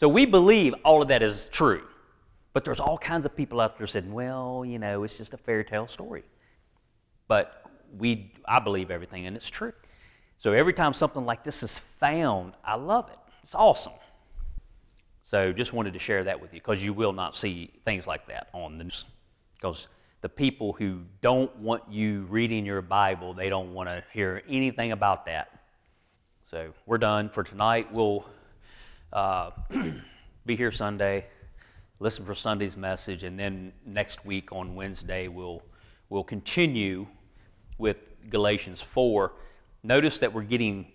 So, 0.00 0.08
we 0.08 0.26
believe 0.26 0.74
all 0.84 1.00
of 1.02 1.08
that 1.08 1.22
is 1.22 1.48
true. 1.50 1.82
But 2.52 2.64
there's 2.64 2.80
all 2.80 2.98
kinds 2.98 3.24
of 3.24 3.36
people 3.36 3.60
out 3.60 3.78
there 3.78 3.86
saying, 3.86 4.12
well, 4.12 4.64
you 4.66 4.78
know, 4.78 5.04
it's 5.04 5.16
just 5.16 5.32
a 5.34 5.36
fairy 5.36 5.64
tale 5.64 5.86
story. 5.86 6.24
But 7.28 7.64
we, 7.96 8.32
I 8.46 8.58
believe 8.58 8.90
everything, 8.90 9.26
and 9.26 9.36
it's 9.36 9.48
true. 9.48 9.72
So 10.38 10.52
every 10.52 10.72
time 10.72 10.92
something 10.92 11.24
like 11.24 11.44
this 11.44 11.62
is 11.62 11.78
found, 11.78 12.54
I 12.64 12.74
love 12.74 13.08
it. 13.10 13.18
It's 13.42 13.54
awesome. 13.54 13.92
So 15.24 15.52
just 15.52 15.72
wanted 15.72 15.92
to 15.92 16.00
share 16.00 16.24
that 16.24 16.40
with 16.40 16.52
you 16.52 16.60
because 16.60 16.82
you 16.82 16.92
will 16.92 17.12
not 17.12 17.36
see 17.36 17.70
things 17.84 18.06
like 18.06 18.26
that 18.26 18.48
on 18.52 18.78
the 18.78 18.84
news. 18.84 19.04
Because 19.54 19.86
the 20.22 20.28
people 20.28 20.72
who 20.72 21.02
don't 21.20 21.54
want 21.56 21.84
you 21.88 22.26
reading 22.30 22.66
your 22.66 22.82
Bible, 22.82 23.32
they 23.32 23.48
don't 23.48 23.72
want 23.72 23.88
to 23.88 24.02
hear 24.12 24.42
anything 24.48 24.90
about 24.90 25.26
that. 25.26 25.60
So 26.46 26.72
we're 26.84 26.98
done 26.98 27.28
for 27.28 27.44
tonight. 27.44 27.92
We'll 27.92 28.24
uh, 29.12 29.50
be 30.46 30.56
here 30.56 30.72
Sunday 30.72 31.26
listen 32.00 32.24
for 32.24 32.34
Sunday's 32.34 32.76
message, 32.76 33.22
and 33.22 33.38
then 33.38 33.72
next 33.86 34.24
week 34.24 34.50
on 34.52 34.74
Wednesday 34.74 35.28
we'll 35.28 35.62
we'll 36.08 36.24
continue 36.24 37.06
with 37.78 37.98
Galatians 38.28 38.80
four. 38.80 39.32
Notice 39.82 40.18
that 40.18 40.32
we're 40.32 40.42
getting 40.42 40.88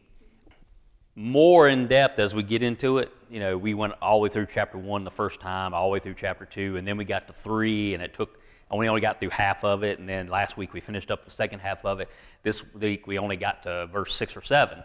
more 1.15 1.67
in 1.67 1.87
depth 1.87 2.19
as 2.19 2.35
we 2.35 2.43
get 2.43 2.61
into 2.61 2.97
it. 2.97 3.11
You 3.29 3.39
know, 3.39 3.57
we 3.57 3.73
went 3.73 3.93
all 4.01 4.19
the 4.19 4.23
way 4.23 4.29
through 4.29 4.47
chapter 4.47 4.77
one 4.77 5.05
the 5.05 5.11
first 5.11 5.39
time, 5.39 5.73
all 5.73 5.87
the 5.87 5.93
way 5.93 5.99
through 5.99 6.15
chapter 6.15 6.45
two, 6.45 6.75
and 6.75 6.85
then 6.87 6.97
we 6.97 7.05
got 7.05 7.27
to 7.27 7.33
three, 7.33 7.93
and 7.93 8.03
it 8.03 8.13
took. 8.13 8.39
and 8.69 8.79
We 8.79 8.89
only 8.89 9.01
got 9.01 9.19
through 9.19 9.29
half 9.29 9.63
of 9.63 9.83
it, 9.83 9.99
and 9.99 10.09
then 10.09 10.27
last 10.27 10.57
week 10.57 10.73
we 10.73 10.81
finished 10.81 11.11
up 11.11 11.23
the 11.23 11.31
second 11.31 11.59
half 11.59 11.85
of 11.85 11.99
it. 11.99 12.09
This 12.43 12.63
week 12.73 13.07
we 13.07 13.17
only 13.19 13.37
got 13.37 13.63
to 13.63 13.87
verse 13.87 14.13
six 14.13 14.35
or 14.35 14.41
seven. 14.41 14.83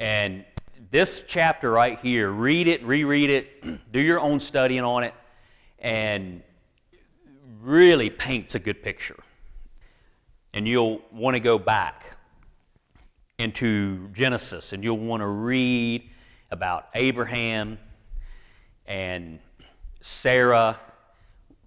And 0.00 0.44
this 0.90 1.22
chapter 1.26 1.70
right 1.70 1.98
here, 2.00 2.30
read 2.30 2.66
it, 2.68 2.84
reread 2.84 3.30
it, 3.30 3.82
do 3.92 4.00
your 4.00 4.20
own 4.20 4.40
studying 4.40 4.82
on 4.82 5.04
it, 5.04 5.14
and 5.78 6.42
really 7.60 8.10
paints 8.10 8.54
a 8.54 8.58
good 8.58 8.82
picture. 8.82 9.18
And 10.54 10.66
you'll 10.66 11.00
want 11.12 11.34
to 11.34 11.40
go 11.40 11.58
back 11.58 12.16
into 13.38 14.08
Genesis 14.08 14.72
and 14.72 14.84
you'll 14.84 14.98
want 14.98 15.20
to 15.20 15.26
read 15.26 16.08
about 16.50 16.88
Abraham 16.94 17.78
and 18.86 19.38
Sarah 20.00 20.78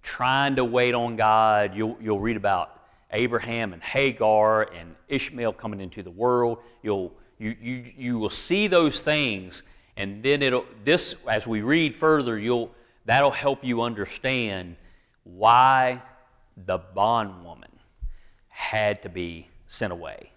trying 0.02 0.56
to 0.56 0.64
wait 0.64 0.94
on 0.94 1.16
God. 1.16 1.74
You'll, 1.74 1.96
you'll 2.00 2.20
read 2.20 2.36
about 2.36 2.80
Abraham 3.10 3.72
and 3.72 3.82
Hagar 3.82 4.62
and 4.72 4.94
Ishmael 5.08 5.54
coming 5.54 5.80
into 5.80 6.02
the 6.02 6.10
world. 6.10 6.58
You'll 6.82 7.12
you, 7.38 7.54
you, 7.60 7.92
you 7.96 8.18
will 8.18 8.30
see 8.30 8.66
those 8.66 9.00
things, 9.00 9.62
and 9.96 10.22
then 10.22 10.42
it'll, 10.42 10.64
this, 10.84 11.14
as 11.28 11.46
we 11.46 11.62
read 11.62 11.96
further, 11.96 12.38
you'll, 12.38 12.74
that'll 13.04 13.30
help 13.30 13.64
you 13.64 13.82
understand 13.82 14.76
why 15.24 16.02
the 16.56 16.78
bondwoman 16.78 17.70
had 18.48 19.02
to 19.02 19.08
be 19.08 19.48
sent 19.66 19.92
away. 19.92 20.30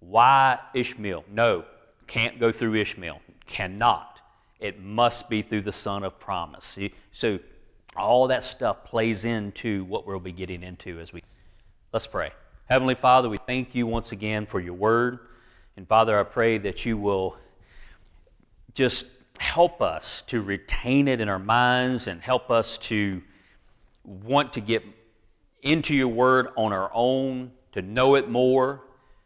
Why 0.00 0.58
Ishmael? 0.74 1.24
No, 1.30 1.64
can't 2.06 2.38
go 2.38 2.52
through 2.52 2.74
Ishmael. 2.74 3.20
Cannot. 3.46 4.20
It 4.60 4.82
must 4.82 5.28
be 5.28 5.42
through 5.42 5.62
the 5.62 5.72
son 5.72 6.04
of 6.04 6.18
promise. 6.18 6.64
See, 6.64 6.94
so 7.12 7.38
all 7.96 8.28
that 8.28 8.44
stuff 8.44 8.84
plays 8.84 9.24
into 9.24 9.84
what 9.84 10.06
we'll 10.06 10.20
be 10.20 10.32
getting 10.32 10.62
into 10.62 11.00
as 11.00 11.12
we 11.12 11.22
let's 11.92 12.06
pray. 12.06 12.30
Heavenly 12.68 12.94
Father, 12.94 13.28
we 13.28 13.36
thank 13.36 13.74
you 13.74 13.86
once 13.86 14.12
again 14.12 14.46
for 14.46 14.60
your 14.60 14.74
word. 14.74 15.18
And 15.76 15.88
Father, 15.88 16.18
I 16.18 16.22
pray 16.22 16.58
that 16.58 16.86
you 16.86 16.96
will 16.96 17.36
just 18.74 19.06
help 19.38 19.82
us 19.82 20.22
to 20.22 20.40
retain 20.40 21.08
it 21.08 21.20
in 21.20 21.28
our 21.28 21.38
minds 21.38 22.06
and 22.06 22.20
help 22.20 22.50
us 22.50 22.78
to 22.78 23.22
want 24.04 24.52
to 24.52 24.60
get 24.60 24.84
into 25.62 25.94
your 25.94 26.08
word 26.08 26.48
on 26.56 26.72
our 26.72 26.90
own, 26.94 27.50
to 27.72 27.82
know 27.82 28.14
it 28.14 28.28
more, 28.28 28.82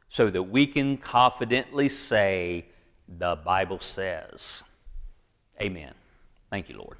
so 0.08 0.30
that 0.30 0.44
we 0.44 0.66
can 0.66 0.96
confidently 0.96 1.88
say, 1.88 2.66
the 3.08 3.36
Bible 3.44 3.80
says. 3.80 4.62
Amen. 5.60 5.92
Thank 6.50 6.68
you, 6.68 6.78
Lord. 6.78 6.96